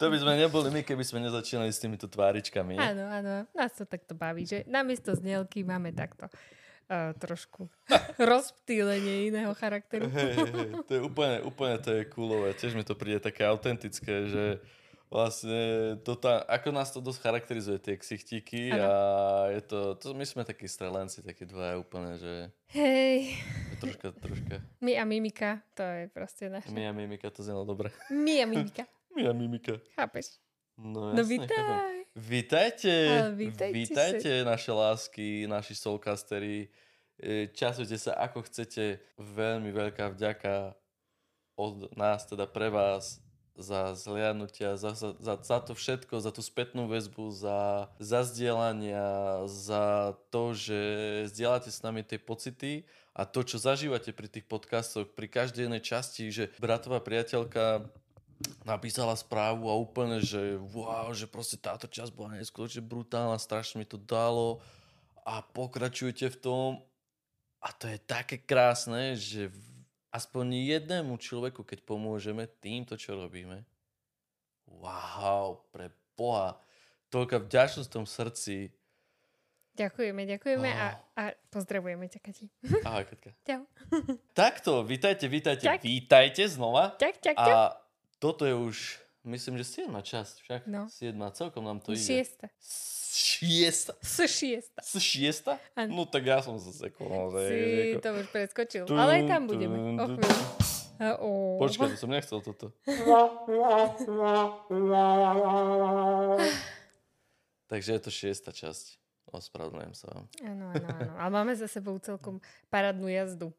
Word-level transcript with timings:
to 0.00 0.04
by 0.08 0.16
sme 0.18 0.32
neboli 0.36 0.68
my, 0.70 0.80
keby 0.82 1.04
sme 1.04 1.22
nezačínali 1.22 1.68
s 1.68 1.78
týmito 1.78 2.06
tváričkami. 2.06 2.76
Nie? 2.76 2.94
Áno, 2.94 3.04
áno, 3.08 3.34
nás 3.52 3.72
to 3.74 3.84
takto 3.84 4.12
baví, 4.12 4.44
že 4.44 4.64
namiesto 4.66 5.14
znielky 5.14 5.62
máme 5.62 5.92
takto 5.92 6.26
uh, 6.26 7.12
trošku 7.16 7.68
rozptýlenie 8.18 9.28
iného 9.30 9.52
charakteru. 9.54 10.08
Hej, 10.08 10.32
hej, 10.36 10.68
to 10.88 10.92
je 10.96 11.02
úplne, 11.04 11.44
úplne 11.44 11.76
to 11.80 11.90
je 11.92 12.02
coolové. 12.08 12.56
Tiež 12.56 12.74
mi 12.74 12.84
to 12.84 12.96
príde 12.96 13.20
také 13.20 13.44
autentické, 13.44 14.28
že 14.28 14.44
vlastne 15.08 15.96
to 16.04 16.20
tá, 16.20 16.44
ako 16.44 16.68
nás 16.68 16.92
to 16.92 17.00
dosť 17.00 17.20
charakterizuje, 17.24 17.80
tie 17.80 17.96
ksichtíky 17.96 18.68
Ano. 18.68 18.84
a 18.84 18.92
je 19.56 19.60
to, 19.64 19.78
to, 19.96 20.12
my 20.12 20.24
sme 20.28 20.44
takí 20.44 20.68
strelenci, 20.68 21.24
takí 21.24 21.48
dvaja 21.48 21.80
úplne, 21.80 22.20
že 22.20 22.52
Hej, 22.76 23.40
troška, 23.80 24.12
troška. 24.20 24.60
my 24.84 24.92
a 25.00 25.04
mimika, 25.08 25.64
to 25.72 25.80
je 25.80 26.12
proste 26.12 26.52
naše. 26.52 26.68
My 26.68 26.84
a 26.84 26.92
Mimika, 26.92 27.32
to 27.32 27.40
znelo 27.40 27.64
dobre. 27.64 27.88
My 28.12 28.44
a 28.44 28.46
mimika, 28.46 28.84
My 29.18 29.28
a 29.28 29.32
Mimika. 29.34 29.72
chápeš? 29.98 30.38
No, 30.78 31.10
No 31.10 31.18
jasne, 31.18 31.42
chápem. 31.42 31.42
vítaj. 31.42 31.98
Vítajte, 32.14 32.94
Ale 33.10 33.34
vítajte 33.34 33.74
vítajte 33.74 34.30
naše 34.46 34.70
lásky, 34.70 35.46
naši 35.50 35.74
soulcastery. 35.74 36.70
E, 37.18 37.50
Časujte 37.50 37.98
sa 37.98 38.14
ako 38.14 38.46
chcete. 38.46 39.02
Veľmi 39.18 39.74
veľká 39.74 40.14
vďaka 40.14 40.78
od 41.58 41.90
nás, 41.98 42.30
teda 42.30 42.46
pre 42.46 42.70
vás, 42.70 43.18
za 43.58 43.98
zliadnutia, 43.98 44.78
za, 44.78 44.94
za, 44.94 45.18
za, 45.18 45.34
za 45.42 45.58
to 45.66 45.74
všetko, 45.74 46.22
za 46.22 46.30
tú 46.30 46.38
spätnú 46.38 46.86
väzbu, 46.86 47.34
za, 47.34 47.90
za 47.98 48.22
zdieľania, 48.22 49.42
za 49.50 50.14
to, 50.30 50.54
že 50.54 50.78
zdieľate 51.34 51.74
s 51.74 51.82
nami 51.82 52.06
tie 52.06 52.22
pocity 52.22 52.86
a 53.18 53.26
to, 53.26 53.42
čo 53.42 53.58
zažívate 53.58 54.14
pri 54.14 54.30
tých 54.30 54.46
podcastoch, 54.46 55.10
pri 55.10 55.26
každej 55.26 55.66
jednej 55.66 55.82
časti, 55.82 56.30
že 56.30 56.54
bratová 56.62 57.02
priateľka 57.02 57.90
napísala 58.62 59.18
správu 59.18 59.66
a 59.66 59.74
úplne, 59.74 60.22
že 60.22 60.56
wow, 60.70 61.10
že 61.10 61.26
proste 61.26 61.58
táto 61.58 61.90
časť 61.90 62.14
bola 62.14 62.38
neskutočne 62.38 62.82
brutálna, 62.82 63.38
strašne 63.38 63.82
mi 63.82 63.86
to 63.88 63.98
dalo 63.98 64.62
a 65.26 65.42
pokračujete 65.42 66.30
v 66.32 66.38
tom 66.38 66.70
a 67.58 67.74
to 67.74 67.90
je 67.90 67.98
také 67.98 68.38
krásne, 68.38 69.18
že 69.18 69.50
aspoň 70.14 70.78
jednému 70.78 71.18
človeku, 71.18 71.66
keď 71.66 71.82
pomôžeme 71.82 72.46
týmto, 72.62 72.94
čo 72.94 73.18
robíme, 73.18 73.66
wow, 74.70 75.58
pre 75.74 75.90
Boha, 76.14 76.58
toľká 77.10 77.42
vďačnosť 77.42 77.88
v 77.90 77.94
tom 77.94 78.06
srdci. 78.06 78.56
Ďakujeme, 79.78 80.26
ďakujeme 80.26 80.68
a, 80.74 80.86
Oh. 80.90 80.94
a 81.14 81.22
pozdravujeme 81.54 82.10
ťa, 82.10 82.18
Kati. 82.18 82.50
Ahoj, 82.82 83.04
Katka. 83.06 83.30
Čau. 83.46 83.62
Takto, 84.34 84.82
vítajte, 84.82 85.30
vítajte, 85.30 85.70
Čak. 85.70 85.86
vítajte 85.86 86.42
znova. 86.50 86.98
Čak, 86.98 87.22
čak, 87.22 87.36
čak. 87.38 87.54
A 87.54 87.78
toto 88.18 88.44
je 88.44 88.54
už, 88.54 88.76
myslím, 89.24 89.58
že 89.58 89.64
7 89.86 89.94
časť, 89.94 90.34
však? 90.44 90.60
No. 90.66 90.88
7, 90.90 91.14
celkom 91.34 91.64
nám 91.64 91.80
to 91.80 91.92
ide. 91.94 92.02
Šiesta. 92.02 92.48
S 93.98 94.20
šiesta. 94.28 94.80
S 94.84 94.94
šiesta? 95.00 95.58
Áno. 95.74 95.96
No 95.96 96.02
tak 96.06 96.26
ja 96.28 96.42
som 96.44 96.58
sa 96.60 96.70
sekol. 96.70 97.32
Si 97.34 97.96
to 97.98 98.08
už 98.14 98.26
preskočil. 98.30 98.84
Tun, 98.86 98.98
Ale 98.98 99.22
aj 99.22 99.24
tam 99.26 99.46
budeme. 99.48 99.74
tun, 99.74 99.96
O 99.96 100.06
tun. 100.06 100.16
chvíľu. 100.20 100.44
A, 100.98 101.14
o. 101.22 101.30
Počkaj, 101.62 101.94
to 101.94 101.98
som 102.02 102.10
nechcel 102.10 102.42
toto. 102.42 102.74
Takže 107.68 107.90
je 107.94 108.00
to 108.02 108.10
šiesta 108.10 108.50
časť. 108.50 108.98
Ospravedlňujem 109.28 109.92
sa 109.92 110.08
vám. 110.08 110.24
Áno, 110.40 110.72
áno, 110.72 110.88
áno. 110.88 111.12
Ale 111.20 111.30
máme 111.30 111.52
za 111.52 111.68
sebou 111.68 112.00
celkom 112.00 112.40
parádnu 112.72 113.12
jazdu. 113.12 113.52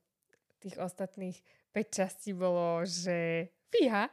Tých 0.59 0.81
ostatných 0.81 1.37
5 1.71 1.93
častí 1.93 2.33
bolo, 2.33 2.81
že 2.83 3.47
fíha. 3.69 4.09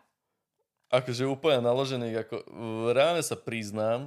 Akože 0.87 1.27
úplne 1.27 1.67
naložených, 1.67 2.17
ako 2.23 2.37
reálne 2.95 3.23
sa 3.23 3.35
priznám, 3.35 4.07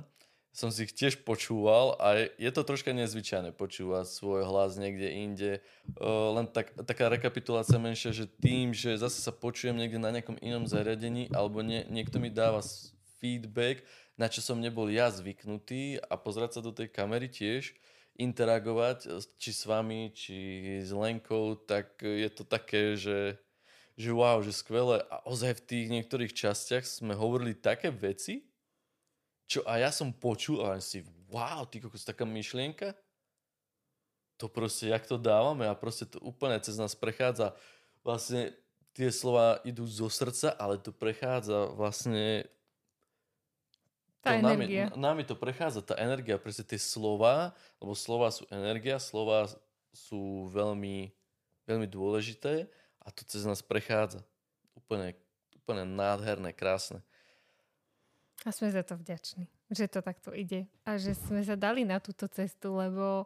som 0.49 0.73
si 0.73 0.87
ich 0.87 0.95
tiež 0.95 1.21
počúval 1.21 1.93
a 2.01 2.17
je, 2.17 2.49
je 2.49 2.51
to 2.51 2.65
troška 2.65 2.89
nezvyčajné 2.89 3.53
počúvať 3.53 4.09
svoj 4.09 4.43
hlas 4.49 4.81
niekde 4.81 5.07
inde. 5.13 5.51
Uh, 5.99 6.33
len 6.41 6.49
tak, 6.49 6.73
taká 6.83 7.07
rekapitulácia 7.07 7.77
menšia, 7.77 8.11
že 8.11 8.25
tým, 8.25 8.73
že 8.73 8.97
zase 8.97 9.21
sa 9.21 9.29
počujem 9.29 9.77
niekde 9.77 10.01
na 10.01 10.09
nejakom 10.09 10.35
inom 10.41 10.65
zariadení 10.65 11.29
alebo 11.31 11.61
nie, 11.61 11.85
niekto 11.87 12.17
mi 12.17 12.33
dáva 12.33 12.65
feedback, 13.21 13.85
na 14.17 14.27
čo 14.27 14.41
som 14.41 14.59
nebol 14.59 14.89
ja 14.89 15.07
zvyknutý 15.13 16.01
a 16.01 16.17
pozerať 16.17 16.59
sa 16.59 16.61
do 16.65 16.73
tej 16.73 16.89
kamery 16.91 17.29
tiež, 17.29 17.71
interagovať 18.19 19.07
či 19.39 19.51
s 19.55 19.63
vami, 19.63 20.11
či 20.11 20.35
s 20.83 20.91
Lenkou, 20.91 21.55
tak 21.55 22.03
je 22.03 22.27
to 22.27 22.43
také, 22.43 22.99
že 22.99 23.39
že 23.99 24.15
wow, 24.15 24.39
že 24.39 24.55
skvelé. 24.55 25.03
A 25.11 25.19
ozaj 25.27 25.59
v 25.59 25.65
tých 25.67 25.87
niektorých 25.91 26.31
častiach 26.31 26.87
sme 26.87 27.19
hovorili 27.19 27.51
také 27.51 27.91
veci, 27.91 28.47
čo 29.51 29.59
a 29.67 29.75
ja 29.75 29.91
som 29.91 30.15
počul 30.15 30.63
a 30.63 30.77
len 30.77 30.79
si, 30.79 31.03
wow, 31.27 31.67
ty 31.67 31.83
kokos, 31.83 32.07
taká 32.07 32.23
myšlienka, 32.23 32.95
to 34.39 34.47
proste, 34.47 34.87
jak 34.87 35.03
to 35.03 35.19
dávame? 35.19 35.67
A 35.67 35.75
proste 35.75 36.07
to 36.07 36.15
úplne 36.23 36.55
cez 36.63 36.79
nás 36.79 36.95
prechádza. 36.95 37.51
Vlastne 38.07 38.55
tie 38.95 39.11
slova 39.11 39.59
idú 39.67 39.83
zo 39.83 40.07
srdca, 40.07 40.55
ale 40.55 40.79
to 40.79 40.95
prechádza 40.95 41.75
vlastne 41.75 42.47
Tá 44.19 44.35
to 44.35 44.43
nami, 44.43 44.67
nami 44.99 45.23
to 45.23 45.31
prechádza, 45.31 45.79
tá 45.79 45.95
energia, 45.95 46.35
presne 46.35 46.67
tie 46.67 46.75
slova, 46.75 47.55
lebo 47.79 47.95
slova 47.95 48.27
sú 48.27 48.43
energia, 48.51 48.99
slova 48.99 49.47
sú 49.95 50.51
veľmi, 50.51 51.07
veľmi 51.63 51.87
dôležité 51.87 52.67
a 53.09 53.11
to 53.11 53.25
cez 53.25 53.41
nás 53.41 53.65
prechádza. 53.65 54.21
Úplne, 54.77 55.17
úplne 55.57 55.81
nádherné, 55.89 56.53
krásne. 56.53 57.01
A 58.45 58.53
sme 58.53 58.69
za 58.69 58.85
to 58.85 58.95
vďační, 58.95 59.49
že 59.73 59.89
to 59.89 60.05
takto 60.05 60.29
ide. 60.31 60.69
A 60.85 61.01
že 61.01 61.17
sme 61.17 61.41
sa 61.41 61.57
dali 61.57 61.81
na 61.83 61.97
túto 61.97 62.29
cestu, 62.29 62.77
lebo 62.77 63.25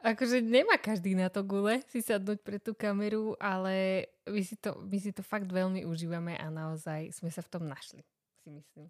akože 0.00 0.40
nemá 0.40 0.80
každý 0.80 1.12
na 1.12 1.28
to 1.28 1.44
gule 1.44 1.84
si 1.92 2.00
sadnúť 2.00 2.40
pre 2.40 2.56
tú 2.56 2.72
kameru, 2.72 3.36
ale 3.36 4.08
my 4.24 4.40
si, 4.40 4.56
to, 4.56 4.80
my 4.80 4.96
si 4.96 5.12
to 5.12 5.20
fakt 5.20 5.52
veľmi 5.52 5.84
užívame 5.84 6.40
a 6.40 6.48
naozaj 6.48 7.12
sme 7.12 7.28
sa 7.28 7.44
v 7.44 7.52
tom 7.52 7.68
našli, 7.68 8.00
si 8.40 8.48
myslím. 8.48 8.88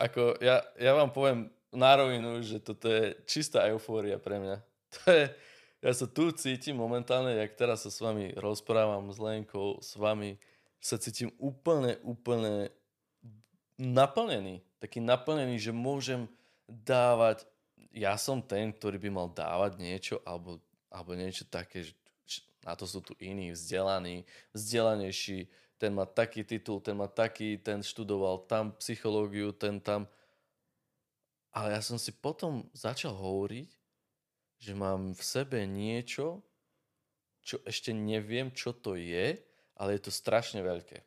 Ako 0.00 0.38
ja, 0.40 0.62
ja 0.80 0.96
vám 0.96 1.12
poviem 1.12 1.52
na 1.74 1.92
rovinu, 1.98 2.40
že 2.40 2.62
toto 2.62 2.88
je 2.88 3.18
čistá 3.26 3.66
eufória 3.68 4.16
pre 4.16 4.38
mňa. 4.40 4.56
To 4.90 5.06
je, 5.06 5.24
ja 5.80 5.92
sa 5.96 6.04
tu 6.04 6.28
cítim 6.36 6.76
momentálne, 6.76 7.32
jak 7.40 7.56
teraz 7.56 7.88
sa 7.88 7.90
s 7.90 8.04
vami 8.04 8.36
rozprávam 8.36 9.08
s 9.08 9.16
Lenkou, 9.16 9.80
s 9.80 9.96
vami, 9.96 10.36
sa 10.76 11.00
cítim 11.00 11.32
úplne, 11.40 11.96
úplne 12.04 12.68
naplnený. 13.80 14.60
Taký 14.80 15.00
naplnený, 15.00 15.56
že 15.56 15.72
môžem 15.72 16.28
dávať, 16.68 17.48
ja 17.96 18.16
som 18.20 18.44
ten, 18.44 18.72
ktorý 18.72 19.00
by 19.00 19.10
mal 19.12 19.28
dávať 19.32 19.80
niečo, 19.80 20.16
alebo, 20.28 20.60
alebo 20.92 21.16
niečo 21.16 21.48
také, 21.48 21.88
že 21.88 21.92
na 22.60 22.76
to 22.76 22.84
sú 22.84 23.00
tu 23.00 23.16
iní, 23.16 23.56
vzdelaní, 23.56 24.28
vzdelanejší, 24.52 25.48
ten 25.80 25.96
má 25.96 26.04
taký 26.04 26.44
titul, 26.44 26.84
ten 26.84 26.92
má 26.92 27.08
taký, 27.08 27.56
ten 27.56 27.80
študoval 27.80 28.44
tam 28.44 28.76
psychológiu, 28.76 29.56
ten 29.56 29.80
tam. 29.80 30.04
Ale 31.56 31.72
ja 31.72 31.80
som 31.80 31.96
si 31.96 32.12
potom 32.12 32.68
začal 32.76 33.16
hovoriť, 33.16 33.79
že 34.60 34.76
mám 34.76 35.16
v 35.16 35.22
sebe 35.24 35.64
niečo, 35.64 36.44
čo 37.40 37.58
ešte 37.64 37.96
neviem, 37.96 38.52
čo 38.52 38.76
to 38.76 38.94
je, 38.94 39.40
ale 39.80 39.96
je 39.96 40.02
to 40.04 40.12
strašne 40.12 40.60
veľké. 40.60 41.00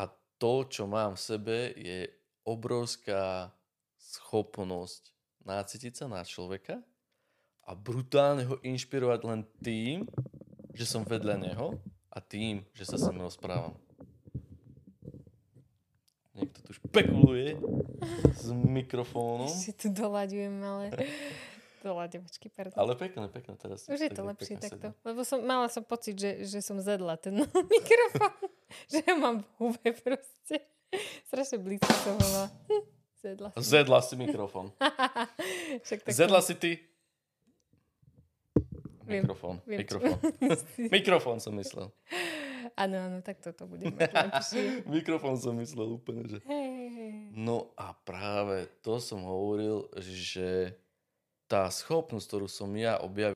A 0.00 0.08
to, 0.40 0.64
čo 0.64 0.88
mám 0.88 1.20
v 1.20 1.22
sebe, 1.22 1.58
je 1.76 2.08
obrovská 2.48 3.52
schopnosť 4.00 5.12
nácitiť 5.44 5.92
sa 5.92 6.06
na 6.08 6.24
človeka 6.24 6.80
a 7.68 7.76
brutálne 7.76 8.48
ho 8.48 8.56
inšpirovať 8.64 9.20
len 9.28 9.44
tým, 9.60 10.08
že 10.72 10.88
som 10.88 11.04
vedľa 11.04 11.36
neho 11.36 11.76
a 12.08 12.18
tým, 12.24 12.64
že 12.72 12.88
sa 12.88 12.96
s 12.96 13.04
ním 13.12 13.20
rozprávam. 13.20 13.76
Niekto 16.32 16.64
tu 16.64 16.72
špekuluje 16.72 17.60
s 18.32 18.48
mikrofónom. 18.48 19.52
Ešte 19.52 19.86
tu 19.86 19.88
doľaďujem, 19.92 20.54
ale... 20.64 20.84
Doľaďovačky, 21.80 22.52
pardon. 22.52 22.76
Ale 22.76 22.92
pekné, 22.92 23.24
pekné 23.32 23.56
teraz. 23.56 23.88
Už 23.88 23.96
je 23.96 24.12
to 24.12 24.22
pekne 24.22 24.30
lepšie 24.36 24.56
takto. 24.60 24.92
Lebo 25.00 25.24
som, 25.24 25.40
mala 25.40 25.72
som 25.72 25.80
pocit, 25.80 26.12
že, 26.12 26.44
že 26.44 26.60
som 26.60 26.76
zedla 26.76 27.16
ten 27.16 27.40
mikrofón. 27.74 28.32
že 28.92 29.00
ho 29.08 29.14
mám 29.16 29.40
v 29.40 29.48
hube 29.56 29.90
proste. 29.96 30.60
Strašne 31.30 31.56
blízko 31.62 31.88
som 32.04 32.14
ho 32.14 32.18
mala. 32.20 32.44
Zedla 33.20 33.48
som. 33.52 33.60
Zedla 33.64 33.98
si 34.04 34.14
mikrofón. 34.16 34.72
Však 35.84 36.04
tak 36.04 36.12
Zedla 36.12 36.40
si 36.44 36.54
ty... 36.56 36.72
Viem, 39.10 39.26
Mikrofón. 39.26 39.58
viem, 39.66 39.82
Mikrofón. 39.82 40.18
Mikrofón 40.78 41.38
som 41.42 41.50
myslel. 41.58 41.90
Áno, 42.78 42.96
áno, 43.10 43.18
tak 43.26 43.42
toto 43.42 43.66
bude. 43.66 43.90
Mikrofón 44.86 45.34
som 45.34 45.58
myslel 45.58 45.90
úplne, 45.90 46.30
že... 46.30 46.38
Hej. 46.46 47.34
No 47.34 47.74
a 47.74 47.90
práve 47.90 48.70
to 48.86 49.02
som 49.02 49.26
hovoril, 49.26 49.90
že 49.98 50.78
tá 51.50 51.66
schopnosť, 51.66 52.26
ktorú 52.30 52.46
som 52.46 52.70
ja 52.78 53.02
objavil, 53.02 53.34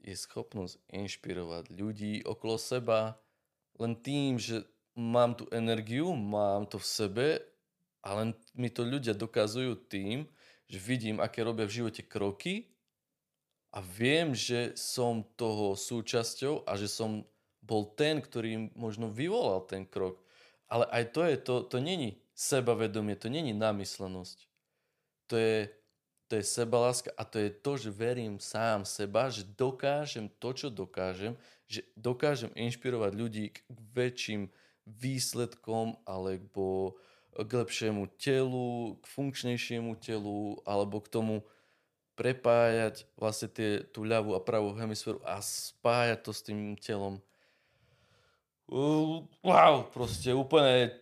je 0.00 0.16
schopnosť 0.16 0.80
inšpirovať 0.88 1.68
ľudí 1.76 2.24
okolo 2.24 2.56
seba 2.56 3.20
len 3.76 3.92
tým, 4.00 4.40
že 4.40 4.64
mám 4.96 5.36
tú 5.36 5.44
energiu, 5.50 6.16
mám 6.16 6.64
to 6.64 6.80
v 6.80 6.86
sebe 6.86 7.26
a 8.00 8.08
len 8.16 8.32
mi 8.54 8.70
to 8.70 8.86
ľudia 8.86 9.12
dokazujú 9.12 9.88
tým, 9.90 10.24
že 10.70 10.78
vidím, 10.80 11.20
aké 11.20 11.44
robia 11.44 11.68
v 11.68 11.82
živote 11.82 12.02
kroky 12.06 12.72
a 13.74 13.82
viem, 13.82 14.32
že 14.32 14.72
som 14.78 15.26
toho 15.34 15.74
súčasťou 15.74 16.64
a 16.64 16.78
že 16.78 16.86
som 16.86 17.26
bol 17.64 17.90
ten, 17.96 18.22
ktorý 18.22 18.70
možno 18.76 19.10
vyvolal 19.10 19.64
ten 19.66 19.88
krok. 19.88 20.20
Ale 20.68 20.86
aj 20.92 21.04
to 21.10 21.20
je, 21.26 21.36
to, 21.40 21.54
to 21.66 21.76
není 21.80 22.22
sebavedomie, 22.36 23.16
to 23.18 23.32
není 23.32 23.50
namyslenosť. 23.56 24.38
To 25.32 25.34
je, 25.34 25.72
to 26.34 26.42
je 26.42 26.50
sebaláska 26.50 27.14
a 27.14 27.22
to 27.22 27.38
je 27.38 27.50
to, 27.62 27.72
že 27.78 27.94
verím 27.94 28.42
sám 28.42 28.82
seba, 28.82 29.30
že 29.30 29.46
dokážem 29.46 30.26
to, 30.42 30.50
čo 30.50 30.66
dokážem, 30.66 31.38
že 31.70 31.86
dokážem 31.94 32.50
inšpirovať 32.58 33.12
ľudí 33.14 33.54
k 33.54 33.62
väčším 33.94 34.50
výsledkom 34.82 35.94
alebo 36.02 36.98
k 37.38 37.46
lepšiemu 37.46 38.10
telu, 38.18 38.98
k 38.98 39.04
funkčnejšiemu 39.14 39.94
telu 40.02 40.58
alebo 40.66 40.98
k 40.98 41.06
tomu 41.06 41.46
prepájať 42.18 43.06
vlastne 43.14 43.54
tie, 43.54 43.86
tú 43.94 44.02
ľavú 44.02 44.34
a 44.34 44.42
pravú 44.42 44.74
hemisféru 44.74 45.22
a 45.22 45.38
spájať 45.38 46.18
to 46.18 46.30
s 46.34 46.42
tým 46.42 46.74
telom. 46.82 47.22
Wow, 48.66 49.86
proste 49.94 50.34
úplne 50.34 50.98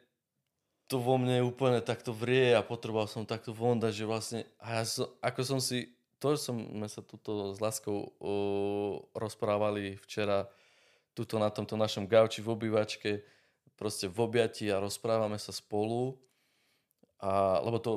to 0.93 1.01
vo 1.01 1.17
mne 1.17 1.41
úplne 1.41 1.81
takto 1.81 2.13
vrie 2.13 2.53
a 2.53 2.61
potreboval 2.61 3.09
som 3.09 3.25
takto 3.25 3.57
vonda, 3.57 3.89
že 3.89 4.05
vlastne, 4.05 4.45
a 4.61 4.77
ja 4.77 4.85
som, 4.85 5.09
ako 5.25 5.41
som 5.41 5.57
si, 5.57 5.89
to 6.21 6.37
som 6.37 6.61
sme 6.61 6.85
sa 6.85 7.01
tuto 7.01 7.57
s 7.57 7.59
Láskou 7.65 8.13
uh, 8.13 9.01
rozprávali 9.17 9.97
včera 10.05 10.53
tuto 11.17 11.41
na 11.41 11.49
tomto 11.49 11.81
našom 11.81 12.05
gauči 12.05 12.45
v 12.45 12.53
obývačke, 12.53 13.25
proste 13.73 14.05
v 14.05 14.21
objati 14.21 14.69
a 14.69 14.85
rozprávame 14.85 15.41
sa 15.41 15.49
spolu, 15.49 16.13
a, 17.25 17.61
lebo 17.65 17.81
to, 17.81 17.93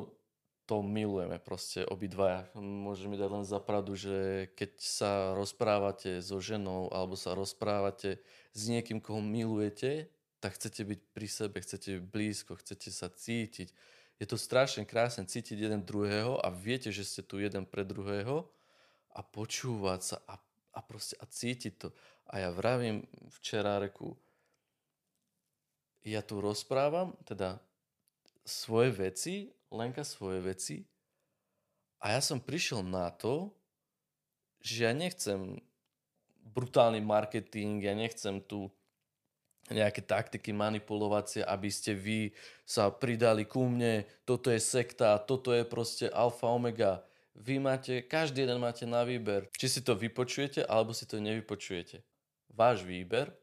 to 0.64 0.80
milujeme 0.80 1.36
proste 1.40 1.84
obidvaja. 1.84 2.48
Môže 2.56 3.12
mi 3.12 3.20
dať 3.20 3.30
len 3.32 3.46
za 3.48 3.60
pravdu, 3.60 3.96
že 4.00 4.50
keď 4.56 4.72
sa 4.80 5.12
rozprávate 5.36 6.24
so 6.24 6.40
ženou 6.40 6.92
alebo 6.96 7.20
sa 7.20 7.36
rozprávate 7.36 8.24
s 8.56 8.62
niekým, 8.72 9.04
koho 9.04 9.20
milujete, 9.20 10.12
tak 10.46 10.62
chcete 10.62 10.86
byť 10.86 11.00
pri 11.10 11.26
sebe, 11.26 11.58
chcete 11.58 11.98
byť 11.98 12.06
blízko, 12.06 12.62
chcete 12.62 12.94
sa 12.94 13.10
cítiť. 13.10 13.74
Je 14.22 14.30
to 14.30 14.38
strašne 14.38 14.86
krásne 14.86 15.26
cítiť 15.26 15.58
jeden 15.58 15.82
druhého 15.82 16.38
a 16.38 16.54
viete, 16.54 16.94
že 16.94 17.02
ste 17.02 17.26
tu 17.26 17.42
jeden 17.42 17.66
pre 17.66 17.82
druhého 17.82 18.46
a 19.10 19.26
počúvať 19.26 20.00
sa 20.06 20.18
a, 20.30 20.38
a 20.78 20.80
proste 20.86 21.18
a 21.18 21.26
cítiť 21.26 21.74
to. 21.82 21.90
A 22.30 22.46
ja 22.46 22.54
vravím 22.54 23.10
včera 23.42 23.82
reku, 23.82 24.14
ja 26.06 26.22
tu 26.22 26.38
rozprávam, 26.38 27.18
teda 27.26 27.58
svoje 28.46 28.94
veci, 28.94 29.50
Lenka 29.74 30.06
svoje 30.06 30.46
veci 30.46 30.86
a 32.06 32.14
ja 32.14 32.22
som 32.22 32.38
prišiel 32.38 32.86
na 32.86 33.10
to, 33.10 33.50
že 34.62 34.86
ja 34.86 34.94
nechcem 34.94 35.58
brutálny 36.54 37.02
marketing, 37.02 37.82
ja 37.82 37.98
nechcem 37.98 38.46
tu 38.46 38.70
nejaké 39.74 40.06
taktiky 40.06 40.54
manipulovacie, 40.54 41.42
aby 41.42 41.70
ste 41.74 41.98
vy 41.98 42.30
sa 42.66 42.94
pridali 42.94 43.50
ku 43.50 43.66
mne, 43.66 44.06
toto 44.22 44.54
je 44.54 44.62
sekta, 44.62 45.18
toto 45.18 45.50
je 45.50 45.66
proste 45.66 46.06
alfa 46.14 46.46
omega. 46.54 47.02
Vy 47.36 47.60
máte, 47.60 48.06
každý 48.06 48.46
jeden 48.46 48.62
máte 48.62 48.86
na 48.86 49.02
výber, 49.02 49.50
či 49.58 49.68
si 49.68 49.82
to 49.82 49.98
vypočujete, 49.98 50.64
alebo 50.64 50.94
si 50.94 51.10
to 51.10 51.18
nevypočujete. 51.18 52.06
Váš 52.54 52.86
výber. 52.86 53.34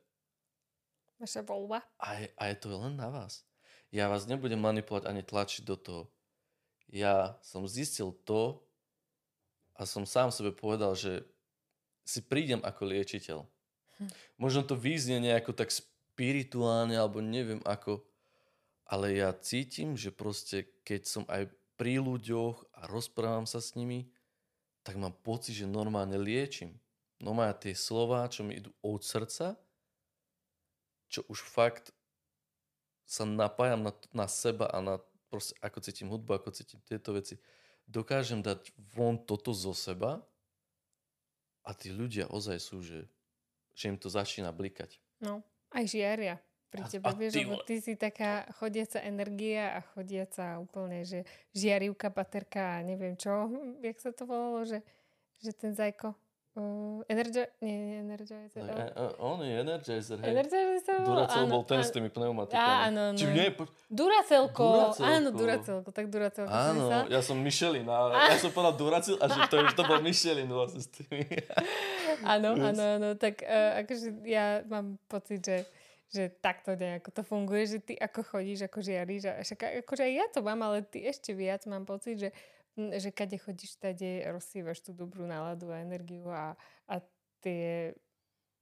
Vaša 1.19 1.45
voľba. 1.45 1.83
A 2.01 2.23
je, 2.23 2.27
a 2.39 2.43
je 2.49 2.57
to 2.57 2.73
len 2.73 2.97
na 2.97 3.11
vás. 3.11 3.45
Ja 3.93 4.09
vás 4.09 4.25
nebudem 4.25 4.57
manipulovať 4.57 5.05
ani 5.05 5.21
tlačiť 5.21 5.63
do 5.69 5.77
toho. 5.77 6.03
Ja 6.89 7.37
som 7.45 7.69
zistil 7.69 8.17
to 8.25 8.65
a 9.77 9.85
som 9.85 10.09
sám 10.09 10.33
sebe 10.33 10.55
povedal, 10.55 10.97
že 10.97 11.29
si 12.09 12.25
prídem 12.25 12.65
ako 12.65 12.89
liečiteľ. 12.89 13.39
Hm. 14.01 14.11
Možno 14.41 14.61
to 14.65 14.75
význie 14.75 15.21
nejako 15.21 15.53
tak 15.53 15.69
spirituálne 16.13 16.93
alebo 16.93 17.25
neviem 17.25 17.65
ako, 17.65 18.05
ale 18.85 19.17
ja 19.17 19.33
cítim, 19.33 19.97
že 19.97 20.13
proste 20.13 20.69
keď 20.85 21.01
som 21.09 21.25
aj 21.33 21.49
pri 21.81 21.97
ľuďoch 22.05 22.69
a 22.77 22.85
rozprávam 22.85 23.49
sa 23.49 23.65
s 23.65 23.73
nimi, 23.73 24.13
tak 24.85 25.01
mám 25.01 25.17
pocit, 25.25 25.57
že 25.57 25.65
normálne 25.65 26.21
liečím. 26.21 26.77
Normálne 27.17 27.57
tie 27.57 27.73
slova, 27.73 28.29
čo 28.29 28.45
mi 28.45 28.61
idú 28.61 28.75
od 28.85 29.01
srdca, 29.01 29.57
čo 31.09 31.25
už 31.33 31.41
fakt 31.41 31.97
sa 33.09 33.25
napájam 33.25 33.89
na, 33.89 33.93
na 34.13 34.27
seba 34.29 34.69
a 34.69 34.79
na 34.85 35.01
proste, 35.33 35.57
ako 35.65 35.79
cítim 35.81 36.13
hudbu, 36.13 36.37
ako 36.37 36.53
cítim 36.53 36.81
tieto 36.85 37.17
veci. 37.17 37.41
Dokážem 37.89 38.45
dať 38.45 38.75
von 38.93 39.17
toto 39.17 39.57
zo 39.57 39.73
seba 39.73 40.21
a 41.65 41.71
tí 41.73 41.89
ľudia 41.89 42.29
ozaj 42.29 42.59
sú, 42.61 42.85
že, 42.85 43.09
že 43.73 43.89
im 43.89 43.97
to 43.97 44.13
začína 44.13 44.53
blikať. 44.53 45.01
No. 45.23 45.41
Aj 45.73 45.85
žiaria 45.85 46.37
pri 46.73 46.83
tebe, 46.89 47.05
a, 47.05 47.13
a 47.13 47.17
vieš, 47.17 47.33
ty, 47.37 47.41
lebo 47.45 47.57
ty 47.69 47.77
si 47.85 47.93
taká 48.01 48.49
chodiaca 48.57 49.05
energia 49.05 49.77
a 49.77 49.81
chodiaca 49.93 50.57
úplne, 50.57 51.05
že 51.05 51.29
žiarivka, 51.53 52.09
baterka 52.09 52.81
a 52.81 52.85
neviem 52.85 53.13
čo, 53.13 53.53
jak 53.85 54.01
sa 54.01 54.09
to 54.17 54.25
volalo, 54.25 54.65
že, 54.65 54.81
že 55.45 55.53
ten 55.53 55.77
zajko. 55.77 56.17
Uh, 56.53 57.01
energi- 57.09 57.49
nie, 57.65 57.73
nie, 57.81 57.99
Energizer. 58.05 58.61
No, 58.61 58.77
uh, 58.77 59.17
on 59.25 59.41
je 59.41 59.57
Energizer, 59.57 60.21
hej. 60.21 60.37
Energizer 60.37 60.85
sa 60.85 61.01
Duracell 61.01 61.49
bol 61.49 61.65
ten 61.65 61.81
s 61.81 61.89
tými 61.89 62.13
pneumatikami. 62.13 62.93
Áno, 62.93 63.01
áno. 63.09 63.17
Či 63.17 63.25
nie? 63.33 63.49
Po... 63.57 63.65
Duracelko. 63.89 64.61
Duracelko. 64.61 65.01
Áno, 65.01 65.29
Duracelko. 65.33 65.89
Tak 65.97 66.13
Duracelko. 66.13 66.53
Áno, 66.53 67.09
ja 67.09 67.25
som 67.25 67.41
Michelin. 67.41 67.89
A 67.89 68.29
ja 68.29 68.37
som 68.37 68.53
povedal 68.53 68.77
Duracell 68.77 69.17
a 69.17 69.33
že 69.33 69.49
to, 69.49 69.65
to 69.73 69.83
bol 69.89 69.97
Michelin 70.05 70.45
vlastne 70.53 70.85
s 70.85 70.93
tými. 70.93 71.25
áno, 72.21 72.53
áno, 72.53 72.83
áno. 73.01 73.09
Tak 73.17 73.41
uh, 73.41 73.81
akože 73.89 74.21
ja 74.29 74.61
mám 74.69 75.01
pocit, 75.09 75.41
že 75.41 75.65
že 76.13 76.29
takto 76.29 76.77
nejako 76.77 77.09
to 77.09 77.23
funguje, 77.25 77.65
že 77.65 77.79
ty 77.81 77.97
ako 77.97 78.21
chodíš, 78.21 78.69
ako 78.69 78.85
žiariš 78.85 79.33
a 79.33 79.41
však 79.41 79.81
akože 79.81 80.05
aj 80.05 80.13
ja 80.13 80.27
to 80.29 80.45
mám, 80.45 80.61
ale 80.61 80.85
ty 80.85 81.09
ešte 81.09 81.33
viac 81.33 81.65
mám 81.65 81.89
pocit, 81.89 82.21
že, 82.21 82.29
že 82.77 83.13
kade 83.13 83.37
chodíš, 83.37 83.77
tade 83.77 84.25
rozsývaš 84.25 84.81
tú 84.81 84.97
dobrú 84.97 85.29
náladu 85.29 85.69
a 85.69 85.85
energiu 85.85 86.25
a, 86.33 86.57
a 86.89 86.95
tie, 87.45 87.93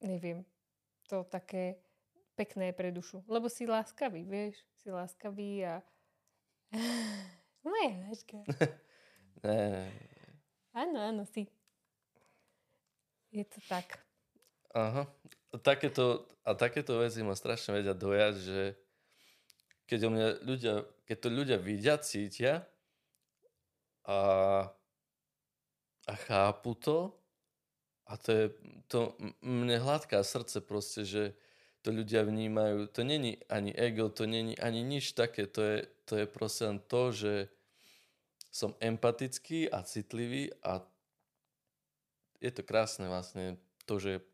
neviem, 0.02 0.42
to 1.06 1.22
také 1.26 1.78
pekné 2.34 2.74
pre 2.74 2.90
dušu. 2.90 3.22
Lebo 3.30 3.46
si 3.46 3.68
láskavý, 3.68 4.26
vieš, 4.26 4.58
si 4.82 4.90
láskavý 4.90 5.62
a 5.66 5.74
moja 7.66 7.92
láška. 8.08 8.38
Áno, 10.70 11.02
áno, 11.02 11.26
si. 11.26 11.50
Je 13.34 13.42
to 13.42 13.58
tak. 13.66 13.98
Aha. 14.70 15.02
Takéto, 15.66 16.30
a 16.46 16.54
takéto 16.54 17.02
veci 17.02 17.26
ma 17.26 17.34
strašne 17.34 17.74
vedia 17.74 17.90
dojať, 17.90 18.34
že 18.38 18.78
keď, 19.90 20.00
o 20.06 20.10
mňa 20.14 20.26
ľudia, 20.46 20.74
keď 21.10 21.16
to 21.18 21.28
ľudia 21.34 21.58
vidia, 21.58 21.98
cítia 21.98 22.69
a, 24.10 24.20
a 26.06 26.14
chápu 26.26 26.74
to, 26.74 27.14
a 28.10 28.18
to 28.18 28.30
je, 28.32 28.46
to 28.90 29.14
mne 29.38 29.78
hladká 29.78 30.26
srdce 30.26 30.58
proste, 30.58 31.06
že 31.06 31.38
to 31.86 31.94
ľudia 31.94 32.26
vnímajú, 32.26 32.90
to 32.90 33.06
není 33.06 33.38
ani 33.46 33.70
ego, 33.70 34.10
to 34.10 34.26
není 34.26 34.58
ani 34.58 34.82
nič 34.82 35.14
také, 35.14 35.46
to 35.46 35.62
je, 35.62 35.78
to 36.04 36.18
je 36.18 36.26
proste 36.26 36.66
len 36.66 36.78
to, 36.90 37.14
že 37.14 37.34
som 38.50 38.74
empatický 38.82 39.70
a 39.70 39.86
citlivý 39.86 40.50
a 40.66 40.82
je 42.42 42.50
to 42.50 42.66
krásne 42.66 43.06
vlastne 43.06 43.62
to, 43.86 44.02
že 44.02 44.26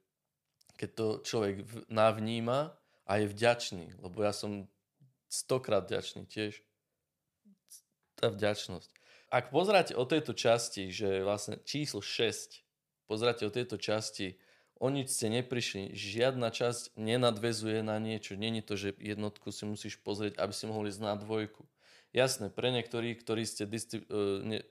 keď 0.81 0.91
to 0.97 1.07
človek 1.21 1.55
navníma 1.93 2.73
a 3.05 3.13
je 3.21 3.29
vďačný, 3.29 4.01
lebo 4.01 4.25
ja 4.25 4.33
som 4.33 4.65
stokrát 5.29 5.85
vďačný 5.85 6.25
tiež. 6.25 6.65
Tá 8.17 8.33
vďačnosť. 8.33 8.96
Ak 9.37 9.53
pozráte 9.53 9.93
o 9.93 10.09
tejto 10.09 10.33
časti, 10.33 10.89
že 10.89 11.21
vlastne 11.21 11.61
číslo 11.69 12.01
6, 12.01 12.65
pozráte 13.05 13.45
o 13.45 13.53
tejto 13.53 13.77
časti, 13.77 14.41
o 14.81 14.89
nič 14.89 15.13
ste 15.13 15.29
neprišli, 15.29 15.93
žiadna 15.93 16.49
časť 16.49 16.97
nenadvezuje 16.97 17.85
na 17.85 18.01
niečo. 18.01 18.33
Není 18.33 18.65
to, 18.65 18.81
že 18.81 18.97
jednotku 18.97 19.53
si 19.53 19.69
musíš 19.69 20.01
pozrieť, 20.01 20.41
aby 20.41 20.57
si 20.57 20.65
mohli 20.65 20.89
ísť 20.89 21.05
na 21.05 21.21
dvojku. 21.21 21.69
Jasné, 22.17 22.49
pre 22.49 22.73
niektorých, 22.73 23.21
ktorí 23.21 23.45
ste 23.45 23.69
disti- 23.69 24.09
uh, 24.09 24.41
ne, 24.41 24.65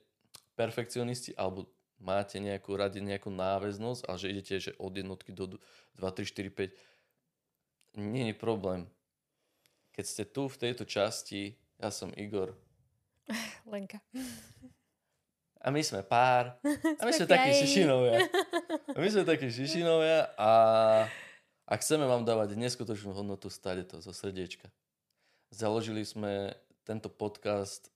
perfekcionisti 0.58 1.30
alebo 1.38 1.70
máte 2.02 2.42
nejakú 2.42 2.74
rade, 2.74 2.98
nejakú 2.98 3.30
náväznosť, 3.30 4.02
ale 4.10 4.18
že 4.18 4.30
idete 4.34 4.54
že 4.58 4.72
od 4.82 4.98
jednotky 4.98 5.30
do 5.30 5.62
2, 5.94 6.02
3, 6.02 6.26
4, 6.26 8.02
5, 8.02 8.02
nie 8.02 8.34
problém. 8.34 8.90
Keď 9.94 10.04
ste 10.10 10.24
tu 10.26 10.50
v 10.50 10.58
tejto 10.58 10.82
časti, 10.82 11.54
ja 11.78 11.94
som 11.94 12.10
Igor. 12.18 12.65
Lenka. 13.72 13.98
A 15.60 15.70
my 15.74 15.82
sme 15.82 16.06
pár. 16.06 16.54
A 17.00 17.02
my 17.02 17.12
sme 17.12 17.26
takí 17.26 17.50
šišinovia. 17.66 18.22
A 18.94 18.98
my 18.98 19.08
sme 19.10 19.24
takí 19.26 19.48
šišinovia 19.50 20.30
a, 20.38 20.50
A 21.66 21.72
chceme 21.82 22.06
vám 22.06 22.22
dávať 22.22 22.54
neskutočnú 22.54 23.10
hodnotu, 23.10 23.50
stade 23.50 23.82
to 23.82 23.98
zo 23.98 24.14
srdiečka. 24.14 24.70
Založili 25.50 26.06
sme 26.06 26.54
tento 26.86 27.10
podcast 27.10 27.90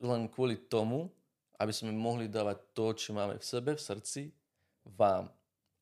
len 0.00 0.28
kvôli 0.28 0.56
tomu, 0.56 1.12
aby 1.60 1.72
sme 1.72 1.92
mohli 1.92 2.28
dávať 2.28 2.58
to, 2.72 2.86
čo 2.96 3.10
máme 3.16 3.36
v 3.40 3.44
sebe, 3.44 3.76
v 3.76 3.80
srdci, 3.80 4.22
vám. 4.84 5.28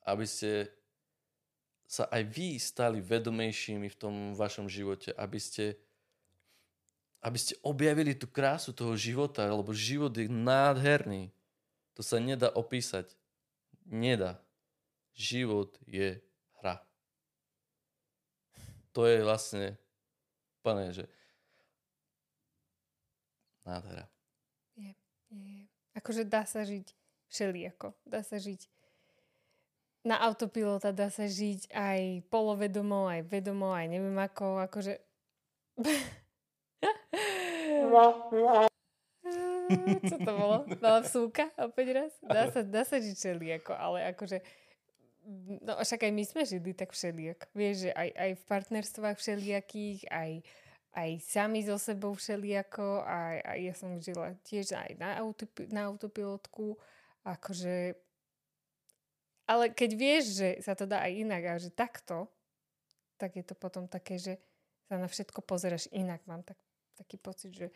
Aby 0.07 0.27
ste 0.27 0.71
sa 1.87 2.11
aj 2.11 2.23
vy 2.27 2.59
stali 2.59 2.99
vedomejšími 2.99 3.87
v 3.91 3.99
tom 3.99 4.15
vašom 4.35 4.67
živote, 4.67 5.15
aby 5.15 5.39
ste, 5.39 5.79
aby 7.25 7.39
ste 7.41 7.57
objavili 7.65 8.13
tú 8.13 8.29
krásu 8.29 8.77
toho 8.77 8.93
života, 9.01 9.49
lebo 9.49 9.73
život 9.73 10.13
je 10.13 10.29
nádherný. 10.29 11.33
To 11.97 12.05
sa 12.05 12.21
nedá 12.21 12.53
opísať. 12.53 13.17
Nedá. 13.89 14.37
Život 15.17 15.81
je 15.89 16.21
hra. 16.61 16.85
To 18.93 19.09
je 19.09 19.25
vlastne 19.25 19.81
úplne, 20.61 20.93
že 20.93 21.09
nádhera. 23.65 24.05
Je, 24.77 24.93
je. 25.33 25.65
Akože 25.97 26.29
dá 26.29 26.45
sa 26.45 26.61
žiť 26.61 26.93
všelijako. 27.33 27.97
Dá 28.05 28.21
sa 28.21 28.37
žiť 28.37 28.69
na 30.05 30.21
autopilota, 30.21 30.93
dá 30.93 31.09
sa 31.09 31.25
žiť 31.25 31.73
aj 31.73 32.29
polovedomo, 32.29 33.09
aj 33.09 33.25
vedomo, 33.25 33.73
aj 33.73 33.89
neviem 33.89 34.19
ako, 34.21 34.61
akože... 34.69 35.01
Čo 40.05 40.17
to 40.21 40.33
bolo? 40.37 40.57
Mala 40.85 41.01
vsúka 41.01 41.49
opäť 41.57 41.87
raz? 41.97 42.13
Dá 42.21 42.53
sa, 42.53 42.61
dá 42.61 42.83
sa 42.85 43.01
žiť 43.01 43.17
všelijako, 43.17 43.73
ale 43.73 44.13
akože 44.13 44.45
No 45.65 45.81
však 45.81 46.05
aj 46.05 46.13
my 46.13 46.25
sme 46.29 46.43
žili 46.45 46.77
tak 46.77 46.93
všelijak. 46.93 47.49
Vieš, 47.57 47.89
že 47.89 47.91
aj, 47.97 48.09
aj 48.13 48.31
v 48.37 48.43
partnerstvách 48.45 49.17
všelijakých, 49.17 50.01
aj, 50.13 50.33
aj 51.01 51.11
sami 51.25 51.65
so 51.65 51.81
sebou 51.81 52.13
všelijako, 52.13 53.01
aj 53.09 53.57
ja 53.57 53.73
som 53.73 53.97
žila 54.05 54.37
tiež 54.45 54.77
aj 54.77 55.01
na, 55.01 55.17
autopi- 55.25 55.73
na 55.73 55.89
autopilotku. 55.89 56.77
Akože... 57.25 57.97
Ale 59.49 59.73
keď 59.73 59.91
vieš, 59.97 60.25
že 60.37 60.49
sa 60.61 60.77
to 60.77 60.85
dá 60.85 61.01
aj 61.01 61.13
inak 61.17 61.43
a 61.49 61.55
že 61.57 61.73
takto, 61.73 62.29
tak 63.17 63.41
je 63.41 63.45
to 63.45 63.57
potom 63.57 63.89
také, 63.89 64.21
že 64.21 64.37
sa 64.93 65.01
na 65.01 65.09
všetko 65.09 65.41
pozeráš 65.41 65.89
inak. 65.89 66.21
Mám 66.29 66.45
tak, 66.45 66.61
taký 66.95 67.17
pocit, 67.19 67.51
že, 67.55 67.69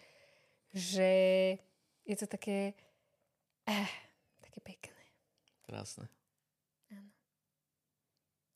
že 0.75 1.11
je 2.07 2.17
to 2.17 2.27
také 2.27 2.75
eh, 3.69 3.91
také 4.41 4.61
pekné. 4.65 5.03
Krásne. 5.69 6.09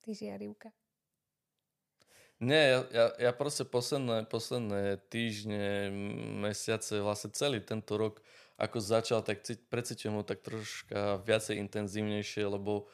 Ty 0.03 0.11
žiarivka. 0.19 0.75
Nie, 2.43 2.75
ja, 2.75 2.81
ja, 2.91 3.07
ja 3.31 3.31
proste 3.31 3.63
posledné, 3.63 4.27
posledné 4.27 4.99
týždne, 5.07 5.95
mesiace, 6.43 6.99
vlastne 6.99 7.31
celý 7.31 7.63
tento 7.63 7.95
rok, 7.95 8.19
ako 8.59 8.83
začal, 8.83 9.23
tak 9.23 9.47
precítim 9.71 10.19
ho 10.19 10.27
tak 10.27 10.43
troška 10.43 11.23
viacej 11.23 11.63
intenzívnejšie, 11.63 12.43
lebo 12.43 12.91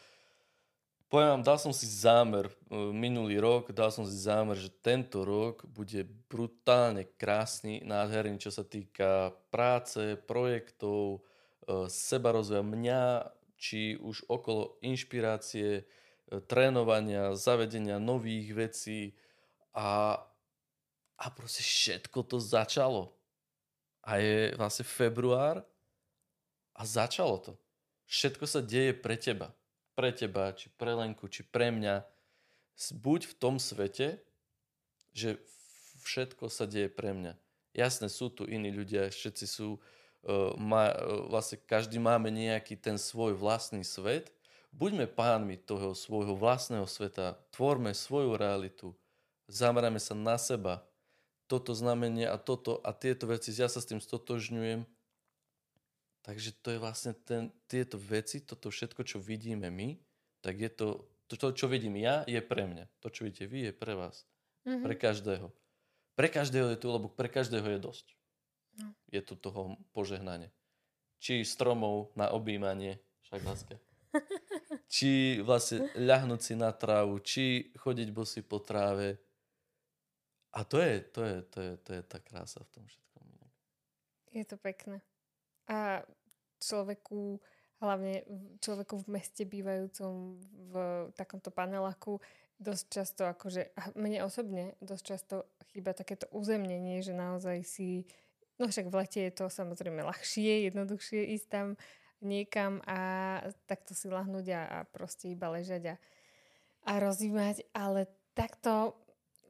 poviem 1.09 1.41
vám, 1.41 1.45
dal 1.45 1.59
som 1.59 1.73
si 1.73 1.89
zámer 1.89 2.49
e, 2.49 2.53
minulý 2.93 3.41
rok, 3.41 3.73
dal 3.73 3.89
som 3.89 4.05
si 4.05 4.15
zámer, 4.15 4.61
že 4.61 4.69
tento 4.69 5.25
rok 5.25 5.65
bude 5.65 6.05
brutálne 6.29 7.09
krásny, 7.17 7.81
nádherný, 7.83 8.37
čo 8.37 8.53
sa 8.53 8.63
týka 8.63 9.33
práce, 9.49 10.21
projektov, 10.29 11.25
e, 11.67 11.89
seba 11.89 12.37
rozvoja 12.37 12.61
mňa, 12.61 13.03
či 13.59 13.99
už 13.99 14.29
okolo 14.31 14.79
inšpirácie, 14.85 15.83
trénovania, 16.47 17.33
zavedenia 17.33 17.97
nových 17.97 18.49
vecí 18.53 19.01
a, 19.73 20.21
a 21.17 21.27
proste 21.33 21.65
všetko 21.65 22.19
to 22.29 22.37
začalo. 22.37 23.17
A 24.05 24.21
je 24.21 24.53
vlastne 24.57 24.85
február 24.85 25.65
a 26.77 26.83
začalo 26.85 27.41
to. 27.41 27.53
Všetko 28.09 28.45
sa 28.45 28.61
deje 28.61 28.93
pre 28.97 29.17
teba. 29.17 29.53
Pre 29.99 30.11
teba, 30.15 30.55
či 30.55 30.71
pre 30.79 30.95
Lenku, 30.95 31.27
či 31.27 31.43
pre 31.43 31.75
mňa. 31.75 32.07
Buď 32.95 33.27
v 33.27 33.35
tom 33.35 33.59
svete, 33.59 34.23
že 35.11 35.43
všetko 36.07 36.47
sa 36.47 36.71
deje 36.71 36.87
pre 36.87 37.11
mňa. 37.11 37.35
Jasné, 37.75 38.07
sú 38.07 38.31
tu 38.31 38.47
iní 38.47 38.71
ľudia, 38.71 39.11
všetci 39.11 39.45
sú, 39.51 39.83
uh, 40.23 40.55
má, 40.55 40.95
uh, 40.95 41.27
vlastne 41.27 41.59
každý 41.59 41.99
máme 41.99 42.31
nejaký 42.31 42.79
ten 42.79 42.95
svoj 42.95 43.35
vlastný 43.35 43.83
svet, 43.83 44.31
Buďme 44.75 45.09
pánmi 45.09 45.57
toho 45.57 45.97
svojho 45.97 46.37
vlastného 46.37 46.85
sveta, 46.85 47.41
tvorme 47.57 47.97
svoju 47.97 48.37
realitu, 48.37 48.93
zamerajme 49.49 49.97
sa 49.97 50.13
na 50.13 50.37
seba. 50.37 50.85
Toto 51.49 51.73
znamenie 51.73 52.29
a 52.29 52.37
toto 52.37 52.77
a 52.85 52.93
tieto 52.93 53.25
veci, 53.25 53.57
ja 53.57 53.73
sa 53.73 53.81
s 53.81 53.89
tým 53.89 54.05
stotožňujem. 54.05 54.85
Takže 56.23 56.53
to 56.61 56.75
je 56.75 56.79
vlastne 56.83 57.13
ten, 57.25 57.49
tieto 57.71 57.97
veci, 57.97 58.43
toto 58.43 58.69
všetko, 58.69 59.01
čo 59.07 59.19
vidíme 59.23 59.71
my, 59.71 59.97
tak 60.45 60.61
je 60.61 60.71
to, 60.71 61.09
to, 61.31 61.35
to 61.37 61.49
čo 61.55 61.67
vidím 61.71 61.97
ja, 61.97 62.27
je 62.29 62.41
pre 62.43 62.67
mňa. 62.69 62.85
To, 63.01 63.09
čo 63.09 63.25
vidíte 63.25 63.49
vy, 63.49 63.71
je 63.71 63.73
pre 63.73 63.95
vás. 63.97 64.27
Mm-hmm. 64.67 64.85
Pre 64.85 64.95
každého. 64.95 65.49
Pre 66.19 66.29
každého 66.29 66.69
je 66.75 66.79
tu, 66.79 66.87
lebo 66.91 67.07
pre 67.09 67.31
každého 67.31 67.65
je 67.65 67.79
dosť. 67.79 68.07
No. 68.79 68.91
Je 69.11 69.21
tu 69.23 69.39
toho 69.39 69.79
požehnanie. 69.95 70.51
Či 71.19 71.43
stromov 71.43 72.15
na 72.15 72.31
objímanie, 72.31 72.99
však 73.27 73.41
láska. 73.43 73.75
či 74.95 75.43
vlastne 75.43 75.91
ľahnúť 75.95 76.41
si 76.43 76.55
na 76.59 76.71
trávu, 76.75 77.21
či 77.23 77.71
chodiť 77.79 78.09
bosy 78.11 78.41
po 78.43 78.59
tráve. 78.63 79.19
A 80.55 80.65
to 80.65 80.81
je, 80.81 81.01
to 81.13 81.21
je, 81.23 81.37
to 81.45 81.59
je, 81.61 81.73
to 81.83 81.91
je 81.93 82.03
tá 82.03 82.19
krása 82.19 82.61
v 82.65 82.71
tom 82.73 82.85
všetkom. 82.89 83.09
Je 84.33 84.45
to 84.45 84.57
pekné. 84.61 85.01
A 85.69 86.03
človeku, 86.59 87.39
hlavne 87.79 88.25
človeku 88.59 89.05
v 89.05 89.21
meste 89.21 89.45
bývajúcom 89.45 90.41
v 90.73 90.75
takomto 91.15 91.53
paneláku, 91.55 92.19
dosť 92.59 92.85
často, 92.91 93.23
akože 93.31 93.71
mne 93.95 94.27
osobne 94.27 94.75
dosť 94.83 95.05
často 95.05 95.35
chýba 95.71 95.95
takéto 95.95 96.27
uzemnenie, 96.35 96.99
že 97.07 97.15
naozaj 97.15 97.63
si, 97.63 98.03
no 98.59 98.67
však 98.67 98.91
v 98.91 98.99
lete 98.99 99.21
je 99.23 99.33
to 99.33 99.47
samozrejme 99.47 100.03
ľahšie, 100.03 100.67
jednoduchšie 100.67 101.39
ísť 101.39 101.47
tam 101.47 101.67
niekam 102.19 102.83
a 102.83 102.99
takto 103.71 103.95
si 103.95 104.11
lahnúť 104.11 104.47
a, 104.51 104.63
a 104.67 104.79
proste 104.91 105.31
iba 105.31 105.47
ležať 105.55 105.95
a, 105.95 105.97
a 106.91 106.93
rozímať, 106.99 107.63
ale 107.71 108.11
takto 108.35 108.99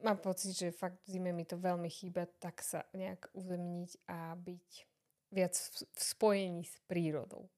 mám 0.05 0.21
pocit, 0.21 0.53
že 0.53 0.77
fakt 0.77 1.01
zime 1.09 1.33
mi 1.33 1.49
to 1.49 1.57
veľmi 1.57 1.89
chýba, 1.89 2.29
tak 2.39 2.61
sa 2.61 2.85
nejak 2.93 3.33
uzemniť 3.33 3.91
a 4.05 4.37
byť 4.37 4.69
viac 5.33 5.55
v, 5.57 5.87
spojení 5.97 6.65
s 6.65 6.77
prírodou. 6.89 7.49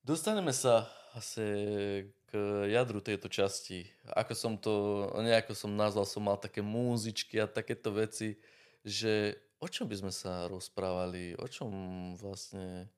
Dostaneme 0.00 0.50
sa 0.54 0.88
asi 1.12 1.44
k 2.30 2.30
jadru 2.70 3.02
tejto 3.02 3.26
časti. 3.26 3.84
Ako 4.14 4.32
som 4.38 4.54
to, 4.54 5.06
nejako 5.18 5.52
som 5.58 5.74
nazval, 5.74 6.06
som 6.06 6.22
mal 6.22 6.38
také 6.38 6.62
múzičky 6.62 7.42
a 7.42 7.50
takéto 7.50 7.90
veci, 7.90 8.38
že 8.86 9.36
o 9.60 9.66
čom 9.68 9.90
by 9.90 9.96
sme 9.98 10.12
sa 10.14 10.46
rozprávali, 10.48 11.36
o 11.36 11.46
čom 11.50 11.70
vlastne, 12.16 12.88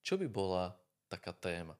čo 0.00 0.16
by 0.16 0.26
bola 0.30 0.72
taká 1.10 1.34
téma. 1.34 1.76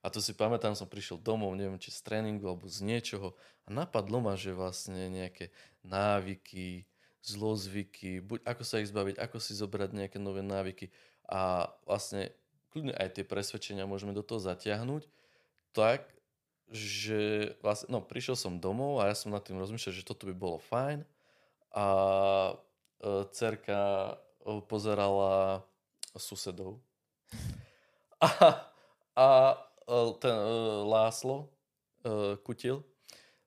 A 0.00 0.08
to 0.08 0.22
si 0.22 0.38
pamätám, 0.38 0.78
som 0.78 0.86
prišiel 0.86 1.18
domov, 1.18 1.58
neviem, 1.58 1.82
či 1.82 1.90
z 1.90 1.98
tréningu 2.06 2.46
alebo 2.46 2.70
z 2.70 2.86
niečoho 2.86 3.34
a 3.66 3.68
napadlo 3.74 4.22
ma, 4.22 4.38
že 4.38 4.54
vlastne 4.54 5.10
nejaké 5.10 5.50
návyky, 5.82 6.86
zlozvyky, 7.26 8.22
buď 8.22 8.46
ako 8.46 8.62
sa 8.62 8.78
ich 8.78 8.86
zbaviť, 8.86 9.18
ako 9.18 9.42
si 9.42 9.58
zobrať 9.58 9.90
nejaké 9.98 10.22
nové 10.22 10.46
návyky 10.46 10.94
a 11.26 11.70
vlastne 11.84 12.30
kľudne 12.70 12.94
aj 12.94 13.18
tie 13.18 13.24
presvedčenia 13.26 13.88
môžeme 13.88 14.14
do 14.14 14.22
toho 14.22 14.38
zatiahnuť, 14.38 15.08
tak, 15.74 16.06
že 16.70 17.54
vlastne, 17.62 17.94
no 17.94 18.02
prišiel 18.02 18.34
som 18.34 18.58
domov 18.58 18.98
a 18.98 19.10
ja 19.10 19.14
som 19.14 19.30
nad 19.30 19.42
tým 19.42 19.58
rozmýšľal, 19.58 19.94
že 19.94 20.06
toto 20.06 20.26
by 20.26 20.34
bolo 20.34 20.58
fajn 20.58 21.06
a 21.76 21.86
e, 22.50 22.54
cerka 23.30 23.80
e, 24.42 24.60
pozerala 24.66 25.62
susedov 26.18 26.82
a, 28.26 28.28
a 29.14 29.28
e, 29.52 29.94
ten 30.18 30.34
uh, 30.34 30.82
Láslo 30.88 31.52
uh, 32.02 32.34
Kutil 32.42 32.82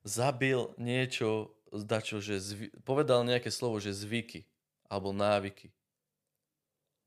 zabil 0.05 0.71
niečo, 0.79 1.51
zdačo, 1.73 2.23
že 2.23 2.39
zvy, 2.39 2.67
povedal 2.87 3.27
nejaké 3.27 3.51
slovo, 3.51 3.81
že 3.83 3.91
zvyky 3.91 4.47
alebo 4.87 5.11
návyky. 5.11 5.73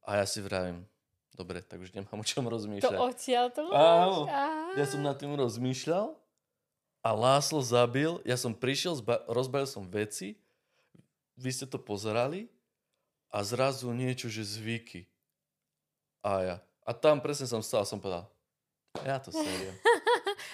A 0.02 0.18
ja 0.18 0.26
si 0.26 0.42
vravím, 0.42 0.82
dobre, 1.32 1.62
tak 1.62 1.78
už 1.78 1.94
nemám 1.94 2.18
o 2.18 2.26
čom 2.26 2.44
rozmýšľať. 2.44 2.90
To 2.92 3.06
odtiaľ 3.06 3.46
to 3.54 3.62
Áno, 3.70 4.26
ja 4.74 4.84
som 4.84 5.00
nad 5.00 5.14
tým 5.14 5.32
rozmýšľal 5.32 6.14
a 7.02 7.10
Láslo 7.10 7.62
zabil, 7.62 8.18
ja 8.22 8.34
som 8.34 8.50
prišiel, 8.50 8.98
zba- 8.98 9.22
rozbalil 9.26 9.66
som 9.66 9.86
veci, 9.86 10.38
vy 11.34 11.50
ste 11.50 11.66
to 11.66 11.78
pozerali 11.78 12.46
a 13.30 13.42
zrazu 13.42 13.90
niečo, 13.90 14.26
že 14.28 14.42
zvyky. 14.44 15.06
A 16.22 16.30
ja, 16.42 16.56
a 16.82 16.90
tam 16.92 17.18
presne 17.18 17.46
som 17.46 17.62
stal 17.62 17.82
a 17.82 17.88
som 17.88 17.98
povedal, 17.98 18.26
ja 19.02 19.18
to 19.18 19.32
seriem. 19.32 19.74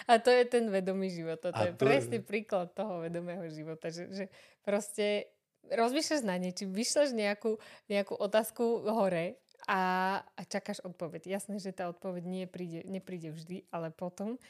A 0.09 0.17
to 0.17 0.33
je 0.33 0.45
ten 0.49 0.65
vedomý 0.73 1.13
život. 1.13 1.37
To 1.45 1.53
A 1.53 1.69
je 1.69 1.77
to 1.77 1.85
je- 1.85 1.85
presný 1.85 2.19
príklad 2.25 2.73
toho 2.73 3.05
vedomého 3.05 3.45
života. 3.53 3.93
Že, 3.93 4.09
že 4.09 4.25
proste 4.65 5.29
rozmýšľaš 5.73 6.23
na 6.25 6.37
niečím, 6.41 6.73
vyšleš 6.73 7.13
nejakú, 7.13 7.61
nejakú 7.89 8.15
otázku 8.17 8.89
hore 8.89 9.39
a, 9.69 9.81
a 10.23 10.43
čakáš 10.49 10.81
odpoveď. 10.81 11.29
Jasné, 11.29 11.61
že 11.61 11.77
tá 11.77 11.93
odpoveď 11.93 12.25
nie 12.25 12.45
príde, 12.49 12.85
nepríde 12.89 13.35
vždy, 13.35 13.69
ale 13.69 13.93
potom, 13.93 14.41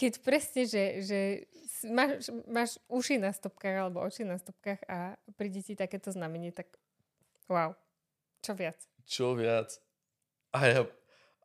keď 0.00 0.12
presne, 0.24 0.64
že, 0.64 1.04
že 1.04 1.20
máš, 1.90 2.32
máš 2.48 2.70
uši 2.88 3.20
na 3.20 3.34
stopkách 3.34 3.76
alebo 3.76 4.00
oči 4.00 4.24
na 4.24 4.40
stopkách 4.40 4.80
a 4.88 5.18
príde 5.36 5.60
ti 5.60 5.76
takéto 5.76 6.08
znamenie, 6.08 6.54
tak 6.54 6.72
wow, 7.50 7.76
čo 8.40 8.56
viac. 8.56 8.78
čo 9.04 9.36
viac. 9.36 9.76
A 10.56 10.58
ja, 10.64 10.80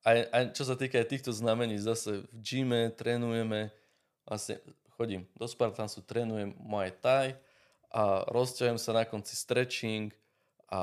aj, 0.07 0.17
aj 0.31 0.43
čo 0.55 0.63
sa 0.63 0.79
týka 0.79 0.99
aj 0.99 1.11
týchto 1.11 1.31
znamení, 1.35 1.75
zase 1.79 2.23
v 2.23 2.35
gyme 2.39 2.81
trénujeme, 2.95 3.75
vlastne 4.23 4.63
chodím 4.95 5.27
do 5.35 5.49
Spartansu, 5.49 5.99
trénujem 6.05 6.55
Muay 6.59 6.95
Thai 6.95 7.35
a 7.93 8.25
rozťahujem 8.33 8.81
sa 8.81 8.91
na 8.97 9.05
konci 9.05 9.37
stretching 9.37 10.09
a 10.67 10.81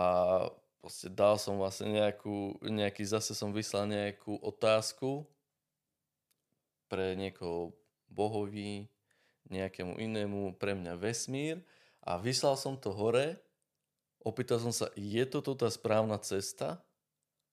proste 0.79 1.11
dal 1.11 1.37
som 1.37 1.59
vlastne 1.59 1.91
nejakú, 1.91 2.63
nejaký, 2.63 3.03
zase 3.03 3.35
som 3.35 3.51
vyslal 3.51 3.91
nejakú 3.91 4.39
otázku 4.39 5.27
pre 6.87 7.19
niekoho 7.19 7.75
bohový, 8.07 8.87
nejakému 9.51 9.99
inému, 9.99 10.55
pre 10.57 10.79
mňa 10.79 10.95
vesmír 10.95 11.59
a 12.07 12.15
vyslal 12.17 12.55
som 12.55 12.79
to 12.79 12.95
hore 12.95 13.37
opýtal 14.25 14.61
som 14.61 14.73
sa, 14.73 14.93
je 14.97 15.25
toto 15.25 15.57
tá 15.57 15.69
správna 15.73 16.21
cesta? 16.21 16.81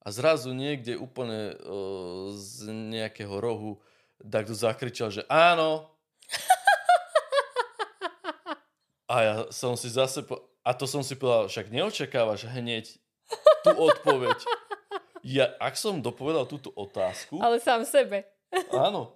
A 0.03 0.07
zrazu 0.11 0.55
niekde 0.55 0.95
úplne 0.95 1.55
uh, 1.57 2.31
z 2.35 2.71
nejakého 2.71 3.33
rohu 3.43 3.79
takto 4.23 4.55
zakričal, 4.55 5.11
že 5.11 5.27
áno. 5.27 5.91
A 9.07 9.15
ja 9.23 9.35
som 9.49 9.79
si 9.79 9.87
zase... 9.87 10.23
Po... 10.23 10.43
A 10.67 10.75
to 10.75 10.83
som 10.83 10.99
si 10.99 11.15
povedal, 11.15 11.47
však 11.47 11.71
neočakávaš 11.71 12.43
hneď 12.51 12.91
tú 13.63 13.71
odpoveď. 13.71 14.35
Ja, 15.23 15.55
ak 15.59 15.79
som 15.79 16.03
dopovedal 16.03 16.47
túto 16.47 16.71
otázku, 16.75 17.39
Ale 17.39 17.59
sám 17.59 17.87
sebe. 17.87 18.27
áno. 18.75 19.15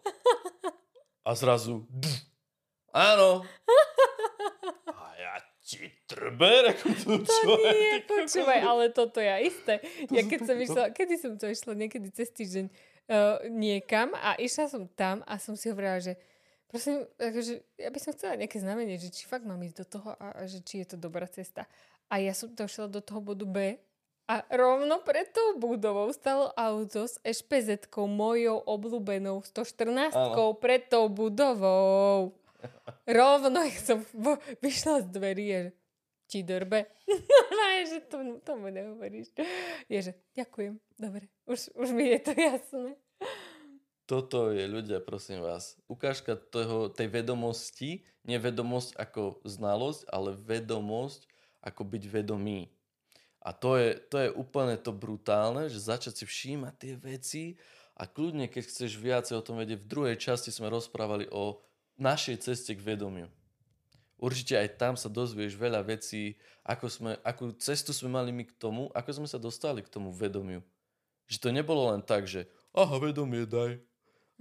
A 1.28 1.32
zrazu... 1.36 1.88
Pff, 1.88 2.20
áno. 2.96 3.44
A 4.92 5.04
ja 5.20 5.36
ti 5.60 5.92
trber, 6.08 6.72
ako 6.72 6.88
tu 6.96 7.12
To 7.24 7.56
nie, 7.72 8.04
počúvaj, 8.04 8.60
ale 8.60 8.84
toto 8.92 9.20
ja 9.24 9.40
isté. 9.40 9.80
Ja 10.12 10.24
keď 10.28 10.40
som 10.44 10.58
išla, 10.60 10.84
kedy 10.92 11.16
som 11.20 11.34
to 11.40 11.48
išla, 11.48 11.78
niekedy 11.78 12.12
cez 12.12 12.32
týždeň 12.32 12.66
uh, 12.68 13.44
niekam 13.48 14.12
a 14.18 14.36
išla 14.36 14.68
som 14.68 14.88
tam 14.92 15.24
a 15.24 15.40
som 15.40 15.56
si 15.56 15.72
hovorila, 15.72 16.00
že 16.00 16.20
prosím, 16.72 17.04
akože, 17.20 17.54
ja 17.76 17.92
by 17.92 18.00
som 18.00 18.16
chcela 18.16 18.40
nejaké 18.40 18.64
znamenie, 18.64 18.96
že 18.96 19.12
či 19.12 19.28
fakt 19.28 19.44
mám 19.44 19.60
ísť 19.60 19.84
do 19.84 19.86
toho 20.00 20.10
a, 20.16 20.40
a 20.40 20.42
že 20.48 20.64
či 20.64 20.82
je 20.82 20.96
to 20.96 20.98
dobrá 20.98 21.28
cesta. 21.28 21.68
A 22.08 22.24
ja 22.24 22.32
som 22.32 22.48
došla 22.48 22.88
do 22.88 23.04
toho 23.04 23.20
bodu 23.20 23.44
B 23.44 23.76
a 24.32 24.40
rovno 24.48 25.04
pred 25.04 25.28
tou 25.36 25.60
budovou 25.60 26.08
stalo 26.16 26.56
auto 26.56 27.04
s 27.04 27.20
ešpezetkou 27.20 28.08
mojou 28.08 28.64
obľúbenou 28.64 29.44
114 29.44 30.16
pred 30.64 30.88
tou 30.88 31.12
budovou. 31.12 32.32
Rovno 33.04 33.60
som 33.88 34.00
vyšla 34.64 35.04
z 35.04 35.08
dverí 35.12 35.46
a 35.52 35.60
že 35.68 35.72
ti 36.32 36.40
drbe. 36.48 36.88
No 37.52 37.88
že 37.88 38.00
to, 38.06 38.18
tomu 38.46 38.70
neuveríš. 38.70 39.34
Je, 39.90 40.00
že 40.00 40.14
ďakujem, 40.38 40.78
dobre, 41.02 41.34
už, 41.50 41.74
už 41.74 41.98
mi 41.98 42.14
je 42.14 42.20
to 42.22 42.32
jasné. 42.38 42.94
Toto 44.12 44.52
je 44.52 44.68
ľudia, 44.68 45.00
prosím 45.00 45.40
vás. 45.40 45.80
Ukážka 45.88 46.36
toho, 46.36 46.92
tej 46.92 47.08
vedomosti, 47.08 48.04
nevedomosť 48.28 49.00
ako 49.00 49.40
znalosť, 49.48 50.04
ale 50.12 50.36
vedomosť 50.36 51.32
ako 51.64 51.88
byť 51.88 52.04
vedomý. 52.12 52.68
A 53.40 53.56
to 53.56 53.80
je, 53.80 53.96
to 54.12 54.20
je 54.20 54.28
úplne 54.36 54.76
to 54.76 54.92
brutálne, 54.92 55.72
že 55.72 55.80
začať 55.80 56.20
si 56.20 56.26
všímať 56.28 56.74
tie 56.76 56.94
veci 57.00 57.44
a 57.96 58.04
kľudne, 58.04 58.52
keď 58.52 58.68
chceš 58.68 59.00
viacej 59.00 59.40
o 59.40 59.46
tom 59.48 59.56
vedieť, 59.56 59.80
v 59.80 59.88
druhej 59.88 60.20
časti 60.20 60.52
sme 60.52 60.68
rozprávali 60.68 61.32
o 61.32 61.64
našej 61.96 62.44
ceste 62.44 62.76
k 62.76 62.84
vedomiu. 62.84 63.32
Určite 64.20 64.60
aj 64.60 64.76
tam 64.76 65.00
sa 65.00 65.08
dozvieš 65.08 65.56
veľa 65.56 65.88
vecí, 65.88 66.36
ako 66.68 66.86
sme, 66.92 67.12
akú 67.24 67.56
cestu 67.56 67.96
sme 67.96 68.20
mali 68.20 68.36
my 68.36 68.44
k 68.44 68.60
tomu, 68.60 68.92
ako 68.92 69.24
sme 69.24 69.28
sa 69.32 69.40
dostali 69.40 69.80
k 69.80 69.88
tomu 69.88 70.12
vedomiu. 70.12 70.60
Že 71.32 71.48
to 71.48 71.50
nebolo 71.56 71.96
len 71.96 72.04
tak, 72.04 72.28
že 72.28 72.52
aha, 72.76 73.00
vedomie 73.00 73.48
daj. 73.48 73.80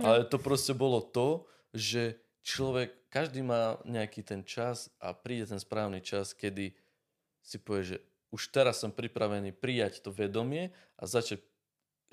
Ale 0.01 0.25
to 0.27 0.41
proste 0.41 0.73
bolo 0.73 1.05
to, 1.05 1.45
že 1.77 2.19
človek, 2.43 3.11
každý 3.13 3.45
má 3.45 3.79
nejaký 3.85 4.25
ten 4.25 4.43
čas 4.43 4.89
a 4.99 5.13
príde 5.13 5.51
ten 5.51 5.61
správny 5.61 6.01
čas, 6.01 6.33
kedy 6.33 6.73
si 7.43 7.57
povie, 7.61 7.97
že 7.97 7.99
už 8.31 8.55
teraz 8.55 8.81
som 8.81 8.95
pripravený 8.95 9.51
prijať 9.51 10.03
to 10.07 10.15
vedomie 10.15 10.71
a 10.97 11.03
začať 11.05 11.43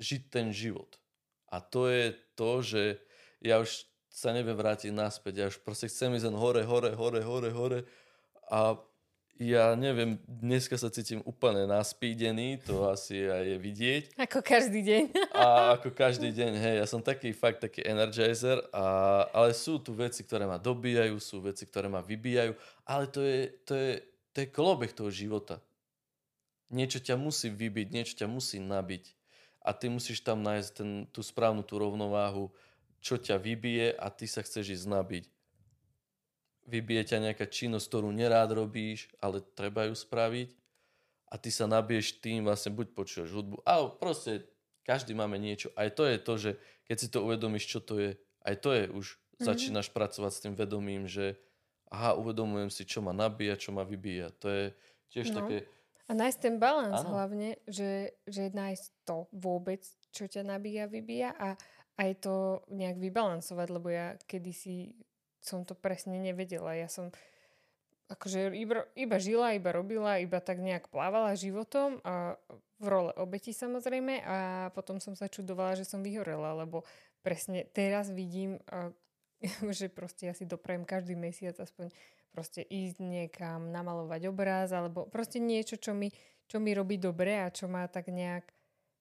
žiť 0.02 0.22
ten 0.30 0.50
život. 0.50 0.98
A 1.48 1.62
to 1.62 1.88
je 1.88 2.14
to, 2.34 2.50
že 2.60 2.82
ja 3.40 3.62
už 3.62 3.86
sa 4.10 4.34
neviem 4.34 4.58
vrátiť 4.58 4.90
naspäť. 4.90 5.34
Ja 5.38 5.46
už 5.46 5.62
proste 5.62 5.86
chcem 5.86 6.10
ísť 6.18 6.34
hore, 6.34 6.66
hore, 6.66 6.92
hore, 6.92 7.22
hore, 7.22 7.50
hore. 7.54 7.80
A 8.50 8.74
ja 9.38 9.78
neviem, 9.78 10.18
dneska 10.26 10.74
sa 10.74 10.90
cítim 10.90 11.22
úplne 11.22 11.62
naspídený, 11.70 12.58
to 12.66 12.90
asi 12.90 13.22
aj 13.22 13.42
je 13.46 13.56
vidieť. 13.62 14.02
Ako 14.18 14.42
každý 14.42 14.82
deň. 14.82 15.02
A 15.30 15.78
ako 15.78 15.94
každý 15.94 16.34
deň, 16.34 16.52
hej, 16.58 16.74
ja 16.82 16.86
som 16.90 16.98
taký 16.98 17.30
fakt 17.30 17.62
taký 17.62 17.86
energizer, 17.86 18.58
a, 18.74 19.30
ale 19.30 19.54
sú 19.54 19.78
tu 19.78 19.94
veci, 19.94 20.26
ktoré 20.26 20.42
ma 20.42 20.58
dobíjajú, 20.58 21.14
sú 21.22 21.38
veci, 21.38 21.62
ktoré 21.70 21.86
ma 21.86 22.02
vybíjajú, 22.02 22.58
ale 22.82 23.04
to 23.06 23.22
je, 23.22 23.40
to 23.62 23.72
je, 23.78 23.92
to 24.34 24.36
je 24.42 24.46
kolobeh 24.50 24.90
toho 24.90 25.08
života. 25.14 25.62
Niečo 26.68 26.98
ťa 26.98 27.14
musí 27.14 27.48
vybiť, 27.48 27.86
niečo 27.94 28.14
ťa 28.18 28.26
musí 28.26 28.58
nabiť 28.58 29.16
a 29.62 29.70
ty 29.76 29.86
musíš 29.92 30.24
tam 30.24 30.42
nájsť 30.42 30.70
ten, 30.74 30.90
tú 31.14 31.20
správnu 31.20 31.62
tú 31.62 31.78
rovnováhu, 31.78 32.50
čo 32.98 33.20
ťa 33.20 33.38
vybije 33.38 33.94
a 33.94 34.10
ty 34.10 34.26
sa 34.26 34.42
chceš 34.42 34.82
ísť 34.82 34.86
nabiť. 34.88 35.24
Vybije 36.68 37.16
ťa 37.16 37.18
nejaká 37.24 37.48
činnosť, 37.48 37.88
ktorú 37.88 38.12
nerád 38.12 38.52
robíš, 38.52 39.08
ale 39.24 39.40
treba 39.56 39.88
ju 39.88 39.96
spraviť 39.96 40.52
a 41.32 41.34
ty 41.40 41.48
sa 41.48 41.64
nabiješ 41.64 42.20
tým, 42.20 42.44
vlastne 42.44 42.76
buď 42.76 42.92
počuješ 42.92 43.32
hudbu, 43.32 43.64
ale 43.64 43.88
proste 43.96 44.44
každý 44.84 45.16
máme 45.16 45.36
niečo. 45.40 45.72
Aj 45.76 45.88
to 45.92 46.04
je 46.04 46.16
to, 46.20 46.34
že 46.36 46.50
keď 46.88 46.96
si 46.96 47.08
to 47.08 47.24
uvedomíš, 47.24 47.64
čo 47.68 47.80
to 47.80 48.00
je, 48.00 48.10
aj 48.44 48.54
to 48.60 48.72
je 48.72 48.84
už, 48.88 49.06
mm-hmm. 49.16 49.44
začínaš 49.44 49.88
pracovať 49.92 50.32
s 50.32 50.42
tým 50.44 50.54
vedomím, 50.56 51.04
že 51.04 51.36
aha, 51.88 52.16
uvedomujem 52.16 52.68
si, 52.68 52.84
čo 52.84 53.00
ma 53.00 53.16
nabíja, 53.16 53.56
čo 53.56 53.72
ma 53.72 53.84
vybíja. 53.84 54.32
To 54.44 54.48
je 54.48 54.64
tiež 55.12 55.32
No. 55.32 55.44
také, 55.44 55.64
A 56.08 56.16
nájsť 56.16 56.38
ten 56.40 56.56
balans 56.56 57.04
hlavne, 57.04 57.60
že, 57.68 58.16
že 58.24 58.48
nájsť 58.48 58.84
to 59.04 59.28
vôbec, 59.32 59.84
čo 60.08 60.24
ťa 60.24 60.40
nabíja, 60.44 60.88
vybíja 60.88 61.36
a 61.36 61.56
aj 62.00 62.10
to 62.24 62.64
nejak 62.72 62.96
vybalansovať, 62.96 63.68
lebo 63.68 63.92
ja 63.92 64.16
kedysi 64.24 64.96
som 65.40 65.62
to 65.62 65.74
presne 65.74 66.18
nevedela. 66.18 66.74
Ja 66.74 66.90
som 66.90 67.14
akože 68.08 68.56
iba, 68.56 68.88
iba 68.96 69.16
žila, 69.20 69.52
iba 69.52 69.70
robila, 69.70 70.16
iba 70.16 70.40
tak 70.40 70.58
nejak 70.64 70.88
plávala 70.88 71.36
životom 71.36 72.00
a 72.02 72.40
v 72.80 72.86
role 72.88 73.12
obeti 73.20 73.52
samozrejme 73.52 74.24
a 74.24 74.36
potom 74.72 74.96
som 74.96 75.12
sa 75.12 75.28
čudovala, 75.28 75.76
že 75.76 75.84
som 75.84 76.00
vyhorela, 76.00 76.56
lebo 76.56 76.88
presne 77.20 77.68
teraz 77.68 78.08
vidím, 78.08 78.56
že 79.78 79.92
proste 79.92 80.32
ja 80.32 80.34
si 80.34 80.48
doprajem 80.48 80.88
každý 80.88 81.12
mesiac 81.18 81.58
aspoň 81.60 81.92
proste 82.32 82.64
ísť 82.64 83.02
niekam, 83.02 83.68
namalovať 83.68 84.30
obraz 84.30 84.72
alebo 84.72 85.04
proste 85.08 85.42
niečo, 85.42 85.76
čo 85.76 85.92
mi, 85.92 86.08
čo 86.48 86.62
mi 86.62 86.72
robí 86.72 86.96
dobre 86.96 87.44
a 87.44 87.52
čo 87.52 87.68
má 87.68 87.84
tak 87.92 88.08
nejak 88.08 88.48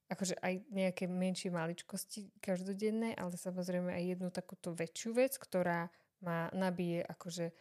akože 0.07 0.39
aj 0.39 0.53
nejaké 0.71 1.03
menšie 1.05 1.51
maličkosti 1.51 2.31
každodenné, 2.39 3.11
ale 3.19 3.35
samozrejme 3.35 3.91
aj 3.91 4.03
jednu 4.15 4.29
takúto 4.31 4.71
väčšiu 4.71 5.11
vec, 5.19 5.35
ktorá 5.35 5.91
ma 6.21 6.49
nabije 6.53 7.05
akože 7.05 7.51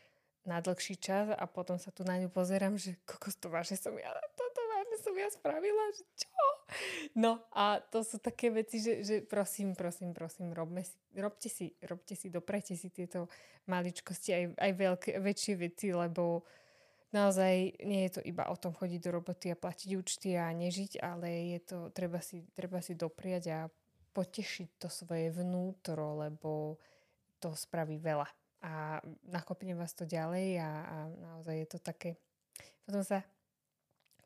na 0.46 0.62
dlhší 0.62 0.96
čas 1.02 1.34
a 1.34 1.44
potom 1.50 1.76
sa 1.76 1.90
tu 1.90 2.06
na 2.06 2.16
ňu 2.22 2.30
pozerám, 2.30 2.78
že 2.78 2.94
kokos 3.02 3.34
to 3.36 3.50
vážne 3.50 3.74
som 3.74 3.92
ja, 3.98 4.14
toto 4.38 4.60
vážne 4.70 4.96
som 5.02 5.14
ja 5.18 5.28
spravila, 5.28 5.84
že 5.90 6.06
čo? 6.14 6.46
No 7.18 7.42
a 7.50 7.82
to 7.82 8.06
sú 8.06 8.22
také 8.22 8.54
veci, 8.54 8.78
že, 8.78 9.02
že 9.02 9.16
prosím, 9.26 9.74
prosím, 9.74 10.14
prosím, 10.14 10.54
robme 10.54 10.86
si, 10.86 10.94
robte 11.18 11.50
si, 11.50 11.74
robte 11.82 12.14
si, 12.14 12.30
doprajte 12.30 12.78
si 12.78 12.88
tieto 12.94 13.26
maličkosti, 13.66 14.30
aj, 14.30 14.44
aj 14.54 14.72
veľké, 14.74 15.10
väčšie 15.18 15.54
veci, 15.58 15.90
lebo 15.90 16.46
naozaj 17.10 17.82
nie 17.82 18.06
je 18.06 18.18
to 18.18 18.22
iba 18.22 18.46
o 18.46 18.56
tom 18.58 18.70
chodiť 18.70 19.00
do 19.02 19.10
roboty 19.10 19.50
a 19.50 19.58
platiť 19.58 19.90
účty 19.98 20.38
a 20.38 20.50
nežiť, 20.54 21.02
ale 21.02 21.58
je 21.58 21.60
to, 21.66 21.78
treba 21.90 22.22
si, 22.22 22.46
treba 22.54 22.78
si 22.78 22.94
dopriať 22.94 23.44
a 23.50 23.60
potešiť 24.14 24.78
to 24.78 24.88
svoje 24.88 25.34
vnútro, 25.34 26.22
lebo 26.22 26.78
to 27.42 27.50
spraví 27.52 27.98
veľa. 27.98 28.26
A 28.66 28.98
nakopne 29.30 29.78
vás 29.78 29.94
to 29.94 30.02
ďalej 30.02 30.58
a, 30.58 30.70
a 30.82 30.96
naozaj 31.14 31.54
je 31.54 31.68
to 31.70 31.78
také... 31.78 32.18
Potom 32.82 33.06
sa, 33.06 33.22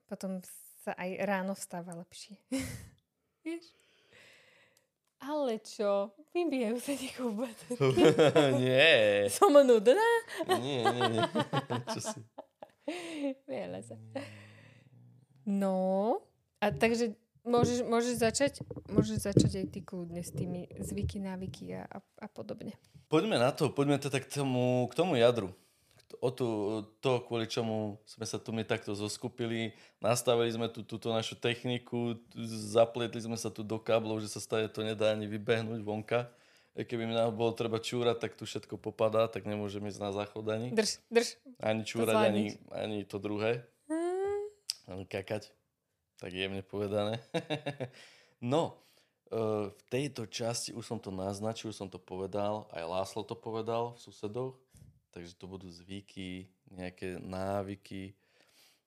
potom 0.08 0.40
sa 0.80 0.96
aj 0.96 1.10
ráno 1.28 1.52
vstáva 1.52 1.92
lepšie. 1.92 2.40
Vieš? 3.44 3.76
Ale 5.20 5.60
čo? 5.60 6.16
Vybijajú 6.32 6.80
sa 6.80 6.92
niekoho 6.96 7.44
nie. 8.64 9.28
Som 9.28 9.52
nudná? 9.52 10.08
nie, 10.56 10.80
nie, 10.80 11.20
nie. 11.20 11.24
Čo 11.92 12.00
si? 12.00 12.20
Veľa 13.44 13.84
sa. 13.84 14.00
No, 15.44 16.16
a 16.64 16.72
takže 16.72 17.12
môžeš, 17.44 17.78
môžeš, 17.86 18.14
začať, 18.20 18.52
môžeš 18.90 19.16
začať 19.26 19.52
aj 19.64 19.66
ty 19.72 19.80
kľudne 19.84 20.22
s 20.22 20.30
tými 20.32 20.68
zvyky, 20.80 21.22
návyky 21.22 21.76
a, 21.76 21.88
a, 21.88 21.98
a 22.00 22.26
podobne. 22.28 22.76
Poďme 23.10 23.42
na 23.42 23.50
to, 23.50 23.72
poďme 23.74 23.98
teda 23.98 24.22
k 24.22 24.28
tomu, 24.28 24.86
k 24.86 24.94
tomu 24.94 25.18
jadru. 25.18 25.50
O 26.18 26.28
tu, 26.34 26.46
to, 26.98 27.22
kvôli 27.22 27.46
čomu 27.46 28.02
sme 28.02 28.26
sa 28.26 28.36
tu 28.36 28.50
my 28.50 28.66
takto 28.66 28.92
zoskupili, 28.98 29.72
nastavili 30.02 30.50
sme 30.50 30.66
tu 30.66 30.82
túto 30.82 31.14
našu 31.14 31.38
techniku, 31.38 32.18
zapletli 32.50 33.22
sme 33.22 33.38
sa 33.38 33.46
tu 33.46 33.62
do 33.62 33.78
káblov, 33.78 34.18
že 34.18 34.28
sa 34.28 34.42
stále 34.42 34.66
to 34.66 34.82
nedá 34.82 35.14
ani 35.14 35.30
vybehnúť 35.30 35.80
vonka. 35.86 36.26
E 36.74 36.86
keby 36.86 37.06
mi 37.06 37.14
nám 37.14 37.34
bolo 37.34 37.50
treba 37.54 37.82
čúrať, 37.82 38.26
tak 38.26 38.38
tu 38.38 38.46
všetko 38.46 38.78
popadá, 38.78 39.26
tak 39.26 39.46
nemôžem 39.46 39.82
ísť 39.90 40.00
na 40.02 40.10
záchod 40.14 40.46
ani. 40.50 40.70
Drž, 40.70 41.02
drž. 41.10 41.38
Ani 41.58 41.82
čúrať, 41.82 42.14
ani, 42.14 42.58
ani 42.70 43.02
to 43.06 43.18
druhé. 43.18 43.66
Hmm. 43.90 44.46
Ani 44.86 45.04
kakať. 45.06 45.50
Tak 46.20 46.36
jemne 46.36 46.60
povedané. 46.60 47.16
no, 48.44 48.76
e, 49.32 49.72
v 49.72 49.82
tejto 49.88 50.28
časti 50.28 50.76
už 50.76 50.84
som 50.84 51.00
to 51.00 51.08
naznačil, 51.08 51.72
som 51.72 51.88
to 51.88 51.96
povedal, 51.96 52.68
aj 52.76 52.84
Láslo 52.84 53.24
to 53.24 53.32
povedal 53.32 53.96
v 53.96 54.04
susedoch, 54.04 54.54
takže 55.16 55.32
to 55.40 55.48
budú 55.48 55.72
zvyky, 55.72 56.44
nejaké 56.68 57.16
návyky, 57.16 58.12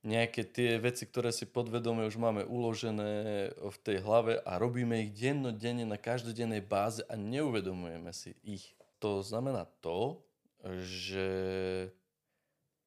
nejaké 0.05 0.45
tie 0.45 0.77
veci, 0.77 1.09
ktoré 1.09 1.33
si 1.33 1.49
podvedome 1.49 2.05
už 2.05 2.21
máme 2.21 2.45
uložené 2.45 3.49
v 3.55 3.77
tej 3.81 4.03
hlave 4.05 4.37
a 4.45 4.61
robíme 4.61 5.01
ich 5.01 5.15
dennodenne 5.17 5.89
na 5.89 5.97
každodennej 5.97 6.61
báze 6.61 7.01
a 7.09 7.17
neuvedomujeme 7.17 8.13
si 8.13 8.37
ich. 8.45 8.77
To 9.01 9.25
znamená 9.25 9.65
to, 9.81 10.21
že 10.85 11.27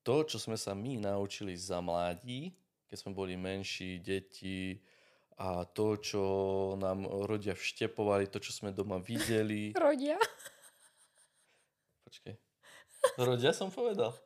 to, 0.07 0.23
čo 0.23 0.39
sme 0.39 0.55
sa 0.55 0.71
my 0.71 1.03
naučili 1.03 1.59
za 1.59 1.83
mladí, 1.83 2.55
keď 2.87 2.97
sme 2.97 3.13
boli 3.13 3.35
menší, 3.35 3.99
deti 3.99 4.79
a 5.37 5.69
to, 5.69 6.01
čo 6.01 6.23
nám 6.81 7.05
rodia 7.29 7.53
vštepovali, 7.53 8.33
to, 8.33 8.41
čo 8.41 8.57
sme 8.57 8.73
doma 8.73 8.97
videli. 8.97 9.75
Rodia? 9.77 10.17
Počkej. 12.09 12.35
Rodia 13.21 13.53
som 13.53 13.69
povedal. 13.69 14.17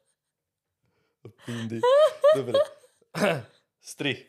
Pindy. 1.45 1.83
Dobre. 2.39 2.63
Strich. 3.83 4.23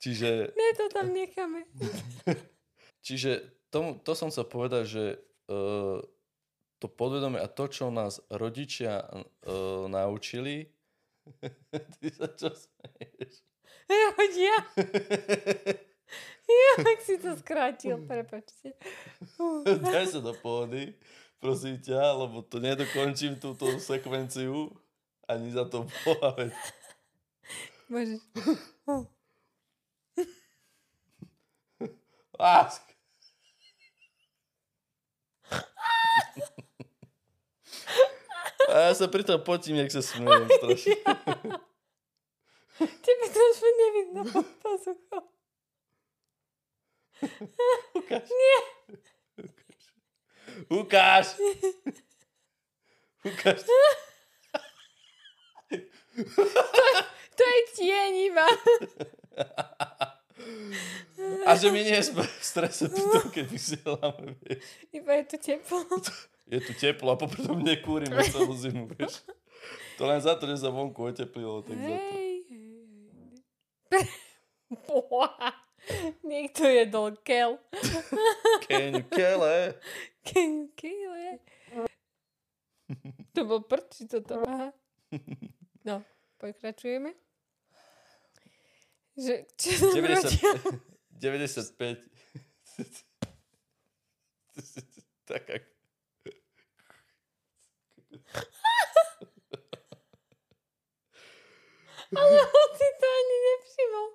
Čiže... 0.00 0.54
Ne, 0.54 0.68
to 0.78 0.86
tam 0.88 1.10
necháme. 1.10 1.66
Čiže 3.06 3.50
tomu, 3.68 3.98
to 4.00 4.14
som 4.14 4.30
chcel 4.30 4.46
povedať, 4.46 4.84
že 4.86 5.04
uh, 5.50 5.98
to 6.80 6.86
podvedomie 6.88 7.42
a 7.42 7.50
to, 7.50 7.66
čo 7.66 7.90
nás 7.90 8.22
rodičia 8.30 9.10
uh, 9.10 9.90
naučili... 9.90 10.70
Ty 12.00 12.08
sa 12.14 12.28
čo 12.34 12.48
smeješ? 12.52 13.34
Rodia. 14.14 14.56
ja, 16.46 16.72
ak 16.78 17.00
si 17.02 17.18
to 17.18 17.34
skrátil, 17.38 17.98
prepačte. 18.10 18.74
Daj 19.66 20.06
sa 20.14 20.20
do 20.22 20.34
pohody 20.38 20.94
prosím 21.40 21.80
ťa, 21.80 22.20
lebo 22.20 22.44
to 22.44 22.60
nedokončím 22.60 23.40
túto 23.40 23.80
sekvenciu 23.80 24.68
ani 25.24 25.48
za 25.50 25.64
to 25.64 25.88
boha. 25.88 26.36
Môžeš. 27.88 28.20
Lásk. 32.36 32.89
A 38.70 38.90
ja 38.90 38.92
sa 38.94 39.10
pri 39.10 39.26
tom 39.26 39.42
potím, 39.42 39.82
jak 39.82 39.90
sa 39.90 40.02
smejem 40.02 40.46
strašne. 40.46 40.94
Tebe 43.04 43.26
to 43.28 43.40
už 43.44 43.58
nevidno 43.60 44.22
pod 44.30 44.46
pazuchou. 44.64 45.24
Ukáž. 47.92 48.24
Nie. 48.30 48.58
Ukáž. 50.72 51.26
Ukáž. 53.20 53.60
To 57.36 57.42
je 57.44 57.60
tieň 57.76 58.12
iba. 58.32 58.46
A 61.44 61.52
že 61.56 61.68
mi 61.68 61.84
nie 61.84 62.00
je 62.00 62.88
tuto, 62.88 63.28
keď 63.28 63.44
vysielame, 63.44 64.40
vieš. 64.40 64.64
Iba 64.96 65.20
je 65.20 65.24
tu 65.28 65.36
teplo. 65.36 65.84
Je 66.50 66.58
tu 66.58 66.74
teplo 66.74 67.14
a 67.14 67.16
popri 67.16 67.46
tom 67.46 67.62
nekúrime 67.62 68.18
celú 68.26 68.50
zimu, 68.58 68.90
vieš. 68.90 69.22
To 70.02 70.10
len 70.10 70.18
za 70.18 70.34
to, 70.34 70.50
že 70.50 70.66
sa 70.66 70.74
vonku 70.74 70.98
oteplilo, 70.98 71.62
tak 71.62 71.78
za 71.78 71.94
to. 71.94 72.14
Boha. 74.86 75.54
Niekto 76.30 76.66
jedol 76.68 77.16
kel. 77.24 77.58
Keňu 78.66 79.02
kele. 79.08 79.74
Keňu 80.26 80.68
kele. 80.76 81.38
To 83.38 83.40
bol 83.46 83.62
prd, 83.62 83.86
či 83.94 84.04
toto? 84.10 84.42
Aha. 84.42 84.74
No, 85.86 86.02
pokračujeme. 86.42 87.14
Že, 89.14 89.46
čo 89.54 89.68
nám 89.90 89.94
90, 91.20 91.20
95. 91.22 92.02
tak 95.28 95.44
Ale 102.10 102.36
on 102.42 102.70
si 102.74 102.88
to 102.98 103.06
ani 103.06 103.36
nevšimol. 103.46 104.08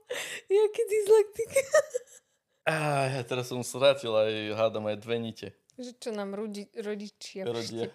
Jaký 0.52 0.82
dyslektik. 0.92 1.52
Á, 2.66 2.76
ja 3.14 3.22
teraz 3.24 3.48
som 3.48 3.62
srátil 3.62 4.12
aj, 4.12 4.34
hádam 4.58 4.90
aj 4.90 4.98
dve 5.00 5.18
nite. 5.22 5.48
Že 5.78 5.92
čo 6.00 6.10
nám 6.16 6.36
rodi, 6.36 6.68
rodičia 6.76 7.46
Rodia. 7.46 7.92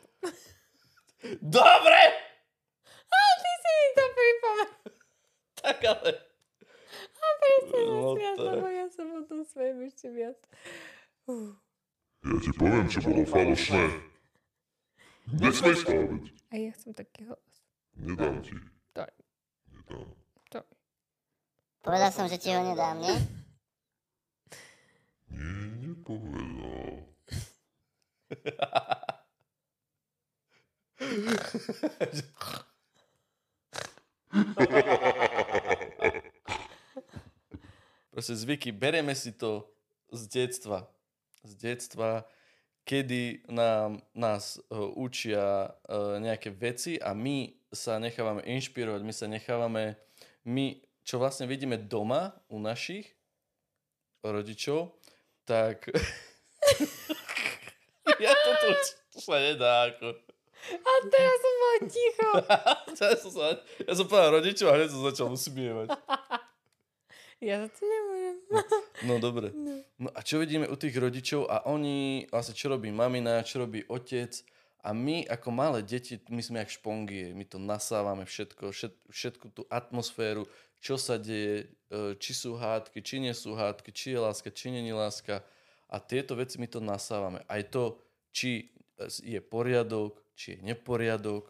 Dobre! 1.41 2.01
A 3.11 3.19
ty 3.41 3.53
si 3.61 3.71
mi 3.73 3.89
to 3.93 4.05
pripomenul. 4.15 4.85
Tak 5.61 5.79
ale... 5.85 6.11
A 7.21 7.29
presne 7.37 7.81
No 7.85 8.17
to 8.17 8.43
lebo 8.49 8.69
ja 8.73 8.87
sa 8.89 9.03
potom 9.05 9.45
smejem 9.45 9.79
ešte 9.85 10.09
viac. 10.09 10.41
Uh. 11.29 11.53
Ja 12.25 12.37
ti 12.41 12.51
poviem, 12.57 12.87
čo 12.89 13.05
bolo 13.05 13.25
falošné. 13.29 13.85
Nesmej 15.37 15.77
spávať. 15.77 16.25
A 16.51 16.55
ja 16.57 16.71
chcem 16.75 16.93
taký 16.97 17.29
hlas. 17.29 17.53
Nedám 17.97 18.41
ti. 18.41 18.57
Daj. 18.97 19.13
Nedám. 19.91 20.07
Daj. 20.51 20.63
Povedal 21.83 22.11
som, 22.15 22.29
že 22.31 22.39
ti 22.39 22.55
ho 22.55 22.63
nedám, 22.63 22.99
nie? 23.03 23.15
Nie, 25.31 25.67
nepovedal. 25.83 27.07
Proste 38.11 38.35
zvyky, 38.37 38.71
bereme 38.71 39.15
si 39.17 39.33
to 39.33 39.67
z 40.13 40.27
detstva. 40.29 40.87
Z 41.43 41.55
detstva, 41.57 42.29
kedy 42.85 43.41
nám, 43.49 44.03
nás 44.15 44.59
uh, 44.71 44.91
učia 44.99 45.71
uh, 45.71 46.19
nejaké 46.19 46.51
veci 46.51 46.99
a 46.99 47.15
my 47.15 47.55
sa 47.71 48.03
nechávame 48.03 48.43
inšpirovať, 48.43 49.03
my 49.07 49.15
sa 49.15 49.27
nechávame, 49.31 49.95
my, 50.47 50.83
čo 51.07 51.23
vlastne 51.23 51.47
vidíme 51.47 51.79
doma 51.79 52.35
u 52.51 52.59
našich 52.59 53.15
rodičov, 54.27 54.99
tak 55.47 55.87
ja 58.25 58.35
to 58.35 58.51
tu 58.59 58.71
to 59.11 59.19
sa 59.19 59.43
nedá 59.43 59.91
ako. 59.91 60.15
A 60.71 60.91
teraz 61.09 61.37
som 61.41 61.55
bol 61.57 61.77
ticho. 61.89 62.31
ja, 63.01 63.17
som 63.17 63.31
sa, 63.33 63.45
ja 63.59 63.93
som 63.97 64.07
povedal 64.07 64.39
rodičov 64.39 64.71
a 64.71 64.77
hneď 64.77 64.89
som 64.93 65.03
začal 65.03 65.27
usmievať. 65.33 65.89
Ja 67.41 67.65
to 67.65 67.89
nemôžem. 67.89 68.10
No 69.07 69.19
dobre. 69.19 69.53
No 70.01 70.09
a 70.17 70.25
čo 70.25 70.41
vidíme 70.41 70.65
u 70.65 70.81
tých 70.81 70.97
rodičov 70.97 71.45
a 71.45 71.69
oni, 71.69 72.25
vlastne 72.33 72.57
čo 72.57 72.73
robí 72.73 72.89
mamina, 72.89 73.45
čo 73.45 73.61
robí 73.61 73.85
otec 73.85 74.33
a 74.81 74.97
my 74.97 75.29
ako 75.29 75.49
malé 75.53 75.85
deti, 75.85 76.17
my 76.33 76.41
sme 76.41 76.65
jak 76.65 76.73
špongie, 76.73 77.37
my 77.37 77.45
to 77.45 77.61
nasávame 77.61 78.25
všetko, 78.25 78.73
všet, 78.73 78.97
všetku 79.13 79.53
tú 79.53 79.69
atmosféru, 79.69 80.49
čo 80.81 80.97
sa 80.97 81.21
deje, 81.21 81.69
e, 81.93 82.17
či 82.17 82.33
sú 82.33 82.57
hádky, 82.57 83.05
či 83.05 83.21
nie 83.21 83.37
sú 83.37 83.53
hádky, 83.53 83.93
či 83.93 84.17
je 84.17 84.25
láska, 84.25 84.49
či 84.49 84.73
nie 84.73 84.89
je 84.89 84.97
láska 84.97 85.45
a 85.93 86.01
tieto 86.01 86.33
veci 86.33 86.57
my 86.57 86.65
to 86.65 86.81
nasávame. 86.81 87.45
Aj 87.45 87.61
to, 87.69 88.01
či 88.33 88.73
je 89.21 89.41
poriadok, 89.45 90.17
či 90.33 90.57
je 90.57 90.65
neporiadok, 90.65 91.45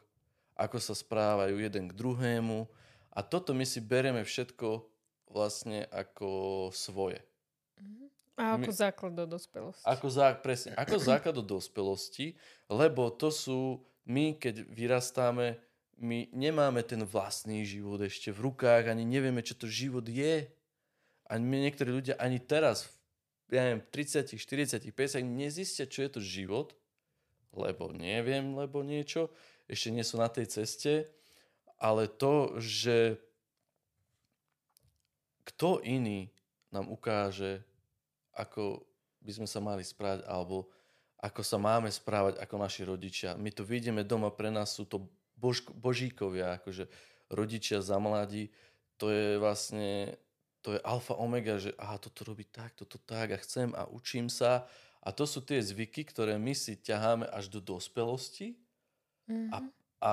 ako 0.58 0.76
sa 0.82 0.98
správajú 0.98 1.54
jeden 1.54 1.86
k 1.86 1.94
druhému 1.94 2.66
a 3.14 3.20
toto 3.22 3.54
my 3.54 3.62
si 3.62 3.78
bereme 3.78 4.26
všetko 4.26 4.90
vlastne 5.30 5.86
ako 5.94 6.68
svoje. 6.74 7.22
A 8.40 8.56
ako 8.56 8.72
My- 8.72 8.76
základ 8.76 9.12
do 9.12 9.26
dospelosti. 9.28 9.84
Ako, 9.84 10.06
zá, 10.08 10.32
presne, 10.32 10.72
ako 10.72 10.96
základ 10.96 11.34
do 11.36 11.44
dospelosti, 11.44 12.34
lebo 12.72 13.12
to 13.12 13.28
sú, 13.28 13.84
my 14.08 14.32
keď 14.40 14.64
vyrastáme, 14.64 15.60
my 16.00 16.32
nemáme 16.32 16.80
ten 16.80 17.04
vlastný 17.04 17.60
život 17.68 18.00
ešte 18.00 18.32
v 18.32 18.48
rukách, 18.48 18.88
ani 18.88 19.04
nevieme, 19.04 19.44
čo 19.44 19.52
to 19.52 19.68
život 19.68 20.08
je. 20.08 20.48
Ani 21.28 21.44
my 21.44 21.68
niektorí 21.68 21.92
ľudia 21.92 22.16
ani 22.16 22.40
teraz, 22.40 22.88
ja 23.52 23.60
neviem, 23.60 23.84
30, 23.92 24.40
40, 24.40 24.88
50 24.88 25.20
nezistia, 25.20 25.84
čo 25.84 26.00
je 26.00 26.10
to 26.10 26.20
život, 26.24 26.72
lebo 27.52 27.92
neviem, 27.92 28.56
lebo 28.56 28.80
niečo, 28.80 29.28
ešte 29.68 29.92
nie 29.92 30.02
sú 30.02 30.16
na 30.16 30.32
tej 30.32 30.48
ceste, 30.48 31.12
ale 31.76 32.08
to, 32.08 32.56
že 32.56 33.20
kto 35.50 35.82
iný 35.82 36.30
nám 36.70 36.86
ukáže, 36.88 37.60
ako 38.32 38.86
by 39.20 39.32
sme 39.36 39.48
sa 39.50 39.60
mali 39.60 39.82
správať, 39.84 40.24
alebo 40.24 40.70
ako 41.20 41.42
sa 41.44 41.60
máme 41.60 41.92
správať 41.92 42.40
ako 42.40 42.56
naši 42.56 42.82
rodičia. 42.88 43.36
My 43.36 43.52
to 43.52 43.66
vidíme 43.66 44.00
doma, 44.06 44.32
pre 44.32 44.48
nás 44.48 44.72
sú 44.72 44.88
to 44.88 45.10
bož, 45.36 45.66
božíkovia, 45.76 46.56
akože 46.56 46.88
rodičia 47.28 47.84
za 47.84 48.00
mladí, 48.00 48.48
to 48.96 49.12
je 49.12 49.36
vlastne, 49.36 50.16
to 50.64 50.76
je 50.76 50.80
alfa 50.80 51.16
omega, 51.20 51.60
že 51.60 51.76
aha, 51.76 52.00
toto 52.00 52.24
robí 52.24 52.48
tak, 52.48 52.72
toto 52.72 52.96
tak 52.96 53.36
a 53.36 53.38
chcem 53.40 53.72
a 53.76 53.84
učím 53.88 54.32
sa. 54.32 54.64
A 55.00 55.12
to 55.12 55.24
sú 55.24 55.40
tie 55.40 55.60
zvyky, 55.60 56.04
ktoré 56.04 56.36
my 56.36 56.52
si 56.52 56.76
ťaháme 56.76 57.24
až 57.28 57.48
do 57.48 57.60
dospelosti 57.60 58.56
Mhm. 59.30 59.48
a, 59.54 59.56
a 60.02 60.12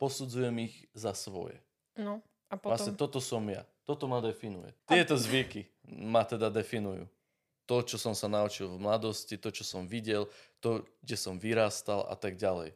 posudzujem 0.00 0.56
ich 0.64 0.88
za 0.96 1.12
svoje. 1.12 1.60
No, 2.00 2.24
a 2.48 2.56
Vlastne 2.56 2.96
potom... 2.96 3.00
toto 3.08 3.20
som 3.20 3.44
ja. 3.48 3.68
Toto 3.86 4.10
ma 4.10 4.18
definuje. 4.18 4.74
Tieto 4.90 5.14
zvyky 5.14 5.70
ma 5.86 6.26
teda 6.26 6.50
definujú. 6.50 7.06
To, 7.66 7.82
čo 7.82 7.98
som 7.98 8.14
sa 8.14 8.26
naučil 8.26 8.66
v 8.70 8.82
mladosti, 8.82 9.38
to, 9.38 9.50
čo 9.50 9.62
som 9.62 9.86
videl, 9.86 10.26
to, 10.58 10.86
kde 11.02 11.16
som 11.18 11.38
vyrastal 11.38 12.06
a 12.06 12.14
tak 12.18 12.38
ďalej. 12.38 12.74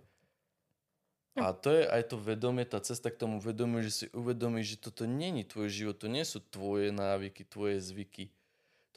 A 1.38 1.54
to 1.54 1.70
je 1.70 1.86
aj 1.86 2.10
to 2.10 2.16
vedomie, 2.18 2.66
tá 2.66 2.82
cesta 2.82 3.06
k 3.06 3.22
tomu 3.22 3.38
vedomiu, 3.38 3.86
že 3.86 3.92
si 3.94 4.06
uvedomíš, 4.10 4.74
že 4.74 4.82
toto 4.90 5.06
není 5.06 5.46
tvoj 5.46 5.70
život, 5.70 5.96
to 5.98 6.10
nie 6.10 6.26
sú 6.26 6.42
tvoje 6.42 6.90
návyky, 6.90 7.46
tvoje 7.46 7.78
zvyky. 7.78 8.34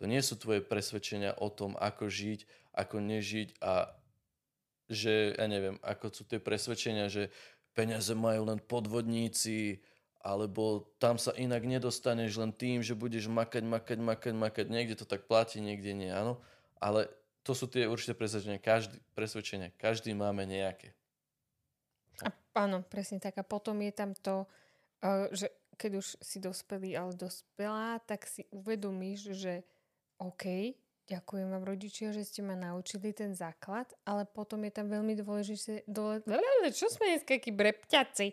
To 0.01 0.09
nie 0.09 0.17
sú 0.25 0.33
tvoje 0.35 0.65
presvedčenia 0.65 1.37
o 1.37 1.53
tom, 1.53 1.77
ako 1.77 2.09
žiť, 2.09 2.49
ako 2.73 2.97
nežiť 2.97 3.61
a 3.61 3.93
že, 4.89 5.37
ja 5.37 5.45
neviem, 5.45 5.77
ako 5.85 6.09
sú 6.09 6.23
tie 6.25 6.41
presvedčenia, 6.41 7.07
že 7.07 7.29
peniaze 7.77 8.11
majú 8.17 8.49
len 8.49 8.59
podvodníci, 8.59 9.79
alebo 10.23 10.87
tam 11.03 11.19
sa 11.19 11.35
inak 11.35 11.67
nedostaneš 11.67 12.39
len 12.39 12.55
tým, 12.55 12.79
že 12.79 12.95
budeš 12.95 13.27
makať, 13.27 13.67
makať, 13.67 13.99
makať, 13.99 14.33
makať. 14.33 14.65
Niekde 14.71 15.03
to 15.03 15.05
tak 15.05 15.27
platí, 15.27 15.59
niekde 15.59 15.91
nie, 15.91 16.07
áno. 16.07 16.39
Ale 16.79 17.11
to 17.43 17.51
sú 17.51 17.67
tie 17.67 17.83
určité 17.91 18.15
presvedčenia. 18.15 18.63
Každý, 18.63 19.03
presvedčenia. 19.11 19.75
Každý 19.75 20.15
máme 20.15 20.47
nejaké. 20.47 20.95
A, 22.23 22.31
áno, 22.55 22.87
presne 22.87 23.19
tak. 23.19 23.35
A 23.35 23.43
potom 23.43 23.75
je 23.83 23.91
tam 23.91 24.15
to, 24.15 24.47
uh, 25.03 25.27
že 25.35 25.51
keď 25.75 25.99
už 25.99 26.07
si 26.23 26.39
dospelý, 26.39 26.95
ale 26.95 27.19
dospelá, 27.19 27.99
tak 28.07 28.23
si 28.23 28.47
uvedomíš, 28.47 29.35
že 29.35 29.67
OK, 30.23 30.71
ďakujem 31.03 31.47
vám 31.51 31.63
rodičia, 31.67 32.15
že 32.15 32.23
ste 32.23 32.39
ma 32.39 32.55
naučili 32.55 33.11
ten 33.11 33.35
základ, 33.35 33.91
ale 34.07 34.23
potom 34.23 34.63
je 34.63 34.71
tam 34.71 34.87
veľmi 34.87 35.19
dôležité, 35.19 35.83
dole, 35.83 36.23
čo 36.71 36.87
sme 36.87 37.11
dneska 37.11 37.35
takí 37.35 37.51
brepťaci, 37.51 38.27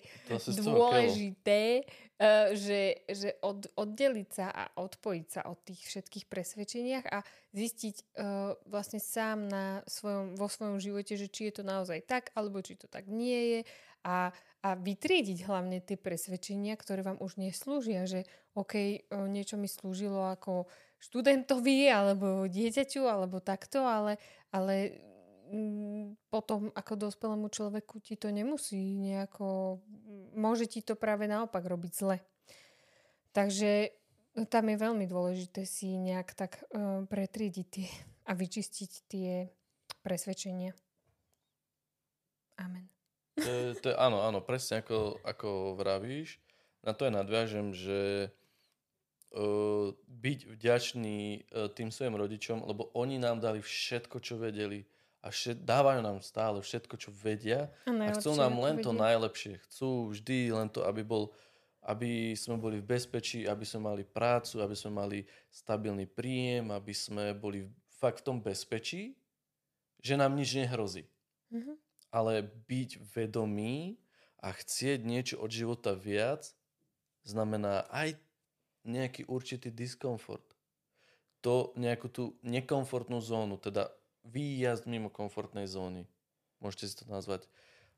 dôležité, 0.62 1.82
uh, 1.82 2.54
že, 2.54 3.02
že 3.10 3.34
od, 3.42 3.66
oddeliť 3.74 4.28
sa 4.30 4.46
a 4.54 4.64
odpojiť 4.78 5.26
sa 5.26 5.40
od 5.50 5.58
tých 5.66 5.82
všetkých 5.82 6.30
presvedčeniach 6.30 7.06
a 7.10 7.26
zistiť 7.50 7.96
uh, 7.98 8.54
vlastne 8.70 9.02
sám 9.02 9.50
na 9.50 9.82
svojom, 9.90 10.38
vo 10.38 10.46
svojom 10.46 10.78
živote, 10.78 11.18
že 11.18 11.26
či 11.26 11.50
je 11.50 11.60
to 11.60 11.64
naozaj 11.66 11.98
tak, 12.06 12.30
alebo 12.38 12.62
či 12.62 12.78
to 12.78 12.86
tak 12.86 13.10
nie 13.10 13.58
je 13.58 13.60
a, 14.06 14.30
a 14.62 14.68
vytriediť 14.78 15.42
hlavne 15.44 15.82
tie 15.82 15.98
presvedčenia, 15.98 16.78
ktoré 16.78 17.02
vám 17.02 17.18
už 17.18 17.36
neslúžia, 17.36 18.06
že 18.06 18.30
OK, 18.54 18.74
uh, 18.78 19.26
niečo 19.26 19.58
mi 19.58 19.66
slúžilo 19.66 20.30
ako 20.30 20.70
študentovi 21.00 21.88
alebo 21.88 22.44
dieťaťu 22.44 23.08
alebo 23.08 23.40
takto, 23.40 23.82
ale, 23.88 24.20
ale 24.52 25.00
mm, 25.48 26.28
potom 26.28 26.68
ako 26.76 27.08
dospelému 27.08 27.48
človeku 27.48 28.04
ti 28.04 28.20
to 28.20 28.28
nemusí 28.28 29.00
nejako, 29.00 29.80
môže 30.36 30.68
ti 30.68 30.84
to 30.84 30.94
práve 30.94 31.24
naopak 31.24 31.64
robiť 31.64 31.92
zle. 31.96 32.16
Takže 33.32 33.96
no, 34.36 34.44
tam 34.44 34.68
je 34.68 34.76
veľmi 34.76 35.08
dôležité 35.08 35.64
si 35.64 35.96
nejak 35.96 36.36
tak 36.36 36.60
uh, 36.70 37.08
pretriediť 37.08 37.66
tie 37.66 37.88
a 38.28 38.32
vyčistiť 38.36 38.92
tie 39.10 39.50
presvedčenia. 40.06 40.70
Amen. 42.60 42.86
To 43.40 43.48
je, 43.48 43.66
to 43.80 43.86
je, 43.90 43.96
áno, 43.96 44.20
áno, 44.20 44.44
presne 44.44 44.84
ako, 44.84 45.18
ako 45.24 45.74
vravíš. 45.80 46.38
Na 46.84 46.92
to 46.92 47.08
aj 47.08 47.12
nadviažem, 47.24 47.72
že 47.72 48.30
byť 50.10 50.38
vďačný 50.50 51.18
uh, 51.54 51.70
tým 51.70 51.94
svojim 51.94 52.18
rodičom, 52.18 52.66
lebo 52.66 52.90
oni 52.98 53.22
nám 53.22 53.38
dali 53.38 53.62
všetko, 53.62 54.18
čo 54.18 54.34
vedeli 54.34 54.82
a 55.20 55.28
všet, 55.28 55.68
dávajú 55.68 56.00
nám 56.00 56.18
stále 56.24 56.64
všetko, 56.64 56.96
čo 56.96 57.12
vedia 57.12 57.68
A, 57.84 57.92
a 57.92 58.12
chcú 58.16 58.32
nám 58.34 58.56
len 58.56 58.80
to 58.80 58.90
vedia. 58.90 59.04
najlepšie. 59.04 59.60
Chcú 59.68 60.10
vždy 60.16 60.50
len 60.56 60.68
to, 60.72 60.82
aby 60.88 61.04
bol 61.04 61.30
aby 61.80 62.36
sme 62.36 62.60
boli 62.60 62.76
v 62.76 62.92
bezpečí, 62.92 63.48
aby 63.48 63.64
sme 63.64 63.88
mali 63.88 64.04
prácu, 64.04 64.60
aby 64.60 64.76
sme 64.76 65.00
mali 65.00 65.18
stabilný 65.48 66.04
príjem, 66.04 66.68
aby 66.76 66.92
sme 66.92 67.32
boli 67.32 67.64
fakt 67.96 68.20
v 68.20 68.26
tom 68.28 68.38
bezpečí, 68.44 69.16
že 69.96 70.20
nám 70.20 70.36
nič 70.36 70.60
nehrozí. 70.60 71.08
Mhm. 71.48 71.72
Ale 72.12 72.44
byť 72.44 73.00
vedomý 73.16 73.96
a 74.44 74.52
chcieť 74.52 75.00
niečo 75.04 75.36
od 75.40 75.48
života 75.48 75.96
viac 75.96 76.52
znamená 77.24 77.88
aj 77.88 78.18
nejaký 78.84 79.28
určitý 79.28 79.68
diskomfort. 79.72 80.44
To 81.40 81.72
nejakú 81.76 82.08
tú 82.12 82.36
nekomfortnú 82.44 83.20
zónu, 83.20 83.56
teda 83.56 83.88
výjazd 84.28 84.84
mimo 84.84 85.08
komfortnej 85.08 85.64
zóny. 85.64 86.04
Môžete 86.60 86.84
si 86.86 86.94
to 87.00 87.04
nazvať, 87.08 87.48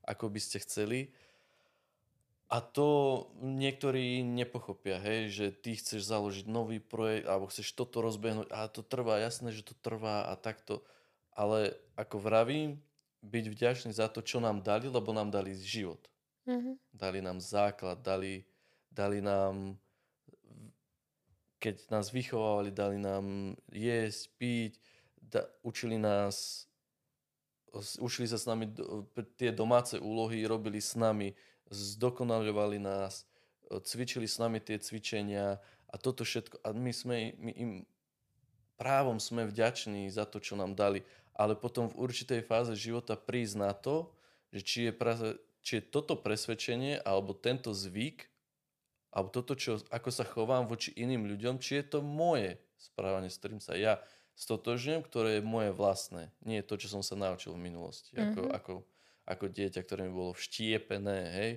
ako 0.06 0.30
by 0.30 0.38
ste 0.38 0.62
chceli. 0.62 1.10
A 2.52 2.60
to 2.60 2.86
niektorí 3.40 4.20
nepochopia, 4.20 5.00
hej, 5.00 5.32
že 5.32 5.46
ty 5.56 5.72
chceš 5.72 6.04
založiť 6.04 6.44
nový 6.46 6.84
projekt 6.84 7.24
alebo 7.24 7.48
chceš 7.48 7.72
toto 7.72 8.04
rozbehnúť 8.04 8.52
a 8.52 8.68
to 8.68 8.84
trvá, 8.84 9.24
jasné, 9.24 9.56
že 9.56 9.64
to 9.64 9.72
trvá 9.80 10.28
a 10.28 10.36
takto. 10.36 10.84
Ale 11.32 11.72
ako 11.96 12.20
vravím, 12.20 12.76
byť 13.22 13.44
vďačný 13.48 13.90
za 13.94 14.10
to, 14.10 14.20
čo 14.20 14.42
nám 14.42 14.60
dali, 14.60 14.90
lebo 14.90 15.14
nám 15.14 15.30
dali 15.32 15.54
život. 15.56 16.10
Mhm. 16.44 16.76
Dali 16.92 17.18
nám 17.22 17.38
základ, 17.40 18.02
dali, 18.02 18.44
dali 18.90 19.22
nám, 19.22 19.78
keď 21.62 21.94
nás 21.94 22.10
vychovávali, 22.10 22.74
dali 22.74 22.98
nám 22.98 23.54
jesť, 23.70 24.34
piť, 24.34 24.72
da, 25.22 25.46
učili 25.62 25.94
nás, 25.94 26.66
učili 28.02 28.26
sa 28.26 28.34
s 28.34 28.50
nami 28.50 28.66
do, 28.66 29.06
tie 29.38 29.54
domáce 29.54 29.94
úlohy, 30.02 30.42
robili 30.42 30.82
s 30.82 30.98
nami, 30.98 31.38
zdokonaľovali 31.70 32.82
nás, 32.82 33.22
e, 33.70 33.78
cvičili 33.78 34.26
s 34.26 34.42
nami 34.42 34.58
tie 34.58 34.82
cvičenia 34.82 35.62
a 35.86 35.94
toto 35.94 36.26
všetko. 36.26 36.66
A 36.66 36.74
my 36.74 36.90
sme 36.90 37.38
my 37.38 37.52
im 37.54 37.70
právom 38.74 39.22
sme 39.22 39.46
vďační 39.46 40.10
za 40.10 40.26
to, 40.26 40.42
čo 40.42 40.58
nám 40.58 40.74
dali. 40.74 41.06
Ale 41.38 41.54
potom 41.54 41.86
v 41.86 42.10
určitej 42.10 42.42
fáze 42.42 42.74
života 42.74 43.14
prísť 43.14 43.54
na 43.54 43.70
to, 43.70 44.10
že 44.50 44.60
či 44.66 44.78
je, 44.90 44.92
či 45.62 45.72
je 45.78 45.86
toto 45.86 46.18
presvedčenie 46.18 46.98
alebo 47.06 47.32
tento 47.32 47.70
zvyk 47.70 48.31
alebo 49.12 49.28
toto, 49.28 49.52
čo, 49.52 49.76
ako 49.92 50.08
sa 50.08 50.24
chovám 50.24 50.64
voči 50.64 50.96
iným 50.96 51.28
ľuďom, 51.28 51.60
či 51.60 51.84
je 51.84 51.84
to 51.84 51.98
moje 52.00 52.56
správanie, 52.80 53.28
s 53.28 53.36
ktorým 53.36 53.60
sa 53.60 53.76
ja 53.76 54.00
stotožňujem, 54.34 55.04
ktoré 55.04 55.38
je 55.38 55.42
moje 55.44 55.70
vlastné. 55.76 56.32
Nie 56.40 56.64
je 56.64 56.68
to, 56.72 56.80
čo 56.80 56.88
som 56.88 57.02
sa 57.04 57.12
naučil 57.14 57.52
v 57.52 57.68
minulosti. 57.68 58.16
Mm-hmm. 58.16 58.32
Ako, 58.32 58.40
Mhm. 58.40 58.52
ako, 58.56 58.74
ako 59.28 59.44
dieťa, 59.52 59.80
ktoré 59.84 60.08
mi 60.08 60.12
bolo 60.16 60.32
vštiepené, 60.32 61.18
hej. 61.36 61.52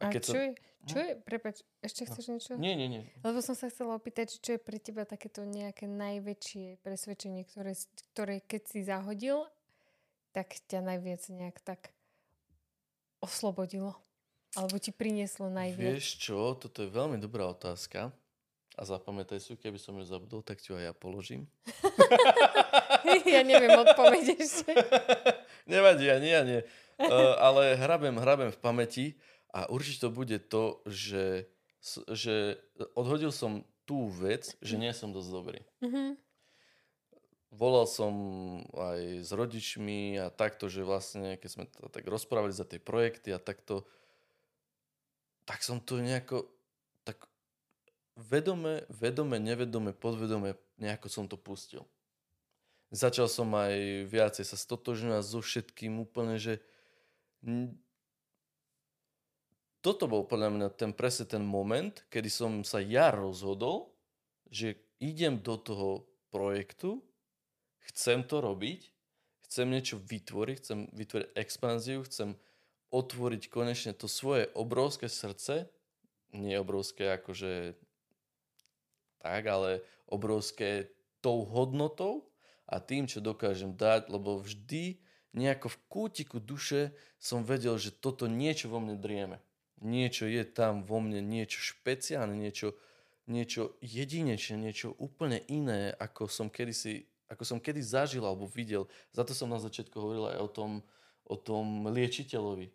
A 0.00 0.08
čo 0.16 0.32
sa... 0.32 0.48
je, 0.48 0.48
čo 0.88 0.96
je, 0.96 1.12
prepač, 1.20 1.60
ešte 1.84 2.08
chceš 2.08 2.24
niečo? 2.32 2.52
Nie, 2.56 2.72
nie, 2.72 2.88
nie. 2.88 3.02
Lebo 3.20 3.44
som 3.44 3.52
sa 3.52 3.68
chcela 3.68 3.92
opýtať, 4.00 4.40
čo 4.40 4.56
je 4.56 4.60
pre 4.60 4.80
teba 4.80 5.04
takéto 5.04 5.44
nejaké 5.44 5.84
najväčšie 5.84 6.80
presvedčenie, 6.80 7.44
ktoré, 7.44 7.76
ktoré 8.16 8.40
keď 8.40 8.62
si 8.64 8.80
zahodil, 8.80 9.44
tak 10.32 10.56
ťa 10.72 10.80
najviac 10.80 11.20
nejak 11.28 11.60
tak 11.60 11.92
oslobodilo. 13.20 14.00
Alebo 14.58 14.82
ti 14.82 14.90
prinieslo 14.90 15.46
najviac. 15.46 15.78
Vieš 15.78 16.18
čo, 16.18 16.58
toto 16.58 16.82
je 16.82 16.90
veľmi 16.90 17.22
dobrá 17.22 17.46
otázka. 17.46 18.10
A 18.78 18.82
zapamätaj 18.86 19.42
si, 19.42 19.58
keby 19.58 19.76
som 19.76 19.98
ju 19.98 20.06
zabudol, 20.06 20.40
tak 20.40 20.62
ti 20.62 20.72
ju 20.72 20.78
aj 20.78 20.88
ja 20.88 20.94
položím. 20.94 21.44
ja 23.34 23.42
neviem 23.44 23.76
odpoveď 23.76 24.40
ešte. 24.40 24.72
Nevadí, 25.70 26.08
ani 26.08 26.28
ja 26.30 26.42
nie. 26.46 26.60
Uh, 26.96 27.36
ale 27.36 27.76
hrabem, 27.76 28.16
hrabem 28.16 28.50
v 28.54 28.58
pamäti 28.62 29.06
a 29.52 29.68
určite 29.68 30.06
to 30.06 30.10
bude 30.14 30.38
to, 30.48 30.80
že, 30.86 31.50
že 32.14 32.62
odhodil 32.94 33.34
som 33.34 33.66
tú 33.84 34.06
vec, 34.08 34.54
že 34.62 34.78
nie 34.78 34.94
som 34.94 35.10
dosť 35.10 35.30
dobrý. 35.30 35.60
Mhm. 35.82 36.14
volal 37.50 37.84
som 37.90 38.14
aj 38.70 39.26
s 39.26 39.30
rodičmi 39.34 40.22
a 40.22 40.30
takto, 40.30 40.70
že 40.70 40.86
vlastne, 40.86 41.34
keď 41.34 41.50
sme 41.50 41.64
tak 41.90 42.06
rozprávali 42.06 42.54
za 42.54 42.62
tie 42.62 42.78
projekty 42.78 43.34
a 43.34 43.42
takto, 43.42 43.82
tak 45.50 45.66
som 45.66 45.82
to 45.82 45.98
nejako, 45.98 46.46
tak 47.02 47.26
vedome, 48.14 48.86
vedome, 48.86 49.42
nevedome, 49.42 49.90
podvedome, 49.90 50.54
nejako 50.78 51.10
som 51.10 51.26
to 51.26 51.34
pustil. 51.34 51.90
Začal 52.94 53.26
som 53.26 53.50
aj 53.58 54.06
viacej 54.06 54.46
sa 54.46 54.54
stotožňovať 54.54 55.26
so 55.26 55.42
všetkým 55.42 55.98
úplne, 55.98 56.38
že 56.38 56.62
toto 59.82 60.06
bol 60.06 60.22
podľa 60.22 60.54
mňa 60.54 60.68
ten 60.78 60.94
presne 60.94 61.26
ten 61.26 61.42
moment, 61.42 61.98
kedy 62.14 62.30
som 62.30 62.62
sa 62.62 62.78
ja 62.78 63.10
rozhodol, 63.10 63.90
že 64.54 64.78
idem 65.02 65.42
do 65.42 65.58
toho 65.58 66.06
projektu, 66.30 67.02
chcem 67.90 68.22
to 68.22 68.38
robiť, 68.38 68.86
chcem 69.50 69.66
niečo 69.66 69.98
vytvoriť, 69.98 70.56
chcem 70.62 70.78
vytvoriť 70.94 71.28
expanziu, 71.34 72.06
chcem 72.06 72.38
otvoriť 72.90 73.42
konečne 73.50 73.92
to 73.94 74.10
svoje 74.10 74.50
obrovské 74.54 75.06
srdce, 75.06 75.70
nie 76.34 76.54
obrovské 76.58 77.18
akože 77.18 77.74
tak, 79.22 79.42
ale 79.46 79.82
obrovské 80.06 80.90
tou 81.22 81.46
hodnotou 81.46 82.30
a 82.66 82.78
tým, 82.78 83.06
čo 83.10 83.22
dokážem 83.22 83.74
dať, 83.74 84.10
lebo 84.10 84.38
vždy 84.38 84.98
nejako 85.34 85.70
v 85.70 85.78
kútiku 85.86 86.36
duše 86.42 86.94
som 87.22 87.46
vedel, 87.46 87.78
že 87.78 87.94
toto 87.94 88.26
niečo 88.26 88.66
vo 88.70 88.82
mne 88.82 88.98
drieme 88.98 89.38
niečo 89.80 90.28
je 90.28 90.44
tam 90.44 90.84
vo 90.84 91.00
mne, 91.00 91.24
niečo 91.24 91.58
špeciálne, 91.60 92.36
niečo, 92.36 92.76
niečo 93.26 93.76
jedinečné, 93.80 94.56
niečo 94.60 94.92
úplne 95.00 95.40
iné, 95.48 95.96
ako 95.96 96.28
som 96.28 96.52
kedysi, 96.52 97.08
ako 97.32 97.42
som 97.44 97.58
kedy 97.58 97.80
zažil 97.80 98.22
alebo 98.22 98.44
videl. 98.46 98.86
Za 99.16 99.24
to 99.24 99.32
som 99.32 99.48
na 99.48 99.58
začiatku 99.58 99.96
hovoril 99.96 100.36
aj 100.36 100.38
o 100.38 100.48
tom, 100.48 100.70
o 101.24 101.36
tom 101.36 101.88
liečiteľovi. 101.88 102.68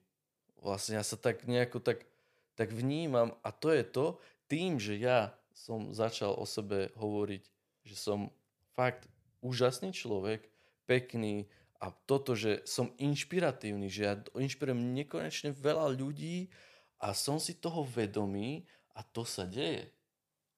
Vlastne 0.65 0.97
ja 0.97 1.06
sa 1.06 1.13
tak 1.13 1.45
nejako 1.45 1.78
tak, 1.78 2.10
tak 2.58 2.73
vnímam 2.73 3.38
a 3.45 3.54
to 3.54 3.69
je 3.69 3.86
to, 3.86 4.17
tým, 4.49 4.82
že 4.82 4.97
ja 4.97 5.30
som 5.54 5.93
začal 5.93 6.34
o 6.34 6.45
sebe 6.49 6.89
hovoriť, 6.97 7.43
že 7.86 7.95
som 7.95 8.34
fakt 8.73 9.06
úžasný 9.45 9.93
človek, 9.93 10.49
pekný 10.89 11.45
a 11.78 11.93
toto, 12.10 12.34
že 12.34 12.65
som 12.65 12.89
inšpiratívny, 12.97 13.93
že 13.93 14.01
ja 14.10 14.13
inšpirujem 14.34 14.97
nekonečne 14.97 15.54
veľa 15.54 15.93
ľudí 15.93 16.49
a 16.97 17.13
som 17.13 17.38
si 17.38 17.54
toho 17.54 17.86
vedomý 17.86 18.65
a 18.97 19.06
to 19.06 19.21
sa 19.21 19.45
deje. 19.45 19.86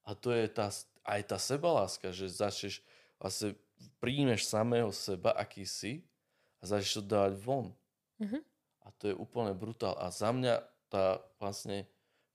A 0.07 0.15
to 0.15 0.31
je 0.31 0.47
tá, 0.47 0.71
aj 1.03 1.21
tá 1.27 1.35
sebaláska, 1.35 2.15
že 2.15 2.31
začneš, 2.31 2.79
vlastne 3.19 3.59
príjmeš 3.99 4.47
samého 4.47 4.87
seba, 4.95 5.35
aký 5.35 5.67
si 5.67 6.07
a 6.63 6.69
začneš 6.69 7.03
to 7.03 7.03
dávať 7.03 7.33
von. 7.43 7.75
Mm-hmm. 8.23 8.41
A 8.87 8.95
to 8.95 9.11
je 9.11 9.15
úplne 9.19 9.51
brutál. 9.51 9.99
A 9.99 10.07
za 10.07 10.31
mňa 10.31 10.63
tá 10.87 11.19
vlastne 11.43 11.83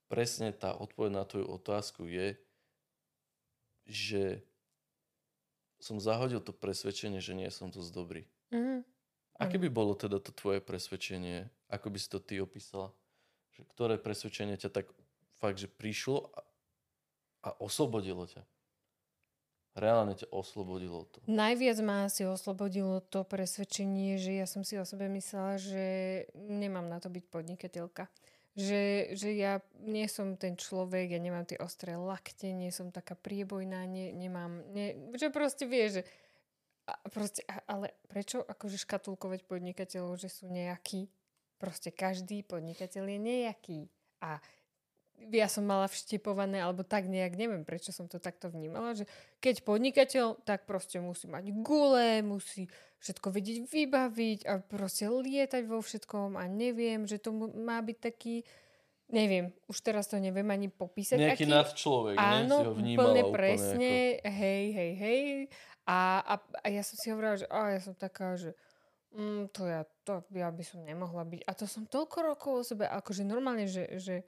presne 0.05 0.53
tá 0.53 0.77
odpoveď 0.77 1.11
na 1.17 1.25
tvoju 1.25 1.49
otázku 1.49 2.05
je, 2.05 2.37
že 3.89 4.45
som 5.81 5.97
zahodil 5.97 6.39
to 6.39 6.53
presvedčenie, 6.53 7.17
že 7.17 7.33
nie 7.33 7.49
som 7.49 7.73
dosť 7.73 7.89
dobrý. 7.89 8.23
Mm-hmm. 8.53 8.79
Aké 9.41 9.57
by 9.57 9.67
bolo 9.73 9.97
teda 9.97 10.21
to 10.21 10.29
tvoje 10.29 10.61
presvedčenie? 10.61 11.49
Ako 11.73 11.89
by 11.89 11.97
si 11.97 12.07
to 12.07 12.21
ty 12.21 12.37
opísala? 12.37 12.93
Že 13.57 13.61
ktoré 13.73 13.95
presvedčenie 13.97 14.55
ťa 14.55 14.69
tak 14.69 14.85
fakt, 15.41 15.57
že 15.57 15.67
prišlo 15.67 16.29
a, 16.31 16.41
a 17.43 17.49
oslobodilo 17.59 18.29
ťa? 18.29 18.45
Reálne 19.73 20.13
ťa 20.13 20.29
oslobodilo 20.29 21.09
to. 21.09 21.17
Najviac 21.25 21.77
ma 21.81 22.05
asi 22.05 22.29
oslobodilo 22.29 23.01
to 23.01 23.25
presvedčenie, 23.25 24.21
že 24.21 24.37
ja 24.37 24.45
som 24.45 24.61
si 24.61 24.77
o 24.77 24.85
sebe 24.85 25.09
myslela, 25.09 25.57
že 25.57 25.85
nemám 26.37 26.85
na 26.85 27.01
to 27.01 27.09
byť 27.09 27.25
podnikateľka. 27.33 28.05
Že, 28.53 29.17
že 29.17 29.33
ja 29.33 29.65
nie 29.81 30.05
som 30.05 30.37
ten 30.37 30.53
človek, 30.53 31.09
ja 31.09 31.17
nemám 31.17 31.49
tie 31.49 31.57
ostré 31.57 31.97
lakte, 31.97 32.53
nie 32.53 32.69
som 32.69 32.93
taká 32.93 33.17
priebojná, 33.17 33.89
nie, 33.89 34.13
nemám, 34.13 34.61
nie, 34.69 34.93
že 35.17 35.33
proste 35.33 35.65
vie, 35.65 35.89
že 35.89 36.01
a 36.83 36.93
proste, 37.09 37.47
ale 37.65 37.95
prečo 38.11 38.43
akože 38.43 38.75
škatulkovať 38.83 39.47
podnikateľov, 39.47 40.19
že 40.19 40.29
sú 40.29 40.51
nejakí? 40.51 41.07
Proste 41.55 41.95
každý 41.95 42.43
podnikateľ 42.43 43.07
je 43.07 43.19
nejaký. 43.23 43.79
A 44.19 44.37
ja 45.31 45.47
som 45.47 45.63
mala 45.63 45.87
vštepované, 45.87 46.59
alebo 46.59 46.83
tak 46.83 47.07
nejak, 47.07 47.39
neviem 47.39 47.63
prečo 47.63 47.95
som 47.95 48.09
to 48.11 48.19
takto 48.19 48.51
vnímala, 48.51 48.97
že 48.97 49.07
keď 49.39 49.63
podnikateľ, 49.63 50.43
tak 50.43 50.67
proste 50.67 50.99
musí 50.99 51.29
mať 51.29 51.53
gule, 51.63 52.19
musí 52.25 52.67
všetko 53.03 53.27
vedieť 53.35 53.57
vybaviť 53.67 54.39
a 54.47 54.63
proste 54.63 55.11
lietať 55.11 55.63
vo 55.67 55.83
všetkom 55.83 56.39
a 56.39 56.43
neviem, 56.47 57.03
že 57.03 57.19
to 57.19 57.35
má 57.35 57.83
byť 57.83 57.97
taký, 57.99 58.47
neviem, 59.11 59.51
už 59.67 59.77
teraz 59.83 60.07
to 60.07 60.15
neviem 60.19 60.47
ani 60.47 60.71
popísať. 60.71 61.19
Nejaký 61.19 61.43
aký... 61.43 61.51
nadčlovek, 61.51 62.15
Áno, 62.15 62.39
ne? 62.39 62.47
Si 62.47 62.67
ho 62.67 62.73
úplne 62.73 63.23
presne, 63.29 63.91
ako... 64.23 64.31
hej, 64.31 64.63
hej, 64.71 64.91
hej. 64.95 65.21
A, 65.83 66.23
a, 66.23 66.33
a 66.63 66.67
ja 66.71 66.79
som 66.79 66.95
si 66.95 67.11
hovorila, 67.11 67.35
že 67.35 67.47
a 67.51 67.75
ja 67.75 67.81
som 67.83 67.91
taká, 67.91 68.39
že 68.39 68.55
mm, 69.11 69.51
to, 69.51 69.67
ja, 69.67 69.83
to 70.07 70.23
ja 70.31 70.47
by 70.47 70.63
som 70.63 70.79
nemohla 70.87 71.27
byť. 71.27 71.41
A 71.43 71.51
to 71.51 71.67
som 71.67 71.83
toľko 71.83 72.17
rokov 72.23 72.51
o 72.55 72.63
sebe, 72.63 72.87
akože 72.87 73.27
normálne, 73.27 73.67
že, 73.67 73.99
že, 73.99 74.23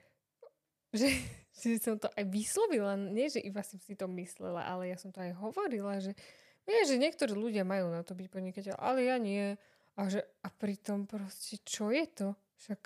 že, 0.95 1.11
že 1.61 1.77
som 1.83 1.99
to 1.99 2.07
aj 2.15 2.23
vyslovila. 2.25 2.95
Nie, 2.95 3.27
že 3.27 3.43
iba 3.43 3.61
som 3.61 3.77
si 3.83 3.93
to 3.93 4.07
myslela, 4.07 4.63
ale 4.63 4.89
ja 4.89 4.97
som 4.97 5.11
to 5.11 5.19
aj 5.19 5.35
hovorila, 5.37 5.99
že 5.99 6.15
vie, 6.65 6.79
že 6.87 6.97
niektorí 6.97 7.35
ľudia 7.35 7.67
majú 7.67 7.91
na 7.91 8.01
to 8.01 8.17
byť 8.17 8.27
podnikateľ, 8.31 8.75
ale 8.79 9.05
ja 9.05 9.19
nie. 9.19 9.59
A, 9.95 10.11
že, 10.11 10.27
a 10.43 10.51
pritom 10.51 11.07
proste, 11.07 11.61
čo 11.63 11.87
je 11.87 12.03
to? 12.09 12.27
Však 12.59 12.81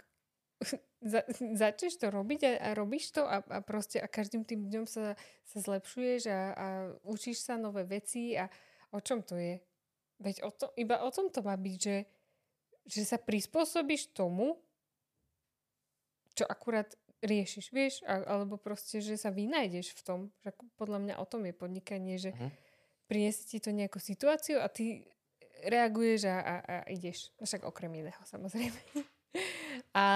za, 1.11 1.21
začneš 1.57 1.97
to 1.97 2.11
robiť 2.11 2.41
a, 2.45 2.51
a 2.59 2.69
robíš 2.77 3.15
to 3.15 3.25
a, 3.25 3.41
a 3.41 3.59
proste 3.63 3.97
a 3.97 4.05
každým 4.05 4.45
tým 4.45 4.69
dňom 4.69 4.85
sa, 4.85 5.15
sa 5.47 5.57
zlepšuješ 5.57 6.29
a, 6.29 6.41
a 6.53 6.67
učíš 7.07 7.47
sa 7.47 7.57
nové 7.57 7.87
veci 7.87 8.37
a 8.37 8.45
o 8.93 8.99
čom 9.01 9.25
to 9.25 9.39
je? 9.39 9.57
Veď 10.19 10.43
o 10.43 10.51
to, 10.51 10.69
iba 10.75 10.99
o 11.01 11.09
tom 11.09 11.31
to 11.31 11.39
má 11.39 11.55
byť, 11.55 11.77
že, 11.79 11.97
že 12.85 13.01
sa 13.07 13.17
prispôsobíš 13.17 14.11
tomu, 14.11 14.59
čo 16.35 16.43
akurát 16.43 16.91
riešiš, 17.19 17.65
vieš? 17.75 18.01
Alebo 18.07 18.55
proste, 18.55 19.03
že 19.03 19.19
sa 19.19 19.31
vynájdeš 19.31 19.95
v 19.95 20.01
tom. 20.03 20.19
Že 20.43 20.55
podľa 20.79 20.99
mňa 21.03 21.15
o 21.19 21.25
tom 21.27 21.43
je 21.43 21.53
podnikanie, 21.55 22.15
že 22.15 22.31
uh-huh. 22.31 22.51
priniesie 23.11 23.45
ti 23.45 23.57
to 23.59 23.75
nejakú 23.75 23.99
situáciu 23.99 24.59
a 24.63 24.67
ty 24.71 25.03
reaguješ 25.67 26.31
a, 26.31 26.37
a, 26.39 26.55
a 26.63 26.75
ideš. 26.87 27.35
No 27.39 27.43
však 27.43 27.67
okrem 27.67 27.91
iného, 27.91 28.21
samozrejme. 28.23 28.79
a, 29.99 30.07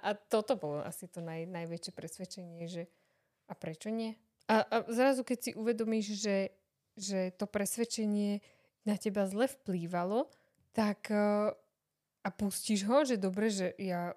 a 0.00 0.10
toto 0.16 0.56
bolo 0.56 0.80
asi 0.80 1.08
to 1.08 1.20
naj, 1.20 1.44
najväčšie 1.44 1.92
presvedčenie, 1.92 2.64
že 2.64 2.88
a 3.46 3.54
prečo 3.54 3.92
nie? 3.92 4.16
A, 4.48 4.64
a 4.64 4.76
zrazu, 4.88 5.22
keď 5.26 5.38
si 5.38 5.50
uvedomíš, 5.52 6.16
že, 6.16 6.38
že 6.96 7.20
to 7.36 7.44
presvedčenie 7.44 8.40
na 8.88 8.96
teba 8.96 9.26
zle 9.28 9.50
vplývalo, 9.50 10.30
tak 10.72 11.10
uh, 11.10 11.50
a 12.26 12.28
pustíš 12.34 12.86
ho, 12.86 13.06
že 13.06 13.18
dobre, 13.18 13.50
že 13.50 13.74
ja 13.78 14.14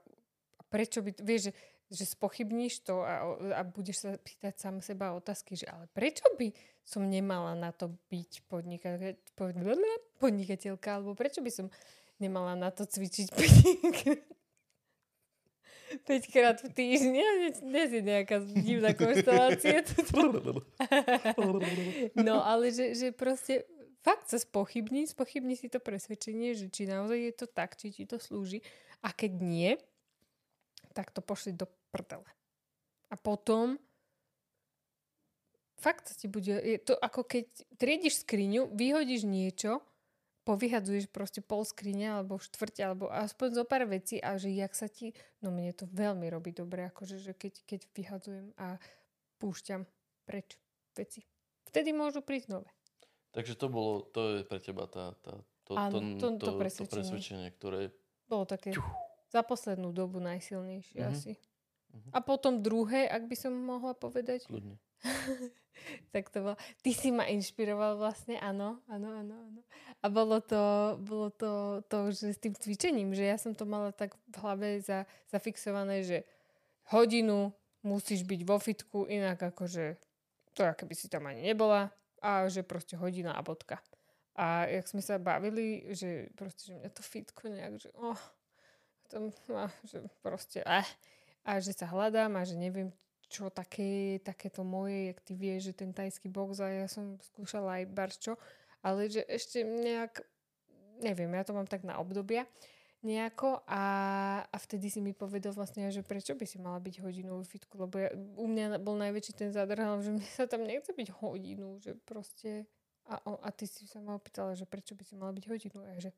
prečo 0.70 1.02
by, 1.02 1.12
vieš, 1.22 1.50
že, 1.50 1.54
že 1.90 2.06
spochybníš 2.06 2.86
to 2.86 3.02
a, 3.02 3.26
a 3.58 3.62
budeš 3.66 4.06
sa 4.06 4.10
pýtať 4.16 4.62
sám 4.62 4.78
seba 4.86 5.18
otázky, 5.18 5.58
že 5.58 5.66
ale 5.66 5.90
prečo 5.90 6.26
by 6.38 6.54
som 6.86 7.06
nemala 7.06 7.58
na 7.58 7.74
to 7.74 7.98
byť 8.14 8.46
podnika, 8.46 8.98
podnikateľka, 10.22 11.02
alebo 11.02 11.18
prečo 11.18 11.42
by 11.42 11.50
som 11.50 11.68
nemala 12.22 12.54
na 12.54 12.70
to 12.70 12.86
cvičiť 12.86 13.28
5 15.90 16.34
krát 16.34 16.62
v 16.62 16.70
týždni. 16.70 17.22
Dnes 17.66 17.90
je 17.90 18.02
nejaká 18.06 18.46
divná 18.46 18.94
konštelácia. 18.94 19.82
no 22.28 22.46
ale 22.46 22.70
že, 22.70 22.94
že 22.94 23.10
proste 23.10 23.66
fakt 24.06 24.30
sa 24.30 24.38
spochybní, 24.38 25.10
spochybní 25.10 25.58
si 25.58 25.66
to 25.66 25.82
presvedčenie, 25.82 26.54
že 26.54 26.70
či 26.70 26.86
naozaj 26.86 27.18
je 27.18 27.34
to 27.34 27.46
tak, 27.50 27.74
či 27.74 27.90
ti 27.90 28.04
to 28.06 28.22
slúži. 28.22 28.62
A 29.02 29.10
keď 29.10 29.32
nie, 29.42 29.72
tak 30.94 31.10
to 31.10 31.26
pošli 31.26 31.58
do 31.58 31.66
prdele. 31.90 32.28
A 33.10 33.16
potom 33.18 33.82
fakt 35.80 36.14
ti 36.14 36.28
bude, 36.28 36.54
je 36.60 36.78
to 36.78 36.94
ako 36.94 37.26
keď 37.26 37.46
triediš 37.80 38.22
skriňu, 38.28 38.70
vyhodíš 38.76 39.26
niečo, 39.26 39.82
povyhadzuješ 40.44 41.14
proste 41.14 41.46
pol 41.46 41.62
skrine 41.62 42.20
alebo 42.20 42.42
štvrť, 42.42 42.76
alebo 42.82 43.06
aspoň 43.10 43.50
zo 43.54 43.64
pár 43.70 43.86
vecí 43.86 44.18
a 44.18 44.36
že 44.42 44.50
jak 44.50 44.74
sa 44.74 44.90
ti, 44.90 45.14
no 45.46 45.54
mne 45.54 45.72
to 45.78 45.86
veľmi 45.90 46.26
robí 46.28 46.52
dobre, 46.52 46.90
akože 46.90 47.22
že 47.22 47.38
keď, 47.38 47.54
keď 47.70 47.82
vyhadzujem 47.94 48.48
a 48.58 48.82
púšťam 49.38 49.86
preč 50.26 50.58
veci. 50.98 51.24
Vtedy 51.70 51.94
môžu 51.94 52.26
prísť 52.26 52.50
nové. 52.50 52.70
Takže 53.30 53.54
to 53.54 53.70
bolo, 53.70 54.10
to 54.10 54.42
je 54.42 54.44
pre 54.44 54.58
teba 54.58 54.90
tá, 54.90 55.14
tá, 55.22 55.38
to, 55.70 55.78
Áno, 55.78 56.18
to, 56.18 56.34
to, 56.42 56.50
to, 56.50 56.52
presvedčenie. 56.58 56.90
to 56.90 56.96
presvedčenie, 56.98 57.48
ktoré... 57.54 57.80
Bolo 58.26 58.46
také 58.50 58.74
Čuch. 58.74 58.90
za 59.30 59.46
poslednú 59.46 59.94
dobu 59.94 60.18
najsilnejšie 60.18 60.98
mm-hmm. 60.98 61.14
asi. 61.14 61.38
A 62.10 62.20
potom 62.22 62.62
druhé, 62.62 63.06
ak 63.06 63.30
by 63.30 63.36
som 63.38 63.54
mohla 63.54 63.94
povedať, 63.94 64.46
Kľudne. 64.50 64.78
tak 66.14 66.30
to 66.34 66.42
bolo, 66.42 66.58
ty 66.82 66.92
si 66.92 67.14
ma 67.14 67.26
inšpiroval 67.30 67.98
vlastne, 67.98 68.38
áno, 68.42 68.82
áno, 68.90 69.10
áno, 69.14 69.36
áno. 69.36 69.62
A 70.00 70.08
bolo 70.08 70.40
to, 70.42 70.96
bolo 71.02 71.30
to, 71.34 71.84
to, 71.92 72.10
že 72.14 72.36
s 72.36 72.40
tým 72.40 72.56
cvičením, 72.56 73.12
že 73.14 73.28
ja 73.28 73.38
som 73.38 73.54
to 73.54 73.68
mala 73.68 73.94
tak 73.94 74.16
v 74.32 74.36
hlave 74.42 74.70
za, 74.82 75.06
zafixované, 75.30 76.02
že 76.02 76.26
hodinu 76.90 77.54
musíš 77.86 78.26
byť 78.26 78.42
vo 78.44 78.58
fitku, 78.60 79.00
inak 79.08 79.40
akože 79.40 79.96
to, 80.58 80.62
aké 80.66 80.84
by 80.84 80.96
si 80.96 81.08
tam 81.08 81.30
ani 81.30 81.48
nebola 81.48 81.94
a 82.20 82.48
že 82.52 82.66
proste 82.68 83.00
hodina 83.00 83.36
a 83.36 83.42
bodka. 83.46 83.80
A 84.40 84.68
jak 84.72 84.88
sme 84.88 85.04
sa 85.04 85.20
bavili, 85.20 85.84
že 85.92 86.32
proste, 86.36 86.72
že 86.72 86.74
mňa 86.80 86.92
to 86.96 87.04
fitko 87.04 87.44
nejak, 87.52 87.76
že 87.80 87.90
oh, 88.00 88.20
to, 89.12 89.32
ah, 89.52 89.72
že 89.84 90.04
proste, 90.24 90.64
eh. 90.64 90.88
A 91.48 91.64
že 91.64 91.72
sa 91.72 91.88
hľadám 91.88 92.36
a 92.36 92.44
že 92.44 92.60
neviem, 92.60 92.92
čo 93.30 93.54
také, 93.54 94.18
takéto 94.26 94.66
moje, 94.66 95.14
jak 95.14 95.20
ty 95.22 95.34
vieš, 95.38 95.72
že 95.72 95.86
ten 95.86 95.92
tajský 95.94 96.28
box 96.34 96.60
a 96.60 96.68
ja 96.68 96.88
som 96.90 97.22
skúšala 97.22 97.82
aj 97.82 97.86
barčo, 97.94 98.34
ale 98.82 99.06
že 99.08 99.22
ešte 99.30 99.62
nejak, 99.62 100.26
neviem, 101.06 101.30
ja 101.38 101.46
to 101.46 101.54
mám 101.54 101.70
tak 101.70 101.86
na 101.86 102.02
obdobia 102.02 102.50
nejako 103.00 103.64
a, 103.64 103.84
a 104.44 104.58
vtedy 104.60 104.92
si 104.92 105.00
mi 105.00 105.16
povedal 105.16 105.56
vlastne, 105.56 105.88
že 105.88 106.04
prečo 106.04 106.36
by 106.36 106.44
si 106.44 106.60
mala 106.60 106.84
byť 106.84 107.00
hodinu 107.00 107.40
vo 107.40 107.46
fitku, 107.48 107.80
lebo 107.80 107.96
ja, 107.96 108.12
u 108.36 108.44
mňa 108.44 108.76
bol 108.84 109.00
najväčší 109.00 109.40
ten 109.40 109.50
zadrhal, 109.56 110.04
že 110.04 110.12
mne 110.12 110.28
sa 110.28 110.52
tam 110.52 110.68
nechce 110.68 110.92
byť 110.92 111.08
hodinu, 111.24 111.80
že 111.80 111.96
proste 112.04 112.68
a, 113.08 113.16
a 113.24 113.50
ty 113.56 113.72
si 113.72 113.88
sa 113.88 114.04
ma 114.04 114.20
opýtala, 114.20 114.52
že 114.52 114.68
prečo 114.68 115.00
by 115.00 115.04
si 115.08 115.16
mala 115.16 115.32
byť 115.32 115.46
hodinu 115.48 115.80
a 115.80 115.96
ja 115.96 115.98
že 116.10 116.12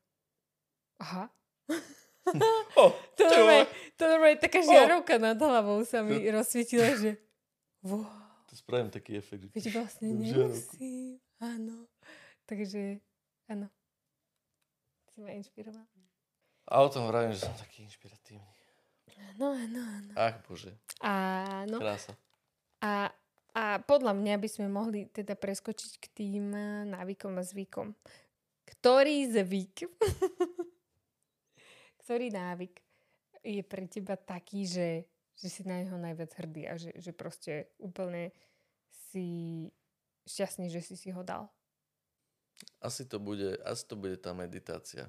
aha. 0.98 1.30
Oh, 2.78 2.94
To 3.18 3.24
normálne, 3.26 3.66
to 3.98 4.04
normálne 4.06 4.38
taká 4.38 4.62
žiarovka 4.62 5.18
nad 5.18 5.36
hlavou 5.36 5.82
sa 5.84 6.02
mi 6.02 6.22
rozsvietila, 6.36 6.96
že 6.96 7.18
wow, 7.82 8.08
to 8.46 8.54
spravím 8.56 8.88
taký 8.88 9.18
efekt. 9.18 9.50
veď 9.52 9.66
vlastne 9.74 10.12
nemusím. 10.12 11.18
Áno. 11.38 11.90
Takže, 12.46 13.02
áno. 13.48 13.68
Si 15.10 15.20
ma 15.20 15.34
inšpiroval. 15.34 15.84
A 16.68 16.74
o 16.80 16.88
tom 16.88 17.10
vravím, 17.10 17.34
že 17.34 17.44
som 17.44 17.56
taký 17.56 17.84
inšpiratívny. 17.84 18.48
Áno, 19.36 19.52
áno, 19.52 19.80
áno. 19.82 20.12
Ach 20.16 20.38
bože, 20.46 20.72
Áno. 21.02 21.78
krása. 21.78 22.16
A, 22.80 23.12
a 23.52 23.64
podľa 23.80 24.14
mňa 24.14 24.36
by 24.38 24.48
sme 24.48 24.68
mohli 24.68 25.06
teda 25.06 25.36
preskočiť 25.36 25.92
k 26.00 26.06
tým 26.12 26.46
eh, 26.52 26.66
návykom 26.88 27.36
a 27.36 27.44
zvykom. 27.44 27.92
Ktorý 28.64 29.28
zvyk, 29.28 29.76
ktorý 32.12 32.28
návyk 32.28 32.76
je 33.40 33.64
pre 33.64 33.88
teba 33.88 34.20
taký, 34.20 34.68
že, 34.68 35.08
že 35.40 35.48
si 35.48 35.64
na 35.64 35.80
neho 35.80 35.96
najviac 35.96 36.36
hrdý 36.44 36.68
a 36.68 36.76
že, 36.76 36.92
že 37.00 37.16
proste 37.16 37.72
úplne 37.80 38.36
si 39.16 39.72
šťastný, 40.28 40.68
že 40.68 40.84
si 40.84 41.00
si 41.00 41.08
ho 41.16 41.24
dal. 41.24 41.48
Asi 42.84 43.08
to 43.08 43.16
bude, 43.16 43.56
asi 43.64 43.88
to 43.88 43.96
bude 43.96 44.20
tá 44.20 44.36
meditácia. 44.36 45.08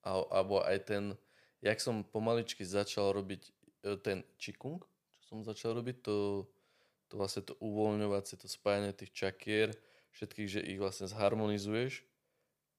A, 0.00 0.16
alebo 0.32 0.64
aj 0.64 0.80
ten, 0.88 1.04
jak 1.60 1.76
som 1.76 2.00
pomaličky 2.08 2.64
začal 2.64 3.12
robiť 3.12 3.42
e, 3.44 4.00
ten 4.00 4.24
čikung, 4.40 4.80
čo 5.20 5.36
som 5.36 5.44
začal 5.44 5.76
robiť, 5.76 6.00
to, 6.00 6.48
to 7.12 7.20
vlastne 7.20 7.44
to 7.44 7.52
uvoľňovacie, 7.60 8.40
to 8.40 8.48
spájanie 8.48 8.96
tých 8.96 9.12
čakier, 9.12 9.76
všetkých, 10.16 10.48
že 10.48 10.64
ich 10.64 10.80
vlastne 10.80 11.04
zharmonizuješ, 11.04 12.00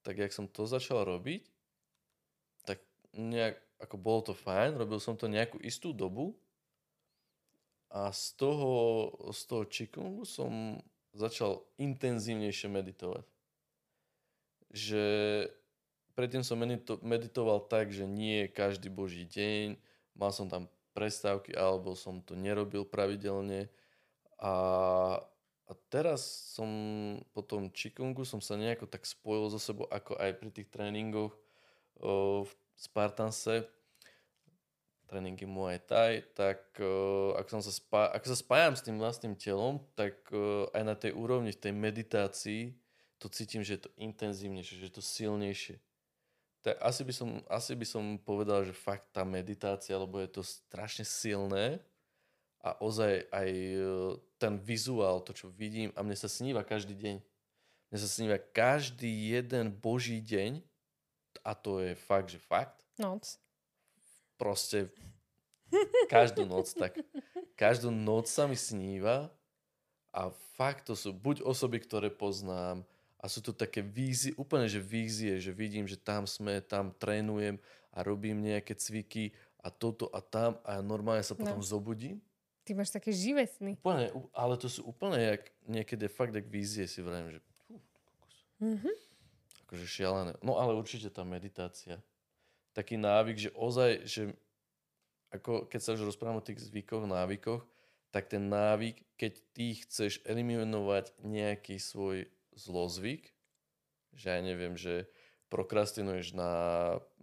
tak 0.02 0.18
jak 0.18 0.34
som 0.34 0.50
to 0.50 0.66
začal 0.66 1.06
robiť, 1.06 1.61
nejak, 3.16 3.60
ako 3.82 3.96
bolo 3.98 4.32
to 4.32 4.34
fajn, 4.34 4.78
robil 4.78 5.00
som 5.02 5.18
to 5.18 5.28
nejakú 5.32 5.58
istú 5.64 5.92
dobu 5.92 6.38
a 7.92 8.12
z 8.16 8.40
toho, 8.40 8.72
z 9.36 9.42
toho 9.48 9.64
čikungu 9.68 10.24
som 10.24 10.80
začal 11.12 11.60
intenzívnejšie 11.76 12.72
meditovať 12.72 13.26
že 14.72 15.04
predtým 16.16 16.44
som 16.48 16.56
medito- 16.56 17.00
meditoval 17.04 17.60
tak, 17.68 17.92
že 17.92 18.08
nie 18.08 18.48
každý 18.48 18.88
boží 18.88 19.28
deň, 19.28 19.76
mal 20.16 20.32
som 20.32 20.48
tam 20.48 20.72
prestávky, 20.96 21.56
alebo 21.56 21.96
som 21.96 22.24
to 22.24 22.36
nerobil 22.36 22.88
pravidelne. 22.88 23.68
A, 24.40 24.54
a 25.68 25.72
teraz 25.92 26.24
som 26.56 26.68
po 27.36 27.44
tom 27.44 27.72
Qigongu 27.72 28.24
som 28.28 28.40
sa 28.40 28.60
nejako 28.60 28.88
tak 28.88 29.08
spojil 29.08 29.52
so 29.52 29.60
sebou, 29.60 29.88
ako 29.92 30.18
aj 30.20 30.32
pri 30.40 30.50
tých 30.52 30.68
tréningoch 30.72 31.36
v 32.42 32.52
Spartanse, 32.82 33.70
tréningy 35.06 35.46
Muay 35.46 35.78
Thai, 35.78 36.26
tak 36.34 36.74
uh, 36.82 37.38
ako, 37.38 37.60
som 37.60 37.62
sa 37.62 37.70
spá- 37.70 38.10
ako 38.10 38.26
sa 38.34 38.38
spájam 38.42 38.74
s 38.74 38.82
tým 38.82 38.98
vlastným 38.98 39.38
telom, 39.38 39.78
tak 39.94 40.18
uh, 40.34 40.66
aj 40.74 40.84
na 40.88 40.96
tej 40.98 41.14
úrovni, 41.14 41.54
v 41.54 41.62
tej 41.62 41.74
meditácii, 41.78 42.74
to 43.22 43.30
cítim, 43.30 43.62
že 43.62 43.78
je 43.78 43.82
to 43.86 43.92
intenzívnejšie, 44.02 44.82
že 44.82 44.88
je 44.90 44.96
to 44.98 45.04
silnejšie. 45.06 45.78
Tak 46.66 46.82
asi 46.82 47.02
by, 47.06 47.14
som, 47.14 47.30
asi 47.46 47.74
by 47.78 47.86
som 47.86 48.04
povedal, 48.18 48.66
že 48.66 48.74
fakt 48.74 49.14
tá 49.14 49.22
meditácia, 49.22 49.94
lebo 49.94 50.18
je 50.18 50.30
to 50.30 50.42
strašne 50.42 51.06
silné 51.06 51.82
a 52.62 52.78
ozaj 52.82 53.30
aj 53.34 53.50
e, 53.50 53.78
ten 54.38 54.62
vizuál, 54.62 55.26
to 55.26 55.34
čo 55.34 55.50
vidím, 55.50 55.90
a 55.98 56.06
mne 56.06 56.14
sa 56.14 56.30
sníva 56.30 56.62
každý 56.62 56.94
deň. 56.94 57.18
Mne 57.90 57.98
sa 57.98 58.10
sníva 58.10 58.38
každý 58.38 59.10
jeden 59.10 59.74
boží 59.74 60.22
deň 60.22 60.62
a 61.42 61.52
to 61.58 61.82
je 61.82 61.94
fakt, 61.96 62.30
že 62.30 62.40
fakt. 62.40 62.78
Noc. 62.98 63.38
Proste 64.38 64.90
každú 66.10 66.46
noc 66.46 66.74
tak. 66.74 66.98
Každú 67.56 67.94
noc 67.94 68.28
sa 68.28 68.50
mi 68.50 68.58
sníva 68.58 69.30
a 70.12 70.34
fakt 70.58 70.90
to 70.90 70.98
sú 70.98 71.14
buď 71.14 71.46
osoby, 71.46 71.80
ktoré 71.80 72.10
poznám, 72.12 72.84
a 73.22 73.30
sú 73.30 73.38
to 73.38 73.54
také 73.54 73.86
vízie, 73.86 74.34
úplne 74.34 74.66
že 74.66 74.82
vízie, 74.82 75.38
že 75.38 75.54
vidím, 75.54 75.86
že 75.86 75.94
tam 75.94 76.26
sme, 76.26 76.58
tam 76.58 76.90
trénujem 76.90 77.62
a 77.94 78.02
robím 78.02 78.42
nejaké 78.42 78.74
cviky 78.74 79.30
a 79.62 79.70
toto 79.70 80.10
a 80.10 80.26
tam 80.26 80.58
a 80.66 80.82
normálne 80.82 81.22
sa 81.22 81.38
potom 81.38 81.62
No. 81.62 81.66
zobudím. 81.66 82.18
Ty 82.66 82.74
máš 82.74 82.90
také 82.90 83.14
živé 83.14 83.46
sny. 83.46 83.78
Úplne, 83.78 84.10
ale 84.34 84.58
to 84.58 84.66
sú 84.70 84.90
úplne 84.90 85.22
jak, 85.38 85.44
niekedy 85.70 86.10
fakt 86.10 86.34
jak 86.34 86.50
vízie 86.50 86.90
si 86.90 86.98
vravím, 87.06 87.38
že 87.38 87.40
kokos. 87.70 88.36
Mhm. 88.58 88.90
Akože 89.72 89.88
šialené. 89.88 90.36
No 90.44 90.60
ale 90.60 90.76
určite 90.76 91.08
tá 91.08 91.24
meditácia. 91.24 92.04
Taký 92.76 93.00
návyk, 93.00 93.48
že 93.48 93.50
ozaj, 93.56 93.92
že 94.04 94.22
ako 95.32 95.72
keď 95.72 95.80
sa 95.80 95.96
už 95.96 96.12
rozprávam 96.12 96.44
o 96.44 96.46
tých 96.46 96.60
zvykoch, 96.60 97.08
návykoch, 97.08 97.64
tak 98.12 98.28
ten 98.28 98.52
návyk, 98.52 99.00
keď 99.16 99.34
ty 99.56 99.80
chceš 99.80 100.20
eliminovať 100.28 101.16
nejaký 101.24 101.80
svoj 101.80 102.28
zlozvyk, 102.52 103.32
že 104.12 104.28
ja 104.28 104.44
neviem, 104.44 104.76
že 104.76 105.08
prokrastinuješ 105.48 106.36
na 106.36 106.52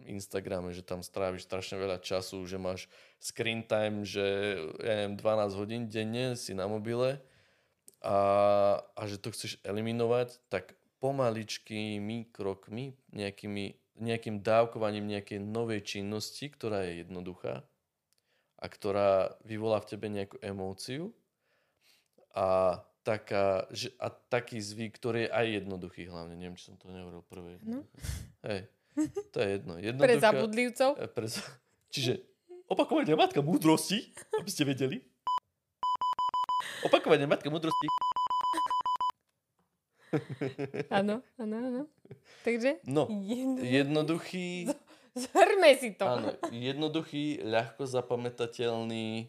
Instagrame, 0.09 0.73
že 0.73 0.81
tam 0.81 1.05
stráviš 1.05 1.45
strašne 1.45 1.77
veľa 1.77 2.01
času, 2.01 2.41
že 2.49 2.57
máš 2.57 2.89
screen 3.21 3.61
time, 3.61 4.09
že 4.09 4.57
ja 4.81 5.05
neviem, 5.05 5.21
12 5.21 5.61
hodín 5.61 5.83
denne 5.93 6.33
si 6.33 6.57
na 6.57 6.65
mobile 6.65 7.21
a, 8.01 8.17
a 8.97 9.03
že 9.05 9.21
to 9.21 9.33
chceš 9.33 9.61
eliminovať, 9.65 10.41
tak 10.49 10.78
pomaličkými 10.99 12.35
krokmi, 12.35 12.95
nejakými, 13.15 13.65
nejakým 14.03 14.43
dávkovaním 14.43 15.07
nejakej 15.19 15.39
novej 15.43 15.83
činnosti, 15.87 16.51
ktorá 16.51 16.87
je 16.87 17.07
jednoduchá 17.07 17.63
a 18.59 18.67
ktorá 18.67 19.39
vyvolá 19.47 19.79
v 19.79 19.89
tebe 19.95 20.07
nejakú 20.11 20.37
emóciu 20.43 21.15
a, 22.35 22.83
taká, 23.07 23.71
že, 23.71 23.95
a 24.03 24.11
taký 24.11 24.59
zvyk, 24.59 24.99
ktorý 24.99 25.19
je 25.27 25.31
aj 25.31 25.47
jednoduchý 25.63 26.03
hlavne. 26.11 26.35
Neviem, 26.35 26.59
či 26.59 26.71
som 26.71 26.77
to 26.77 26.91
nehovoril 26.91 27.23
prvé. 27.23 27.63
No. 27.63 27.87
Hej, 28.43 28.67
to 29.33 29.37
je 29.39 29.49
jedno. 29.59 29.79
Pre 29.79 29.87
Jednoduchá, 29.87 30.19
zabudlivcov. 30.21 30.91
E, 30.99 31.07
Pre, 31.07 31.27
za- 31.31 31.47
čiže 31.95 32.13
opakovanie 32.67 33.15
matka 33.15 33.39
múdrosti, 33.41 34.11
aby 34.35 34.51
ste 34.51 34.67
vedeli. 34.67 34.99
Opakovanie 36.83 37.27
matka 37.27 37.51
múdrosti. 37.51 37.87
Áno, 40.99 41.21
áno, 41.37 41.57
áno. 41.57 41.83
Takže 42.43 42.81
No, 42.85 43.09
jedno... 43.11 43.61
jednoduchý, 43.61 44.69
zhrme 45.29 45.71
si 45.77 45.93
to. 45.95 46.05
áno, 46.09 46.29
jednoduchý, 46.49 47.45
ľahko 47.45 47.85
zapamätateľný 47.85 49.29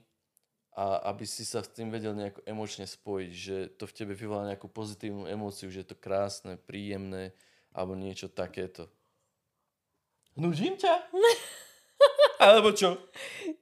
a 0.74 1.12
aby 1.12 1.28
si 1.28 1.44
sa 1.44 1.60
s 1.60 1.70
tým 1.74 1.92
vedel 1.92 2.16
nejako 2.16 2.40
emočne 2.48 2.88
spojiť, 2.88 3.32
že 3.34 3.56
to 3.76 3.84
v 3.84 3.96
tebe 3.96 4.14
vyvolá 4.16 4.48
nejakú 4.48 4.72
pozitívnu 4.72 5.28
emóciu, 5.28 5.68
že 5.68 5.84
je 5.84 5.90
to 5.92 5.98
krásne, 6.00 6.56
príjemné 6.56 7.36
alebo 7.76 8.00
niečo 8.00 8.32
takéto. 8.32 8.88
Hnúžim 10.40 10.80
ťa? 10.80 10.94
Alebo 12.40 12.72
čo? 12.72 12.96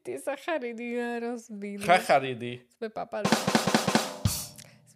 Tie 0.05 0.21
sacharidy 0.21 0.93
ma 0.93 1.17
rozbili. 1.17 1.81
Chacharidy. 1.81 2.61
Sme 2.77 2.93
papali. 2.93 3.25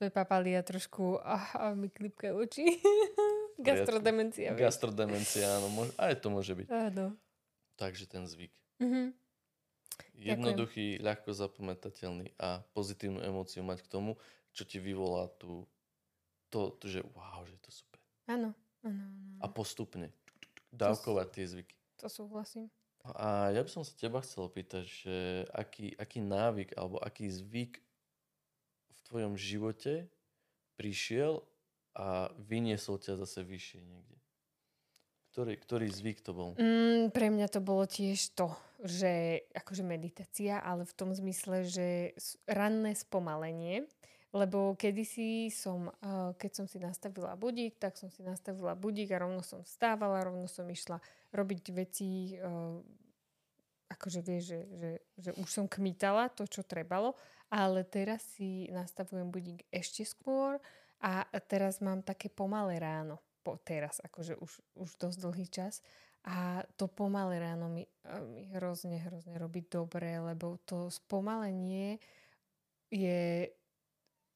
Sme 0.02 0.10
papali 0.10 0.58
a 0.58 0.66
trošku 0.66 1.22
a, 1.22 1.38
a 1.54 1.66
mi 1.78 1.86
klipkajú 1.86 2.34
oči. 2.34 2.82
Gastrodemencia. 3.62 4.49
vieš. 4.49 4.66
Gastrodemencia, 4.66 5.45
áno, 5.62 5.70
môže, 5.70 5.93
aj 6.02 6.18
to 6.18 6.28
môže 6.34 6.58
byť. 6.58 6.68
Áno. 6.74 7.14
Takže 7.78 8.10
ten 8.10 8.26
zvyk. 8.26 8.49
Mhm. 8.82 9.14
jednoduchý, 10.18 10.97
ľahko 11.06 11.38
zapamätateľný 11.38 12.34
a 12.41 12.66
pozitívnu 12.74 13.22
emóciu 13.22 13.62
mať 13.62 13.86
k 13.86 13.91
tomu, 13.93 14.18
čo 14.58 14.66
ti 14.66 14.82
vyvolá 14.82 15.30
tú, 15.38 15.70
to, 16.49 16.74
to, 16.82 16.89
že 16.89 17.06
wow, 17.14 17.45
že 17.45 17.54
je 17.54 17.62
to 17.62 17.70
super. 17.70 18.02
Áno, 18.26 18.58
áno, 18.82 19.06
áno. 19.06 19.38
A 19.38 19.45
postupne 19.54 20.10
dávkovať 20.74 21.28
tie 21.30 21.45
zvyky. 21.45 21.78
To 22.02 22.10
súhlasím. 22.10 22.74
A 23.06 23.54
ja 23.54 23.62
by 23.62 23.70
som 23.70 23.86
sa 23.86 23.93
teba 23.93 24.18
chcel 24.26 24.49
opýtať, 24.49 24.82
že 24.89 25.45
aký, 25.54 25.93
aký 25.93 26.26
návyk 26.26 26.74
alebo 26.74 26.97
aký 26.97 27.30
zvyk 27.30 27.78
tvojom 29.12 29.36
živote 29.36 30.07
prišiel 30.80 31.43
a 31.91 32.32
vyniesol 32.39 32.95
ťa 32.95 33.20
zase 33.20 33.43
vyššie 33.43 33.84
niekde? 33.84 34.18
Ktorý, 35.32 35.53
ktorý 35.59 35.88
zvyk 35.91 36.20
to 36.24 36.32
bol? 36.32 36.55
Mm, 36.55 37.12
pre 37.12 37.28
mňa 37.32 37.47
to 37.51 37.59
bolo 37.59 37.84
tiež 37.88 38.36
to, 38.36 38.51
že 38.84 39.43
akože 39.51 39.84
meditácia, 39.84 40.59
ale 40.59 40.88
v 40.88 40.95
tom 40.95 41.12
zmysle, 41.12 41.68
že 41.68 42.16
ranné 42.47 42.95
spomalenie, 42.95 43.88
lebo 44.32 44.76
kedysi 44.80 45.51
som, 45.51 45.91
uh, 45.91 46.32
keď 46.36 46.51
som 46.64 46.66
si 46.68 46.80
nastavila 46.80 47.36
budík, 47.36 47.80
tak 47.80 47.95
som 47.99 48.07
si 48.12 48.24
nastavila 48.24 48.76
budík 48.76 49.12
a 49.12 49.24
rovno 49.24 49.43
som 49.43 49.64
vstávala, 49.64 50.24
rovno 50.24 50.47
som 50.51 50.68
išla 50.68 50.99
robiť 51.36 51.64
veci, 51.76 52.36
uh, 52.39 52.80
akože 53.91 54.20
vieš, 54.24 54.43
že, 54.55 54.59
že, 54.76 54.91
že 55.20 55.32
už 55.36 55.47
som 55.47 55.66
kmitala 55.68 56.32
to, 56.32 56.47
čo 56.47 56.64
trebalo, 56.64 57.16
ale 57.52 57.84
teraz 57.84 58.24
si 58.39 58.72
nastavujem 58.72 59.28
budík 59.28 59.68
ešte 59.70 60.08
skôr 60.08 60.56
a 61.04 61.28
teraz 61.43 61.84
mám 61.84 61.99
také 61.99 62.32
pomalé 62.32 62.80
ráno. 62.80 63.20
Po, 63.41 63.58
teraz, 63.58 63.99
akože 64.06 64.38
už, 64.38 64.52
už 64.78 64.89
dosť 65.02 65.18
dlhý 65.20 65.47
čas. 65.49 65.82
A 66.22 66.62
to 66.78 66.86
pomalé 66.86 67.41
ráno 67.41 67.66
mi, 67.68 67.89
mi 68.30 68.45
hrozne, 68.54 69.02
hrozne 69.02 69.41
robí 69.41 69.66
dobre, 69.66 70.22
lebo 70.22 70.62
to 70.64 70.93
spomalenie 70.93 71.97
je 72.93 73.49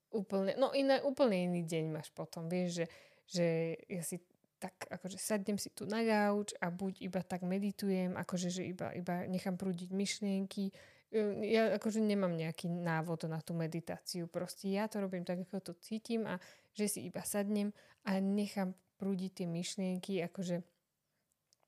úplne, 0.09 0.57
no 0.57 0.74
iné, 0.74 0.97
úplne 1.05 1.45
iný 1.45 1.61
deň 1.61 1.86
máš 1.93 2.09
potom. 2.09 2.49
Vieš, 2.49 2.82
že, 2.82 2.86
že 3.30 3.47
ja 3.86 4.01
si 4.01 4.18
tak 4.57 4.74
akože 4.89 5.20
sadnem 5.22 5.59
si 5.61 5.70
tu 5.70 5.86
na 5.86 6.01
gauč 6.01 6.55
a 6.57 6.74
buď 6.74 7.05
iba 7.05 7.22
tak 7.22 7.45
meditujem, 7.45 8.18
akože 8.18 8.49
že 8.49 8.63
iba, 8.66 8.89
iba 8.95 9.28
nechám 9.30 9.59
prúdiť 9.59 9.93
myšlienky. 9.93 10.74
E, 11.12 11.49
Ja 11.51 11.74
akože 11.78 12.01
nemám 12.01 12.34
nejaký 12.34 12.70
návod 12.70 13.28
na 13.30 13.41
tú 13.41 13.53
meditáciu. 13.58 14.30
Proste 14.30 14.72
ja 14.72 14.89
to 14.89 15.01
robím 15.01 15.26
tak, 15.26 15.45
ako 15.45 15.62
to 15.62 15.74
cítim 15.82 16.26
a 16.26 16.39
že 16.74 16.86
si 16.88 16.99
iba 17.06 17.22
sadnem 17.26 17.74
a 18.06 18.18
nechám 18.22 18.74
prúdiť 18.95 19.43
tie 19.43 19.47
myšlienky, 19.49 20.24
akože 20.24 20.64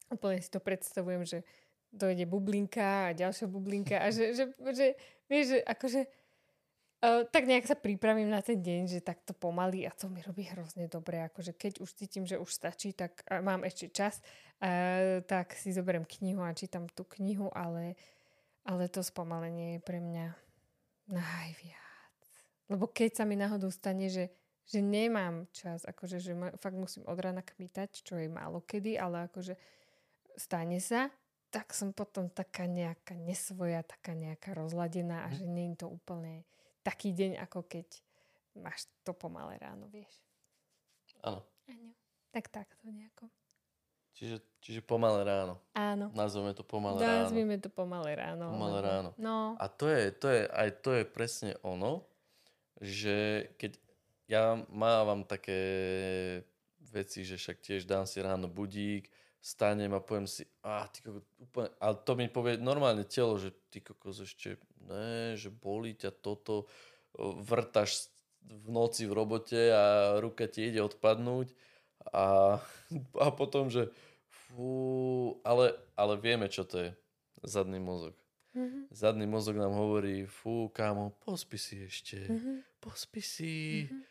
úplne 0.08 0.40
si 0.40 0.50
to 0.50 0.64
predstavujem, 0.64 1.28
že 1.28 1.44
dojde 1.92 2.24
bublinka 2.28 3.12
a 3.12 3.16
ďalšia 3.16 3.48
bublinka 3.52 4.00
a 4.00 4.08
že, 4.12 4.32
že, 4.32 4.52
že 4.72 4.96
vieš, 5.28 5.46
že 5.56 5.60
akože 5.64 6.02
Uh, 6.98 7.30
tak 7.30 7.46
nejak 7.46 7.70
sa 7.70 7.78
pripravím 7.78 8.26
na 8.26 8.42
ten 8.42 8.58
deň, 8.58 8.90
že 8.90 9.06
takto 9.06 9.30
pomaly 9.30 9.86
a 9.86 9.94
to 9.94 10.10
mi 10.10 10.18
robí 10.26 10.50
hrozne 10.50 10.90
dobre. 10.90 11.22
Akože 11.30 11.54
keď 11.54 11.78
už 11.86 11.94
cítim, 11.94 12.26
že 12.26 12.42
už 12.42 12.50
stačí, 12.50 12.90
tak 12.90 13.22
mám 13.46 13.62
ešte 13.62 13.94
čas, 13.94 14.18
uh, 14.66 15.22
tak 15.22 15.54
si 15.54 15.70
zoberiem 15.78 16.10
knihu 16.18 16.42
a 16.42 16.58
čítam 16.58 16.90
tú 16.90 17.06
knihu, 17.22 17.54
ale, 17.54 17.94
ale 18.68 18.92
to 18.92 19.00
spomalenie 19.00 19.80
je 19.80 19.82
pre 19.82 20.04
mňa 20.04 20.28
najviac. 21.08 22.20
Lebo 22.68 22.92
keď 22.92 23.12
sa 23.16 23.24
mi 23.24 23.40
náhodou 23.40 23.72
stane, 23.72 24.12
že, 24.12 24.28
že 24.68 24.84
nemám 24.84 25.48
čas, 25.56 25.88
akože 25.88 26.20
že 26.20 26.36
ma, 26.36 26.52
fakt 26.60 26.76
musím 26.76 27.08
od 27.08 27.16
rána 27.16 27.40
kmitať, 27.40 28.04
čo 28.04 28.20
je 28.20 28.28
málo 28.28 28.60
kedy, 28.60 29.00
ale 29.00 29.32
akože 29.32 29.56
stane 30.36 30.84
sa, 30.84 31.08
tak 31.48 31.72
som 31.72 31.96
potom 31.96 32.28
taká 32.28 32.68
nejaká 32.68 33.16
nesvoja, 33.16 33.88
taká 33.88 34.12
nejaká 34.12 34.52
rozladená 34.52 35.24
a 35.24 35.32
že 35.32 35.48
nie 35.48 35.72
je 35.72 35.80
to 35.80 35.88
úplne 35.88 36.44
taký 36.84 37.16
deň, 37.16 37.40
ako 37.40 37.64
keď 37.72 37.88
máš 38.60 38.92
to 39.08 39.16
pomalé 39.16 39.56
ráno, 39.64 39.88
vieš. 39.88 40.12
Áno. 41.24 41.40
Áno. 41.72 41.92
Tak 42.36 42.52
takto 42.52 42.84
nejako. 42.92 43.32
Čiže, 44.18 44.42
čiže 44.66 44.82
pomalé 44.82 45.22
ráno. 45.22 45.62
Áno. 45.78 46.10
Nazveme 46.18 46.50
to 46.58 46.66
pomalé 46.66 47.06
ráno. 47.06 47.30
Nazvime 47.30 47.62
to 47.62 47.70
pomalé 47.70 48.18
ráno. 48.18 48.50
Pomalé 48.50 48.82
lebo- 48.82 48.90
ráno. 48.90 49.10
No. 49.22 49.54
A 49.62 49.70
to 49.70 49.86
je, 49.86 50.10
to 50.10 50.28
je, 50.34 50.42
aj 50.50 50.70
to 50.82 50.90
je 50.98 51.04
presne 51.06 51.54
ono, 51.62 52.02
že 52.82 53.50
keď 53.62 53.78
ja 54.26 54.58
mávam 54.74 55.22
také 55.22 55.62
veci, 56.90 57.22
že 57.30 57.38
však 57.38 57.62
tiež 57.62 57.86
dám 57.86 58.10
si 58.10 58.18
ráno 58.18 58.50
budík, 58.50 59.06
stanem 59.38 59.94
a 59.94 60.02
poviem 60.02 60.26
si, 60.26 60.50
a 60.66 60.90
ty 60.90 61.06
kokos, 61.06 61.24
úplne, 61.38 61.70
ale 61.78 61.96
to 62.02 62.12
mi 62.18 62.26
povie 62.28 62.58
normálne 62.58 63.06
telo, 63.06 63.38
že 63.38 63.54
ty 63.70 63.86
kokos 63.86 64.26
ešte, 64.26 64.58
ne, 64.82 65.38
že 65.38 65.54
bolí 65.54 65.94
ťa 65.94 66.10
toto, 66.20 66.66
vrtaš 67.46 68.10
v 68.44 68.68
noci 68.74 69.06
v 69.06 69.14
robote 69.14 69.62
a 69.72 70.16
ruka 70.20 70.50
ti 70.50 70.68
ide 70.68 70.82
odpadnúť 70.84 71.54
a, 72.12 72.58
a 73.24 73.28
potom, 73.32 73.72
že 73.72 73.92
fú, 74.58 74.74
ale, 75.46 75.78
ale 75.94 76.18
vieme, 76.18 76.50
čo 76.50 76.66
to 76.66 76.82
je. 76.82 76.92
Zadný 77.46 77.78
mozog. 77.78 78.18
Mhm. 78.58 78.90
Zadný 78.90 79.30
mozog 79.30 79.54
nám 79.54 79.78
hovorí, 79.78 80.26
fú, 80.26 80.66
kámo, 80.74 81.14
pospí 81.22 81.62
si 81.62 81.86
ešte, 81.86 82.18
Mhm. 82.26 82.66
pospí 82.82 83.22
si. 83.22 83.86
Mhm. 83.86 84.02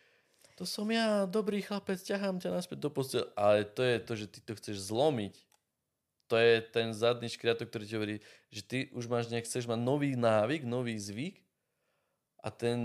To 0.55 0.63
som 0.65 0.87
ja, 0.89 1.27
dobrý 1.27 1.59
chlapec, 1.61 1.99
ťahám 1.99 2.39
ťa 2.39 2.49
naspäť 2.49 2.79
do 2.79 2.89
postele. 2.89 3.27
Ale 3.35 3.67
to 3.67 3.83
je 3.83 3.97
to, 3.99 4.13
že 4.15 4.25
ty 4.31 4.39
to 4.41 4.55
chceš 4.55 4.89
zlomiť. 4.89 5.35
To 6.31 6.35
je 6.39 6.63
ten 6.65 6.95
zadný 6.97 7.27
škriatok, 7.29 7.69
ktorý 7.69 7.83
ti 7.85 7.93
hovorí, 7.95 8.15
že 8.49 8.61
ty 8.63 8.77
už 8.91 9.05
máš 9.05 9.29
nejak, 9.29 9.45
chceš 9.45 9.67
mať 9.69 9.79
nový 9.79 10.15
návyk, 10.17 10.63
nový 10.65 10.97
zvyk 10.97 11.43
a 12.41 12.49
ten, 12.51 12.79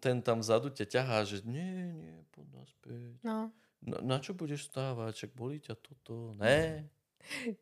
ten 0.00 0.22
tam 0.22 0.40
vzadu 0.40 0.70
ťa 0.72 0.86
ťahá, 0.88 1.22
že 1.28 1.42
nie, 1.44 1.94
nie, 1.94 2.16
poď 2.32 2.46
naspäť. 2.64 3.18
No. 3.22 3.50
Na, 3.84 3.98
na 4.02 4.16
čo 4.18 4.34
budeš 4.34 4.66
stávať? 4.66 5.14
Však 5.14 5.32
bolí 5.38 5.62
ťa 5.62 5.74
toto? 5.78 6.32
Ne. 6.40 6.88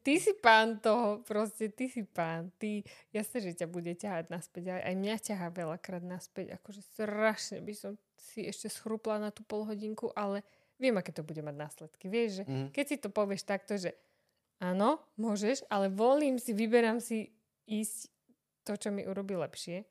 Ty 0.03 0.15
si 0.21 0.33
pán 0.39 0.79
toho, 0.79 1.21
proste 1.27 1.69
ty 1.69 1.91
si 1.91 2.07
pán. 2.07 2.55
Ty, 2.57 2.85
jasne, 3.11 3.39
že 3.43 3.57
ťa 3.57 3.67
bude 3.67 3.93
ťahať 3.93 4.31
naspäť. 4.31 4.71
Aj, 4.71 4.83
aj 4.87 4.95
mňa 4.95 5.17
ťahá 5.19 5.49
veľakrát 5.51 6.05
naspäť. 6.05 6.55
Akože 6.55 6.85
strašne 6.87 7.59
by 7.61 7.75
som 7.75 7.93
si 8.15 8.47
ešte 8.47 8.71
schrupla 8.71 9.19
na 9.19 9.31
tú 9.35 9.43
polhodinku, 9.43 10.15
ale 10.15 10.47
viem, 10.79 10.95
aké 10.95 11.11
to 11.11 11.27
bude 11.27 11.43
mať 11.43 11.57
následky. 11.57 12.07
Vieš, 12.07 12.31
že 12.31 12.45
Mhm. 12.47 12.69
keď 12.71 12.85
si 12.87 12.97
to 13.01 13.09
povieš 13.11 13.43
takto, 13.43 13.75
že 13.75 13.97
áno, 14.61 15.03
môžeš, 15.17 15.67
ale 15.69 15.91
volím 15.91 16.39
si, 16.39 16.55
vyberám 16.55 17.01
si 17.03 17.33
ísť 17.67 18.09
to, 18.63 18.77
čo 18.77 18.89
mi 18.95 19.03
urobí 19.03 19.35
lepšie. 19.35 19.83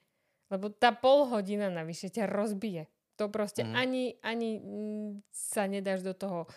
Lebo 0.47 0.69
tá 0.69 0.93
pol 0.93 1.25
hodina 1.25 1.67
navyše 1.67 2.13
ťa 2.13 2.29
rozbije. 2.29 2.85
To 3.15 3.31
proste 3.31 3.63
Mhm. 3.63 3.73
ani, 3.75 4.03
ani 4.21 4.49
mm, 4.59 5.11
sa 5.31 5.65
nedáš 5.67 6.03
do 6.03 6.11
toho 6.13 6.39
uh, 6.43 6.53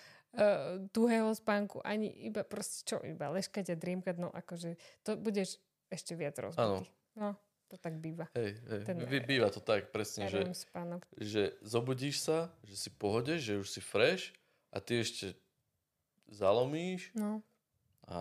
tuhého 0.91 1.33
spánku, 1.33 1.81
ani 1.81 2.09
iba 2.23 2.45
proste 2.45 2.85
čo, 2.85 2.97
iba 3.01 3.29
leškať 3.29 3.73
a 3.73 3.77
driemkať, 3.77 4.17
no 4.17 4.29
akože 4.29 4.77
to 5.03 5.17
budeš 5.17 5.57
ešte 5.89 6.13
viac 6.13 6.37
rozbitý. 6.37 6.85
No, 7.17 7.35
to 7.67 7.77
tak 7.77 7.97
býva. 7.97 8.29
Hej, 8.33 8.61
hej. 8.61 8.83
Ten- 8.85 9.01
býva 9.25 9.49
to 9.49 9.59
tak 9.59 9.89
presne, 9.89 10.29
že 10.29 10.45
spánok. 10.55 11.03
že 11.17 11.57
zobudíš 11.61 12.23
sa, 12.23 12.53
že 12.63 12.77
si 12.77 12.91
pohode, 12.91 13.37
že 13.37 13.57
už 13.57 13.67
si 13.67 13.81
fresh 13.81 14.37
a 14.69 14.79
ty 14.79 15.01
ešte 15.01 15.33
zalomíš 16.29 17.09
No, 17.15 17.41
a 18.05 18.17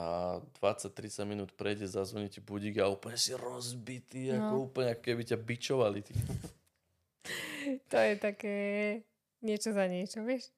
20-30 0.60 1.24
minút 1.26 1.52
prejde, 1.54 1.88
zazvoní 1.88 2.28
ti 2.28 2.40
budík 2.40 2.80
a 2.80 2.88
úplne 2.88 3.16
si 3.16 3.32
rozbitý, 3.32 4.32
No. 4.32 4.36
ako 4.42 4.56
úplne 4.66 4.90
ako 4.92 5.04
keby 5.04 5.24
ťa 5.24 5.38
bičovali. 5.38 6.00
Ty. 6.02 6.12
to 7.92 7.98
je 7.98 8.14
také 8.16 8.56
niečo 9.40 9.72
za 9.72 9.86
niečo, 9.86 10.24
vieš? 10.24 10.52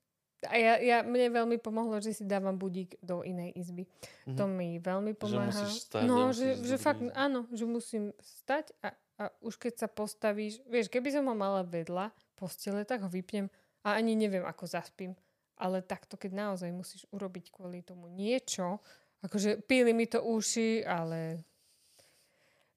A 0.47 0.55
ja, 0.55 0.79
ja, 0.79 0.97
mne 1.03 1.35
veľmi 1.35 1.57
pomohlo, 1.59 1.99
že 1.99 2.15
si 2.15 2.23
dávam 2.23 2.55
budík 2.55 2.95
do 3.03 3.27
inej 3.27 3.51
izby. 3.59 3.83
Mhm. 4.23 4.35
To 4.39 4.43
mi 4.47 4.79
veľmi 4.79 5.11
pomáha. 5.17 5.51
musíš 5.51 5.91
stať 5.91 6.07
no, 6.07 6.31
že, 6.31 6.63
že 6.63 6.79
fakt, 6.79 7.03
áno, 7.11 7.43
že 7.51 7.67
musím 7.67 8.15
stať 8.23 8.71
a, 8.79 8.95
a 9.19 9.23
už 9.43 9.59
keď 9.59 9.83
sa 9.83 9.87
postavíš, 9.91 10.63
vieš, 10.71 10.87
keby 10.87 11.11
som 11.11 11.27
ho 11.27 11.35
mala 11.35 11.67
vedľa 11.67 12.15
postele, 12.39 12.87
tak 12.87 13.03
ho 13.03 13.11
vypnem 13.11 13.51
a 13.83 13.99
ani 13.99 14.15
neviem, 14.15 14.47
ako 14.47 14.63
zaspím. 14.63 15.11
Ale 15.59 15.83
takto, 15.83 16.15
keď 16.15 16.31
naozaj 16.31 16.71
musíš 16.71 17.03
urobiť 17.11 17.51
kvôli 17.51 17.83
tomu 17.83 18.07
niečo, 18.07 18.79
akože 19.19 19.67
píli 19.67 19.91
mi 19.91 20.07
to 20.07 20.23
uši, 20.23 20.87
ale 20.87 21.43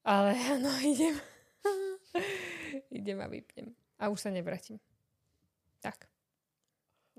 ale 0.03 0.35
áno, 0.59 0.69
idem. 0.83 1.15
idem 2.99 3.17
a 3.23 3.27
vypnem. 3.31 3.71
A 3.99 4.11
už 4.11 4.27
sa 4.27 4.29
nevratím. 4.29 4.77
Tak. 5.79 6.12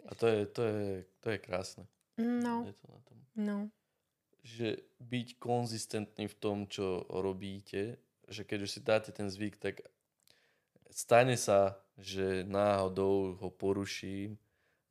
A 0.09 0.13
to 0.15 0.27
je, 0.27 0.47
to 0.47 0.63
je, 0.63 0.85
to 1.21 1.27
je 1.31 1.39
krásne. 1.39 1.85
No, 2.19 2.63
Je 2.67 2.75
to 2.79 2.87
na 2.91 3.01
tom. 3.03 3.19
no. 3.35 3.59
Že 4.45 4.85
byť 5.01 5.29
konzistentný 5.41 6.29
v 6.29 6.37
tom, 6.37 6.69
čo 6.69 7.09
robíte, 7.09 7.97
že 8.29 8.45
keď 8.45 8.59
už 8.69 8.71
si 8.71 8.81
dáte 8.85 9.11
ten 9.13 9.27
zvyk, 9.33 9.57
tak 9.57 9.81
stane 10.93 11.35
sa, 11.41 11.81
že 11.97 12.45
náhodou 12.45 13.35
ho 13.41 13.49
poruším, 13.51 14.37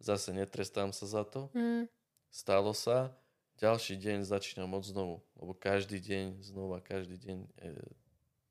zase 0.02 0.34
netrestám 0.34 0.90
sa 0.92 1.06
za 1.06 1.24
to, 1.24 1.48
Mm, 1.54 1.86
stalo 2.34 2.74
sa, 2.74 3.14
ďalší 3.62 3.96
deň 3.96 4.26
začínam 4.26 4.74
od 4.74 4.84
znovu, 4.84 5.16
lebo 5.38 5.54
každý 5.54 6.02
deň 6.02 6.42
znova, 6.42 6.82
každý 6.82 7.22
deň 7.22 7.40
e, 7.46 7.72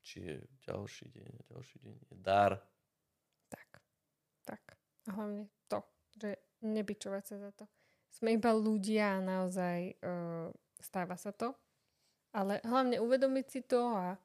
či 0.01 0.17
je 0.23 0.35
ďalší 0.65 1.05
deň, 1.11 1.31
ďalší 1.51 1.77
deň 1.83 1.95
je 2.09 2.15
dar. 2.15 2.63
Tak, 3.51 3.69
tak. 4.47 4.63
A 5.07 5.11
hlavne 5.11 5.51
to, 5.67 5.83
že 6.17 6.37
nebyčovať 6.63 7.23
sa 7.23 7.35
za 7.39 7.51
to. 7.53 7.65
Sme 8.13 8.37
iba 8.37 8.53
ľudia 8.53 9.19
a 9.19 9.25
naozaj 9.25 9.97
uh, 9.99 10.53
stáva 10.83 11.17
sa 11.17 11.33
to. 11.33 11.55
Ale 12.33 12.61
hlavne 12.65 12.97
uvedomiť 12.97 13.45
si 13.45 13.61
to 13.61 13.93
a, 13.93 14.17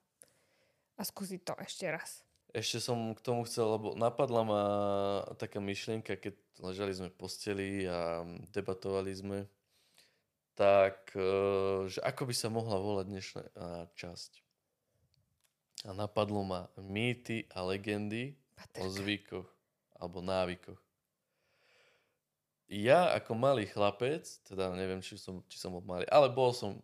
a 0.96 1.02
skúsiť 1.04 1.40
to 1.44 1.54
ešte 1.60 1.84
raz. 1.92 2.24
Ešte 2.56 2.80
som 2.80 3.12
k 3.12 3.20
tomu 3.20 3.44
chcel, 3.44 3.68
lebo 3.76 3.92
napadla 3.92 4.40
ma 4.40 4.62
taká 5.36 5.60
myšlienka, 5.60 6.16
keď 6.16 6.32
ležali 6.64 6.96
sme 6.96 7.12
v 7.12 7.18
posteli 7.20 7.70
a 7.84 8.24
debatovali 8.48 9.12
sme, 9.12 9.38
tak, 10.56 11.12
e, 11.12 11.28
že 11.92 12.00
ako 12.00 12.22
by 12.24 12.34
sa 12.34 12.48
mohla 12.48 12.80
volať 12.80 13.06
dnešná 13.12 13.42
e, 13.44 13.50
časť. 13.92 14.32
A 15.86 15.92
napadlo 15.92 16.40
ma 16.42 16.60
mýty 16.80 17.44
a 17.52 17.62
legendy 17.62 18.34
Paterka. 18.56 18.80
o 18.80 18.84
zvykoch 18.88 19.48
alebo 20.00 20.24
návykoch. 20.24 20.87
Ja 22.68 23.16
ako 23.16 23.32
malý 23.32 23.64
chlapec, 23.64 24.28
teda 24.44 24.68
neviem, 24.76 25.00
či 25.00 25.16
som, 25.16 25.40
či 25.48 25.56
som 25.56 25.72
bol 25.72 25.80
malý, 25.88 26.04
ale 26.12 26.28
bol 26.28 26.52
som 26.52 26.76
e, 26.76 26.82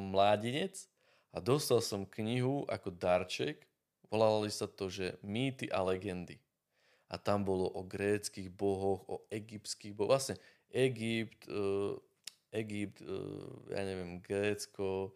mladinec 0.00 0.88
a 1.36 1.44
dostal 1.44 1.84
som 1.84 2.08
knihu 2.08 2.64
ako 2.64 2.88
darček. 2.88 3.68
Volali 4.08 4.48
sa 4.48 4.64
to, 4.64 4.88
že 4.88 5.20
Mýty 5.20 5.68
a 5.68 5.84
legendy. 5.84 6.40
A 7.12 7.20
tam 7.20 7.44
bolo 7.44 7.68
o 7.68 7.84
gréckých 7.84 8.48
bohoch, 8.48 9.04
o 9.12 9.20
egyptských 9.28 9.92
bohoch. 9.92 10.16
Vlastne 10.16 10.40
Egypt, 10.72 11.44
e, 11.52 12.00
Egypt, 12.56 13.04
e, 13.04 13.16
ja 13.76 13.82
neviem, 13.84 14.24
Grécko, 14.24 15.12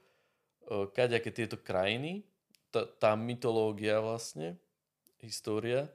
e, 0.68 0.84
kaďaké 0.92 1.32
tieto 1.32 1.56
krajiny, 1.56 2.28
tá, 2.68 2.84
tá 2.84 3.10
mytológia 3.16 4.04
vlastne, 4.04 4.60
história, 5.24 5.88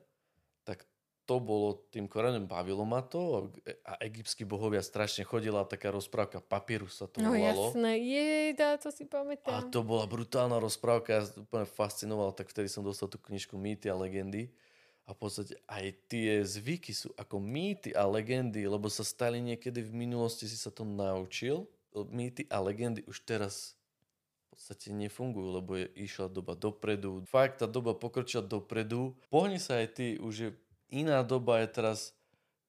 to 1.30 1.38
bolo 1.38 1.86
tým 1.94 2.10
koreňom, 2.10 2.50
bavilo 2.50 2.82
ma 2.82 3.06
to 3.06 3.54
a 3.86 4.02
egyptskí 4.02 4.50
bohovia 4.50 4.82
strašne 4.82 5.22
chodila 5.22 5.62
taká 5.62 5.94
rozprávka, 5.94 6.42
papírus 6.42 6.98
sa 6.98 7.06
to 7.06 7.22
No 7.22 7.38
volalo. 7.38 7.70
jasné, 7.70 8.02
jej, 8.02 8.48
dá, 8.58 8.74
to 8.82 8.90
si 8.90 9.06
A 9.06 9.14
pamätám. 9.14 9.70
to 9.70 9.86
bola 9.86 10.10
brutálna 10.10 10.58
rozprávka, 10.58 11.22
ja 11.22 11.24
úplne 11.38 11.70
fascinoval, 11.70 12.34
tak 12.34 12.50
vtedy 12.50 12.66
som 12.66 12.82
dostal 12.82 13.06
tú 13.06 13.22
knižku 13.22 13.54
Mýty 13.54 13.86
a 13.86 13.94
legendy. 13.94 14.50
A 15.06 15.14
v 15.14 15.26
podstate 15.26 15.58
aj 15.66 15.86
tie 16.06 16.42
zvyky 16.42 16.94
sú 16.94 17.10
ako 17.18 17.42
mýty 17.42 17.98
a 17.98 18.06
legendy, 18.06 18.62
lebo 18.66 18.94
sa 18.94 19.02
stali 19.02 19.42
niekedy 19.42 19.82
v 19.82 19.90
minulosti, 19.90 20.46
si 20.46 20.54
sa 20.54 20.70
to 20.70 20.86
naučil. 20.86 21.66
Mýty 21.94 22.46
a 22.46 22.62
legendy 22.62 23.02
už 23.10 23.26
teraz 23.26 23.74
v 24.46 24.54
podstate 24.54 24.94
nefungujú, 24.94 25.50
lebo 25.50 25.82
je 25.82 25.90
išla 25.98 26.30
doba 26.30 26.54
dopredu. 26.54 27.26
Fakt, 27.26 27.58
tá 27.58 27.66
doba 27.66 27.98
pokročila 27.98 28.46
dopredu. 28.46 29.18
Pohni 29.34 29.58
sa 29.58 29.82
aj 29.82 29.88
ty, 29.98 30.06
už 30.22 30.34
je 30.38 30.50
iná 30.90 31.22
doba, 31.24 31.62
je 31.64 31.70
teraz 31.70 32.00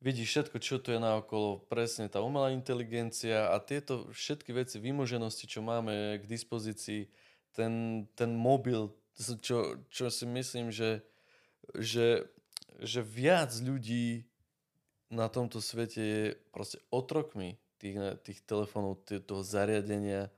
vidíš 0.01 0.29
všetko, 0.33 0.57
čo 0.61 0.81
tu 0.81 0.97
je 0.97 1.01
naokolo, 1.01 1.61
presne 1.69 2.09
tá 2.09 2.25
umelá 2.25 2.57
inteligencia 2.57 3.53
a 3.53 3.61
tieto 3.61 4.09
všetky 4.11 4.51
veci, 4.57 4.81
vymoženosti, 4.81 5.45
čo 5.45 5.61
máme 5.61 6.21
k 6.21 6.25
dispozícii, 6.25 7.07
ten, 7.53 8.07
ten 8.17 8.33
mobil, 8.33 8.89
čo, 9.45 9.85
čo 9.93 10.09
si 10.09 10.25
myslím, 10.25 10.73
že, 10.73 11.05
že, 11.77 12.25
že 12.81 13.05
viac 13.05 13.53
ľudí 13.61 14.25
na 15.13 15.29
tomto 15.29 15.61
svete 15.61 16.01
je 16.01 16.25
proste 16.55 16.81
otrokmi 16.89 17.61
tých, 17.77 18.23
tých 18.25 18.41
telefónov, 18.49 19.05
toho 19.05 19.43
zariadenia 19.45 20.33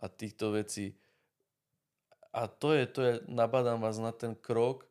a 0.00 0.06
týchto 0.08 0.56
vecí. 0.56 0.96
A 2.34 2.46
to 2.48 2.74
je, 2.74 2.84
to 2.90 3.00
je, 3.02 3.14
nabádam 3.28 3.78
vás 3.82 4.00
na 4.02 4.10
ten 4.10 4.34
krok, 4.34 4.89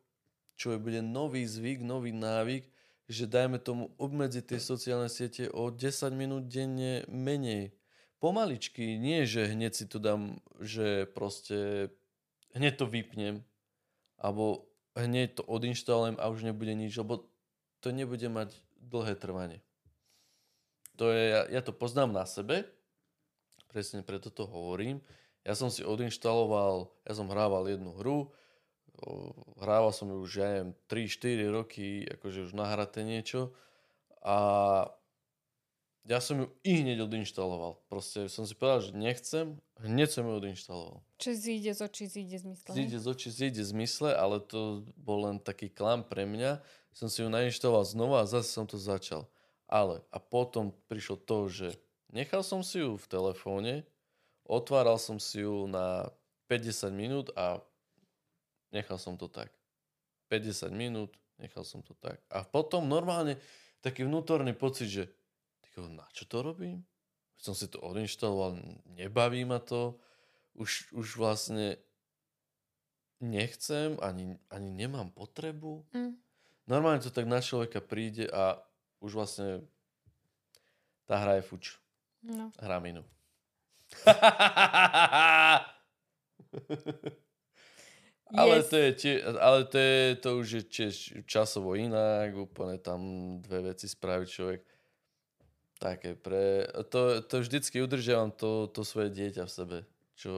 čo 0.60 0.76
je, 0.76 0.84
bude 0.84 1.00
nový 1.00 1.48
zvyk, 1.48 1.80
nový 1.80 2.12
návyk, 2.12 2.68
že 3.08 3.24
dajme 3.24 3.56
tomu 3.56 3.96
obmedziť 3.96 4.44
tie 4.44 4.60
sociálne 4.60 5.08
siete 5.08 5.48
o 5.48 5.72
10 5.72 6.12
minút 6.12 6.52
denne 6.52 7.08
menej. 7.08 7.72
Pomaličky, 8.20 9.00
nie 9.00 9.24
že 9.24 9.48
hneď 9.48 9.72
si 9.72 9.88
to 9.88 9.96
dám, 9.96 10.36
že 10.60 11.08
proste 11.16 11.88
hneď 12.52 12.76
to 12.76 12.84
vypnem, 12.84 13.40
alebo 14.20 14.68
hneď 14.92 15.40
to 15.40 15.42
odinštalujem 15.48 16.20
a 16.20 16.28
už 16.28 16.44
nebude 16.44 16.76
nič, 16.76 16.92
lebo 17.00 17.24
to 17.80 17.88
nebude 17.96 18.28
mať 18.28 18.52
dlhé 18.76 19.16
trvanie. 19.16 19.64
To 21.00 21.08
je, 21.08 21.32
ja, 21.32 21.42
ja 21.48 21.60
to 21.64 21.72
poznám 21.72 22.12
na 22.12 22.28
sebe, 22.28 22.68
presne 23.72 24.04
preto 24.04 24.28
to 24.28 24.44
hovorím. 24.44 25.00
Ja 25.40 25.56
som 25.56 25.72
si 25.72 25.80
odinštaloval, 25.80 26.92
ja 27.08 27.12
som 27.16 27.32
hrával 27.32 27.72
jednu 27.72 27.96
hru, 27.96 28.28
hrával 29.60 29.92
som 29.92 30.08
ju 30.08 30.18
už, 30.20 30.32
ja 30.40 30.46
neviem, 30.50 30.72
3-4 30.88 31.48
roky, 31.50 32.04
akože 32.18 32.48
už 32.48 32.52
nahraté 32.56 33.04
niečo 33.04 33.52
a 34.20 34.36
ja 36.08 36.18
som 36.18 36.40
ju 36.40 36.46
i 36.64 36.80
hneď 36.80 37.04
odinštaloval. 37.04 37.76
Proste 37.92 38.26
som 38.32 38.48
si 38.48 38.56
povedal, 38.56 38.88
že 38.88 38.92
nechcem, 38.96 39.60
hneď 39.84 40.08
som 40.08 40.24
ju 40.24 40.32
odinštaloval. 40.40 41.04
Či 41.20 41.30
zíde 41.36 41.72
z 41.76 41.80
očí, 41.84 42.04
zíde 42.08 42.36
z 42.40 42.44
mysle. 42.48 42.70
Zíde 42.72 42.98
z 42.98 43.06
očí, 43.06 43.28
zíde 43.28 43.62
z 43.62 43.72
mysle, 43.76 44.10
ale 44.16 44.40
to 44.40 44.82
bol 44.96 45.28
len 45.28 45.36
taký 45.36 45.68
klam 45.68 46.00
pre 46.00 46.24
mňa. 46.24 46.64
Som 46.96 47.12
si 47.12 47.20
ju 47.20 47.28
nainštaloval 47.28 47.84
znova 47.84 48.16
a 48.24 48.30
zase 48.30 48.48
som 48.48 48.64
to 48.64 48.80
začal. 48.80 49.28
Ale 49.68 50.02
a 50.10 50.18
potom 50.18 50.72
prišlo 50.88 51.20
to, 51.20 51.46
že 51.46 51.68
nechal 52.10 52.42
som 52.42 52.64
si 52.64 52.80
ju 52.82 52.96
v 52.96 53.06
telefóne, 53.06 53.86
otváral 54.48 54.98
som 54.98 55.20
si 55.22 55.44
ju 55.44 55.70
na 55.70 56.10
50 56.50 56.90
minút 56.90 57.30
a 57.38 57.62
nechal 58.70 58.98
som 58.98 59.18
to 59.18 59.28
tak. 59.30 59.50
50 60.30 60.70
minút, 60.70 61.10
nechal 61.38 61.64
som 61.66 61.82
to 61.82 61.94
tak. 61.98 62.22
A 62.30 62.46
potom 62.46 62.86
normálne 62.86 63.36
taký 63.82 64.06
vnútorný 64.06 64.54
pocit, 64.54 64.88
že 64.88 65.04
tyko, 65.64 65.88
na 65.90 66.06
čo 66.14 66.24
to 66.26 66.42
robím? 66.42 66.84
Som 67.40 67.54
si 67.56 67.66
to 67.66 67.80
odinštaloval, 67.82 68.60
nebaví 68.94 69.44
ma 69.48 69.58
to, 69.58 69.98
už, 70.54 70.92
už 70.92 71.16
vlastne 71.16 71.76
nechcem, 73.20 73.98
ani, 74.00 74.38
ani 74.52 74.70
nemám 74.70 75.10
potrebu. 75.10 75.84
Mm. 75.92 76.16
Normálne 76.68 77.02
to 77.02 77.10
tak 77.10 77.26
na 77.26 77.42
človeka 77.42 77.80
príde 77.80 78.28
a 78.30 78.62
už 79.00 79.14
vlastne 79.16 79.64
tá 81.08 81.16
hra 81.18 81.34
je 81.40 81.48
fuč. 81.48 81.80
No. 82.22 82.52
Hra 82.60 82.78
minú. 82.78 83.02
ale, 88.34 88.62
Yes. 88.62 88.68
to 88.70 88.76
je 88.76 88.90
tie, 88.92 89.14
ale 89.22 89.64
to, 89.64 89.78
je, 89.78 90.02
to 90.16 90.28
už 90.38 90.48
je 90.52 90.62
tiež 90.62 90.94
časovo 91.26 91.74
inak, 91.74 92.34
úplne 92.36 92.78
tam 92.78 93.00
dve 93.42 93.74
veci 93.74 93.88
spraví 93.88 94.26
človek. 94.26 94.62
Také 95.80 96.14
pre... 96.14 96.68
To, 96.92 97.24
to 97.24 97.40
vždycky 97.40 97.80
udržiavam 97.80 98.30
to, 98.36 98.68
to 98.68 98.84
svoje 98.84 99.08
dieťa 99.10 99.48
v 99.48 99.52
sebe, 99.52 99.78
čo, 100.12 100.34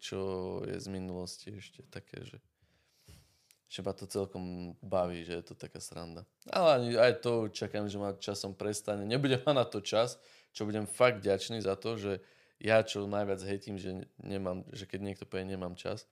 čo 0.00 0.20
je 0.64 0.80
z 0.80 0.88
minulosti 0.88 1.52
ešte 1.52 1.84
také, 1.86 2.24
že 2.24 2.40
že 3.66 3.82
ma 3.82 3.92
to 3.92 4.06
celkom 4.06 4.78
baví, 4.78 5.26
že 5.26 5.42
je 5.42 5.44
to 5.52 5.54
taká 5.58 5.82
sranda. 5.82 6.22
Ale 6.54 6.68
ani, 6.78 6.88
aj 6.94 7.18
to 7.18 7.50
čakám, 7.50 7.90
že 7.90 7.98
ma 7.98 8.14
časom 8.14 8.54
prestane. 8.54 9.02
Nebudem 9.02 9.42
mať 9.42 9.54
na 9.58 9.66
to 9.66 9.82
čas, 9.82 10.22
čo 10.54 10.64
budem 10.64 10.86
fakt 10.86 11.20
ďačný 11.20 11.58
za 11.60 11.74
to, 11.74 11.98
že 11.98 12.22
ja 12.62 12.80
čo 12.86 13.04
najviac 13.04 13.42
hejtím, 13.42 13.76
že, 13.76 14.06
nemám, 14.22 14.64
že 14.72 14.86
keď 14.86 15.00
niekto 15.02 15.24
povie 15.28 15.44
nemám 15.44 15.74
čas, 15.76 16.06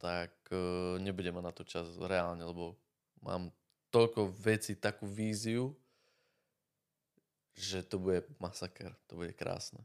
tak 0.00 0.32
uh, 0.48 0.96
nebudem 0.96 1.36
mať 1.36 1.44
na 1.44 1.52
to 1.52 1.62
čas 1.68 1.86
reálne, 2.00 2.40
lebo 2.40 2.74
mám 3.20 3.52
toľko 3.92 4.32
vecí, 4.32 4.72
takú 4.72 5.04
víziu, 5.04 5.76
že 7.52 7.84
to 7.84 8.00
bude 8.00 8.24
masaker, 8.40 8.96
to 9.04 9.20
bude 9.20 9.36
krásne. 9.36 9.84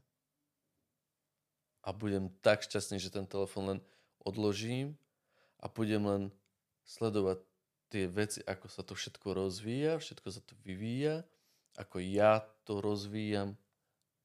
A 1.84 1.92
budem 1.92 2.32
tak 2.40 2.64
šťastný, 2.64 2.96
že 2.96 3.12
ten 3.12 3.28
telefon 3.28 3.76
len 3.76 3.80
odložím 4.24 4.96
a 5.60 5.68
budem 5.68 6.02
len 6.02 6.22
sledovať 6.88 7.44
tie 7.92 8.08
veci, 8.10 8.40
ako 8.42 8.66
sa 8.66 8.82
to 8.82 8.96
všetko 8.96 9.36
rozvíja, 9.36 10.00
všetko 10.00 10.28
sa 10.32 10.40
to 10.42 10.58
vyvíja, 10.66 11.22
ako 11.76 12.00
ja 12.00 12.42
to 12.64 12.80
rozvíjam, 12.80 13.54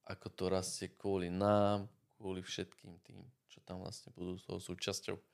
ako 0.07 0.27
to 0.33 0.43
rastie 0.49 0.89
kvôli 0.89 1.29
nám, 1.29 1.85
kvôli 2.17 2.41
všetkým 2.41 2.97
tým, 3.05 3.21
čo 3.51 3.61
tam 3.61 3.83
vlastne 3.85 4.09
budú 4.15 4.39
toho 4.41 4.57
súčasťou. 4.57 5.30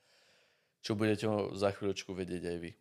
Čo 0.88 0.96
budete 0.96 1.28
za 1.60 1.76
chvíľočku 1.76 2.16
vedieť 2.16 2.48
aj 2.48 2.58
vy. 2.64 2.72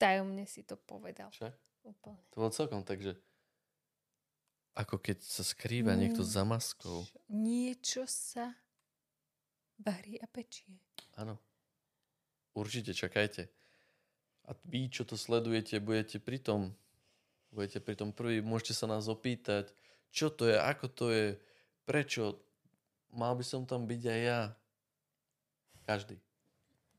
Tajomne 0.00 0.44
si 0.48 0.64
to 0.64 0.76
povedal. 0.76 1.28
Však? 1.32 1.52
Úplne. 1.84 2.20
To 2.32 2.36
bolo 2.40 2.52
celkom 2.52 2.80
tak, 2.84 3.00
že 3.00 3.16
ako 4.76 5.00
keď 5.00 5.24
sa 5.24 5.40
skrýva 5.40 5.96
niekto 5.96 6.20
Mm. 6.20 6.28
za 6.28 6.42
maskou. 6.44 7.00
Niečo 7.32 8.04
sa 8.04 8.52
varí 9.80 10.20
a 10.20 10.28
pečie. 10.28 10.80
Áno. 11.16 11.40
Určite 12.52 12.92
čakajte. 12.92 13.48
A 14.44 14.52
vy, 14.68 14.92
čo 14.92 15.08
to 15.08 15.16
sledujete, 15.16 15.80
budete 15.80 16.20
pri 16.20 16.44
tom. 16.44 16.76
Budete 17.52 17.80
pri 17.80 17.96
tom 17.96 18.12
prvý. 18.12 18.44
Môžete 18.44 18.76
sa 18.76 18.84
nás 18.88 19.08
opýtať, 19.08 19.72
čo 20.12 20.28
to 20.28 20.44
je, 20.44 20.56
ako 20.60 20.86
to 20.92 21.06
je, 21.08 21.26
prečo. 21.88 22.36
Mal 23.16 23.32
by 23.32 23.44
som 23.44 23.64
tam 23.64 23.88
byť 23.88 24.02
aj 24.08 24.20
ja. 24.20 24.40
Každý. 25.88 26.25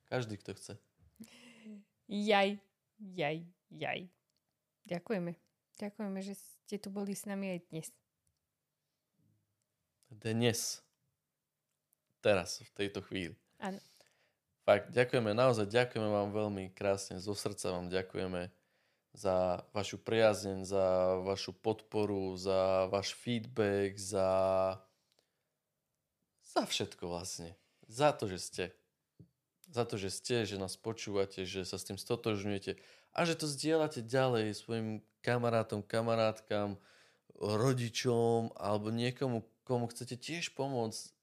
Každý, 0.08 0.40
kto 0.40 0.56
chce. 0.56 0.74
Jaj, 2.08 2.56
jaj, 3.00 3.38
jaj. 3.68 4.02
Ďakujeme. 4.88 5.36
Ďakujeme, 5.76 6.20
že 6.24 6.34
ste 6.40 6.80
tu 6.80 6.88
boli 6.88 7.12
s 7.12 7.28
nami 7.28 7.60
aj 7.60 7.60
dnes. 7.68 7.88
Dnes. 10.08 10.80
Teraz, 12.24 12.64
v 12.64 12.72
tejto 12.72 13.04
chvíli. 13.04 13.36
Áno. 13.60 13.78
Fakt, 14.64 14.92
ďakujeme, 14.96 15.32
naozaj 15.36 15.68
ďakujeme 15.68 16.10
vám 16.12 16.30
veľmi 16.36 16.64
krásne, 16.76 17.24
zo 17.24 17.32
srdca 17.32 17.72
vám 17.72 17.88
ďakujeme 17.88 18.52
za 19.16 19.64
vašu 19.72 19.98
priazeň, 19.98 20.68
za 20.68 20.86
vašu 21.24 21.56
podporu, 21.56 22.36
za 22.36 22.92
váš 22.92 23.16
feedback, 23.16 23.96
za, 23.96 24.30
za 26.44 26.62
všetko 26.68 27.08
vlastne. 27.08 27.56
Za 27.88 28.12
to, 28.12 28.28
že 28.28 28.40
ste. 28.40 28.64
Za 29.68 29.84
to, 29.84 30.00
že 30.00 30.10
ste, 30.10 30.48
že 30.48 30.56
nás 30.56 30.80
počúvate, 30.80 31.44
že 31.44 31.68
sa 31.68 31.76
s 31.76 31.88
tým 31.88 32.00
stotožňujete 32.00 32.80
a 33.12 33.20
že 33.28 33.36
to 33.36 33.50
zdieľate 33.50 34.06
ďalej 34.06 34.56
svojim 34.56 35.04
kamarátom, 35.26 35.84
kamarátkam, 35.84 36.80
rodičom 37.38 38.56
alebo 38.58 38.90
niekomu, 38.90 39.46
komu 39.68 39.92
chcete 39.92 40.16
tiež 40.18 40.56
pomôcť 40.56 41.14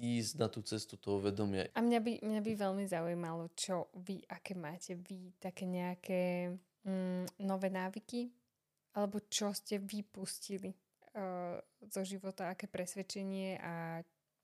ísť 0.00 0.32
na 0.40 0.48
tú 0.48 0.64
cestu 0.64 0.96
toho 0.96 1.20
vedomia. 1.20 1.68
A 1.76 1.84
mňa 1.84 2.00
by, 2.00 2.12
mňa 2.24 2.40
by 2.40 2.52
veľmi 2.56 2.84
zaujímalo, 2.88 3.52
čo 3.52 3.92
vy, 4.00 4.24
aké 4.32 4.56
máte 4.56 4.96
vy, 4.96 5.36
také 5.36 5.68
nejaké 5.68 6.56
mm, 6.88 7.44
nové 7.44 7.68
návyky, 7.68 8.32
alebo 8.96 9.20
čo 9.28 9.52
ste 9.52 9.76
vypustili 9.76 10.72
uh, 10.72 11.60
zo 11.84 12.02
života, 12.02 12.48
aké 12.48 12.64
presvedčenie 12.64 13.60
a 13.60 14.00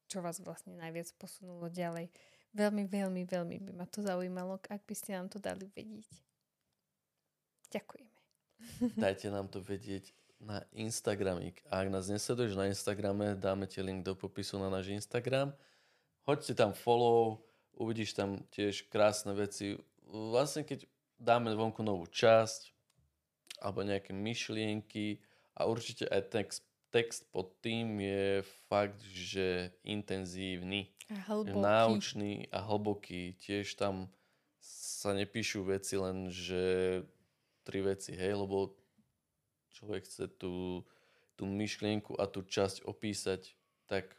čo 0.07 0.23
vás 0.23 0.39
vlastne 0.45 0.77
najviac 0.77 1.11
posunulo 1.17 1.67
ďalej. 1.73 2.13
Veľmi, 2.57 2.89
veľmi, 2.89 3.23
veľmi 3.29 3.57
by 3.69 3.73
ma 3.77 3.85
to 3.85 4.01
zaujímalo, 4.01 4.57
ak 4.57 4.81
by 4.89 4.95
ste 4.97 5.13
nám 5.13 5.29
to 5.29 5.37
dali 5.37 5.69
vedieť. 5.77 6.09
Ďakujeme. 7.69 8.17
Dajte 9.05 9.29
nám 9.29 9.53
to 9.53 9.61
vedieť 9.61 10.17
na 10.41 10.65
Instagramik. 10.73 11.61
A 11.69 11.85
ak 11.85 11.93
nás 11.93 12.09
nesleduješ 12.09 12.57
na 12.57 12.73
Instagrame, 12.73 13.37
dáme 13.37 13.69
ti 13.69 13.85
link 13.85 14.01
do 14.01 14.17
popisu 14.17 14.57
na 14.57 14.73
náš 14.73 14.89
Instagram. 14.89 15.53
Hoďte 16.25 16.57
tam 16.57 16.73
follow, 16.73 17.45
uvidíš 17.77 18.17
tam 18.17 18.41
tiež 18.49 18.89
krásne 18.89 19.37
veci. 19.37 19.77
Vlastne 20.09 20.65
keď 20.65 20.89
dáme 21.21 21.53
vonku 21.53 21.85
novú 21.85 22.09
časť, 22.09 22.73
alebo 23.61 23.85
nejaké 23.85 24.17
myšlienky 24.17 25.21
a 25.57 25.69
určite 25.69 26.09
aj 26.09 26.23
text, 26.33 26.61
text 26.97 27.29
pod 27.29 27.53
tým 27.61 28.01
je 28.01 28.41
fakt, 28.73 28.97
že 29.05 29.77
intenzívny. 29.85 30.89
A 31.13 31.29
hlboký. 31.29 31.61
Náučný 31.61 32.33
a 32.49 32.65
hlboký. 32.65 33.37
Tiež 33.37 33.77
tam 33.77 34.09
sa 34.65 35.13
nepíšu 35.13 35.69
veci 35.69 36.01
len, 36.01 36.33
že 36.33 37.05
tri 37.69 37.85
veci, 37.85 38.17
hej, 38.17 38.33
lebo 38.33 38.73
človek 39.77 40.09
chce 40.09 40.25
tú, 40.41 40.81
tú 41.37 41.45
myšlienku 41.45 42.17
a 42.17 42.25
tú 42.25 42.41
časť 42.41 42.89
opísať 42.89 43.53
tak 43.85 44.17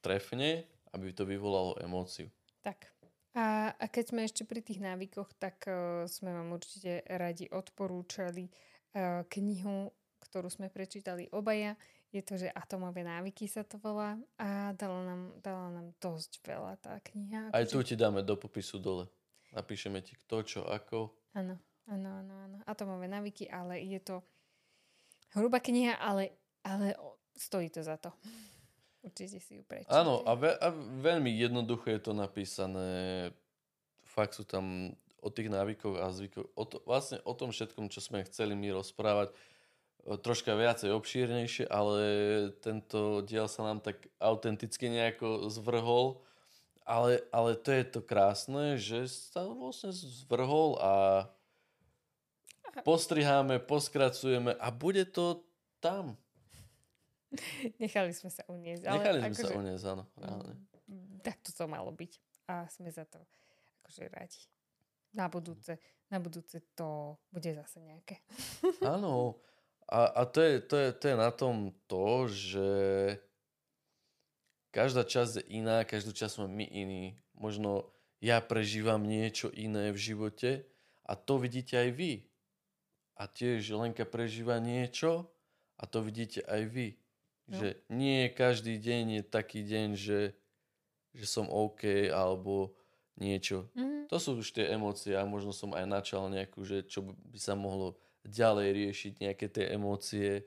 trefne, 0.00 0.64
aby 0.96 1.12
to 1.12 1.28
vyvolalo 1.28 1.76
emóciu. 1.84 2.32
Tak. 2.64 2.88
A, 3.36 3.76
a 3.76 3.84
keď 3.86 4.04
sme 4.10 4.20
ešte 4.24 4.42
pri 4.48 4.64
tých 4.64 4.80
návykoch, 4.80 5.36
tak 5.36 5.68
uh, 5.68 6.08
sme 6.08 6.32
vám 6.32 6.56
určite 6.56 7.04
radi 7.06 7.46
odporúčali 7.46 8.50
uh, 8.50 9.22
knihu, 9.30 9.94
ktorú 10.20 10.52
sme 10.52 10.68
prečítali 10.68 11.26
obaja. 11.32 11.74
Je 12.10 12.20
to, 12.20 12.36
že 12.36 12.50
Atomové 12.50 13.06
návyky 13.06 13.46
sa 13.46 13.62
to 13.62 13.78
volá 13.78 14.18
a 14.36 14.74
dala 14.74 15.00
nám, 15.06 15.22
dala 15.40 15.66
nám 15.70 15.86
dosť 16.02 16.42
veľa 16.42 16.74
tá 16.82 16.98
kniha. 17.00 17.54
Aj 17.54 17.64
tu 17.66 17.80
ti 17.80 17.94
dáme 17.94 18.20
do 18.26 18.34
popisu 18.34 18.82
dole. 18.82 19.06
Napíšeme 19.54 19.98
ti 20.02 20.14
kto, 20.14 20.36
čo, 20.46 20.60
ako. 20.66 21.10
Áno, 21.34 21.58
áno, 21.90 22.08
áno, 22.22 22.34
áno. 22.34 22.56
Atomové 22.66 23.06
návyky, 23.10 23.50
ale 23.50 23.82
je 23.82 23.98
to 24.02 24.16
Hrubá 25.30 25.62
kniha, 25.62 25.94
ale, 25.94 26.34
ale 26.66 26.98
stojí 27.38 27.70
to 27.70 27.86
za 27.86 27.94
to. 27.96 28.10
Určite 29.06 29.38
si 29.40 29.56
ju 29.58 29.62
prečítate. 29.64 29.94
Áno, 29.94 30.26
a, 30.26 30.34
ve, 30.34 30.52
a 30.58 30.68
veľmi 31.00 31.30
jednoducho 31.32 31.88
je 31.88 32.00
to 32.02 32.12
napísané. 32.12 32.90
Fakt 34.04 34.36
sú 34.36 34.44
tam 34.44 34.92
o 35.20 35.28
tých 35.28 35.52
návykoch 35.52 36.00
a 36.00 36.10
zvykoch, 36.10 36.48
o 36.56 36.64
to, 36.64 36.80
vlastne 36.88 37.20
o 37.28 37.32
tom 37.36 37.52
všetkom, 37.52 37.92
čo 37.92 38.00
sme 38.00 38.24
chceli 38.26 38.56
my 38.56 38.72
rozprávať, 38.80 39.32
troška 40.04 40.56
viacej 40.56 40.90
obšírnejšie, 40.96 41.64
ale 41.68 42.02
tento 42.64 43.20
diel 43.24 43.46
sa 43.46 43.66
nám 43.66 43.84
tak 43.84 44.08
autenticky 44.18 44.88
nejako 44.88 45.48
zvrhol. 45.52 46.20
Ale, 46.90 47.22
ale 47.30 47.54
to 47.54 47.70
je 47.70 47.84
to 47.86 48.00
krásne, 48.02 48.74
že 48.74 49.06
sa 49.06 49.46
vlastne 49.46 49.94
zvrhol 49.94 50.74
a 50.82 50.92
postriháme, 52.82 53.62
poskracujeme 53.62 54.58
a 54.58 54.68
bude 54.74 55.06
to 55.06 55.46
tam. 55.78 56.18
Nechali 57.78 58.10
sme 58.10 58.30
sa 58.34 58.42
uniesť. 58.50 58.90
Ale 58.90 58.98
Nechali 58.98 59.18
sme 59.22 59.30
akože, 59.30 59.46
sa 59.46 59.54
uniesť, 59.54 59.84
áno, 59.86 60.04
reálne. 60.18 60.54
Tak 61.22 61.36
to 61.46 61.50
to 61.54 61.64
malo 61.70 61.94
byť. 61.94 62.12
A 62.50 62.66
sme 62.66 62.90
za 62.90 63.06
to 63.06 63.22
akože 63.86 64.10
radi. 64.10 64.42
Na 65.14 65.30
budúce, 65.30 65.78
na 66.10 66.18
budúce 66.18 66.58
to 66.74 67.18
bude 67.30 67.54
zase 67.54 67.78
nejaké. 67.78 68.18
Áno. 68.82 69.38
A, 69.90 70.22
a 70.22 70.22
to, 70.22 70.38
je, 70.38 70.54
to, 70.62 70.76
je, 70.78 70.88
to 70.94 71.04
je 71.10 71.16
na 71.18 71.30
tom 71.34 71.74
to, 71.90 72.30
že 72.30 72.70
každá 74.70 75.02
časť 75.02 75.42
je 75.42 75.58
iná, 75.58 75.82
každú 75.82 76.14
časť 76.14 76.38
sme 76.38 76.46
my 76.46 76.66
iní. 76.70 77.18
Možno 77.34 77.90
ja 78.22 78.38
prežívam 78.38 79.02
niečo 79.02 79.50
iné 79.50 79.90
v 79.90 79.98
živote 79.98 80.62
a 81.02 81.18
to 81.18 81.42
vidíte 81.42 81.74
aj 81.74 81.90
vy 81.90 82.12
a 83.18 83.26
tiež 83.26 83.76
Lenka 83.76 84.06
prežíva 84.06 84.62
niečo 84.62 85.28
a 85.76 85.84
to 85.84 86.00
vidíte 86.00 86.40
aj 86.46 86.62
vy. 86.70 86.88
No. 87.50 87.58
Že 87.58 87.68
nie 87.90 88.30
každý 88.30 88.78
deň 88.78 89.04
je 89.20 89.22
taký 89.26 89.60
deň, 89.66 89.88
že, 89.98 90.38
že 91.12 91.26
som 91.26 91.50
OK 91.50 92.08
alebo 92.08 92.78
niečo. 93.18 93.66
Mm. 93.74 94.06
To 94.06 94.16
sú 94.16 94.38
už 94.38 94.54
tie 94.54 94.70
emócie 94.70 95.18
a 95.18 95.26
možno 95.28 95.50
som 95.50 95.74
aj 95.74 95.84
načal 95.84 96.30
nejakú, 96.30 96.62
že 96.62 96.86
čo 96.86 97.04
by 97.04 97.38
sa 97.42 97.52
mohlo 97.58 97.98
ďalej 98.26 98.68
riešiť, 98.76 99.12
nejaké 99.20 99.46
tie 99.48 99.72
emócie, 99.72 100.44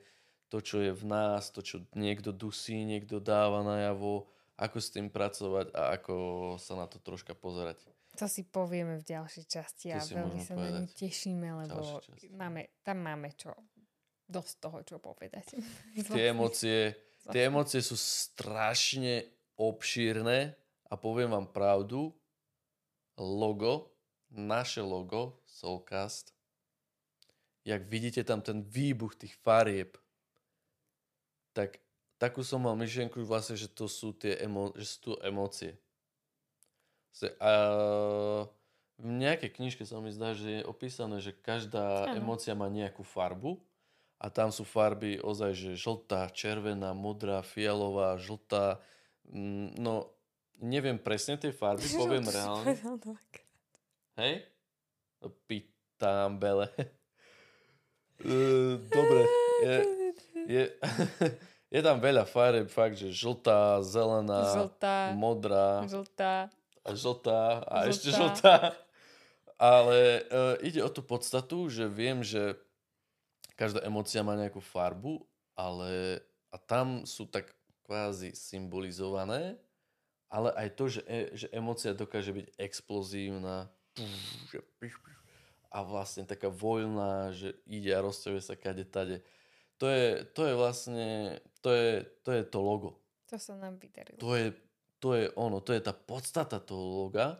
to, 0.48 0.62
čo 0.62 0.78
je 0.84 0.92
v 0.94 1.04
nás, 1.08 1.50
to, 1.50 1.64
čo 1.64 1.82
niekto 1.98 2.30
dusí, 2.30 2.86
niekto 2.86 3.18
dáva 3.18 3.66
najavo, 3.66 4.30
ako 4.54 4.78
s 4.78 4.94
tým 4.94 5.10
pracovať 5.10 5.74
a 5.74 5.98
ako 5.98 6.14
sa 6.62 6.78
na 6.78 6.86
to 6.86 7.02
troška 7.02 7.34
pozerať. 7.34 7.82
To 8.14 8.30
si 8.30 8.46
povieme 8.46 9.02
v 9.02 9.04
ďalšej 9.04 9.44
časti 9.50 9.90
a 9.90 9.98
veľmi 9.98 10.38
sa 10.38 10.54
na 10.54 10.70
ňu 10.78 10.86
tešíme, 10.94 11.66
lebo 11.66 11.98
máme, 12.38 12.78
tam 12.86 13.02
máme 13.02 13.34
čo, 13.34 13.50
dosť 14.30 14.54
toho, 14.62 14.78
čo 14.86 14.96
povedať. 15.02 15.58
Tie 16.14 16.30
emócie, 16.30 16.94
tie 17.34 17.50
emócie 17.50 17.82
sú 17.82 17.98
strašne 17.98 19.26
obšírne 19.58 20.54
a 20.86 20.94
poviem 20.94 21.34
vám 21.34 21.50
pravdu, 21.50 22.14
logo, 23.18 23.90
naše 24.30 24.82
logo, 24.82 25.42
Soulcast, 25.46 26.34
jak 27.64 27.82
vidíte 27.88 28.24
tam 28.24 28.44
ten 28.44 28.62
výbuch 28.62 29.16
tých 29.16 29.34
farieb, 29.40 29.96
tak 31.56 31.80
takú 32.20 32.44
som 32.44 32.60
mal 32.60 32.76
myšlienku 32.76 33.24
vlastne, 33.24 33.56
že 33.56 33.72
to 33.72 33.88
sú 33.88 34.12
tie 34.12 34.36
emo, 34.44 34.70
že 34.76 34.84
sú 34.84 34.98
tu 35.00 35.12
emócie. 35.24 35.80
A 37.40 37.52
v 38.98 39.10
nejakej 39.10 39.50
knižke 39.58 39.84
sa 39.86 39.98
mi 39.98 40.12
zdá, 40.12 40.36
že 40.36 40.60
je 40.60 40.68
opísané, 40.68 41.18
že 41.18 41.34
každá 41.34 42.10
ano. 42.10 42.20
emócia 42.20 42.54
má 42.54 42.70
nejakú 42.70 43.02
farbu 43.02 43.58
a 44.18 44.30
tam 44.30 44.50
sú 44.54 44.62
farby 44.62 45.18
ozaj, 45.22 45.52
že 45.54 45.70
žltá, 45.78 46.30
červená, 46.30 46.94
modrá, 46.94 47.42
fialová, 47.42 48.18
žltá. 48.18 48.78
Mm, 49.30 49.78
no, 49.78 50.10
neviem 50.58 50.98
presne 50.98 51.38
tie 51.38 51.50
farby, 51.50 51.86
poviem 52.00 52.26
reálne. 52.26 52.74
Hej? 54.18 54.46
No, 55.22 55.30
pýtam, 55.46 56.38
Bele. 56.38 56.70
Dobre. 58.92 59.22
Je, 59.64 59.76
je, 60.46 60.62
je 61.74 61.80
tam 61.82 61.98
veľa 61.98 62.28
farieb, 62.28 62.68
fakt, 62.70 63.00
že 63.00 63.10
žltá, 63.10 63.82
zelená, 63.82 64.54
žltá, 64.54 65.16
modrá. 65.16 65.82
Žltá 65.88 66.52
a 66.84 66.90
žltá 66.92 67.64
a 67.64 67.88
žltá. 67.88 67.88
ešte 67.88 68.08
žltá. 68.12 68.56
Ale 69.56 70.26
uh, 70.28 70.54
ide 70.60 70.84
o 70.84 70.90
tú 70.92 71.00
podstatu, 71.00 71.72
že 71.72 71.88
viem, 71.88 72.20
že 72.20 72.58
každá 73.56 73.80
emócia 73.86 74.20
má 74.20 74.36
nejakú 74.36 74.60
farbu, 74.60 75.24
ale 75.56 76.20
a 76.52 76.60
tam 76.60 77.08
sú 77.08 77.24
tak 77.24 77.48
kvázi 77.88 78.36
symbolizované, 78.36 79.56
ale 80.28 80.50
aj 80.58 80.68
to, 80.74 80.84
že, 80.90 81.00
e, 81.06 81.30
že 81.34 81.46
emócia 81.54 81.94
dokáže 81.94 82.34
byť 82.34 82.46
explozívna 82.58 83.70
a 85.74 85.82
vlastne 85.82 86.22
taká 86.22 86.46
voľná, 86.46 87.34
že 87.34 87.58
ide 87.66 87.90
a 87.90 88.04
rozťahuje 88.06 88.42
sa 88.46 88.54
kade 88.54 88.86
tade. 88.86 89.26
To 89.82 89.90
je, 89.90 90.22
to 90.30 90.46
je 90.46 90.54
vlastne, 90.54 91.08
to 91.58 91.74
je, 91.74 92.06
to 92.22 92.30
je 92.30 92.42
to 92.46 92.58
logo. 92.62 93.02
To 93.26 93.34
sa 93.34 93.58
nám 93.58 93.82
vydarilo. 93.82 94.22
To 94.22 94.38
je 94.38 94.54
to 95.04 95.12
je 95.12 95.28
ono, 95.36 95.60
to 95.60 95.76
je 95.76 95.84
tá 95.84 95.92
podstata 95.92 96.56
toho 96.56 97.04
loga. 97.04 97.36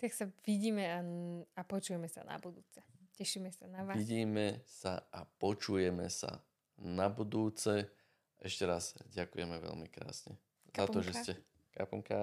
Tak 0.00 0.16
sa 0.16 0.24
vidíme 0.48 0.88
a, 0.88 1.04
a 1.52 1.60
počujeme 1.60 2.08
sa 2.08 2.24
na 2.24 2.40
budúce. 2.40 2.80
Tešíme 3.20 3.52
sa 3.52 3.68
na 3.68 3.84
vás. 3.84 4.00
Vidíme 4.00 4.64
sa 4.64 5.04
a 5.12 5.28
počujeme 5.28 6.08
sa 6.08 6.40
na 6.80 7.12
budúce. 7.12 7.92
Ešte 8.40 8.64
raz 8.64 8.96
ďakujeme 9.12 9.60
veľmi 9.60 9.92
krásne 9.92 10.40
za 10.72 10.88
to, 10.88 11.04
že 11.04 11.12
Kapunka. 11.12 11.20
ste... 11.20 11.32
Kapunka. 11.76 12.18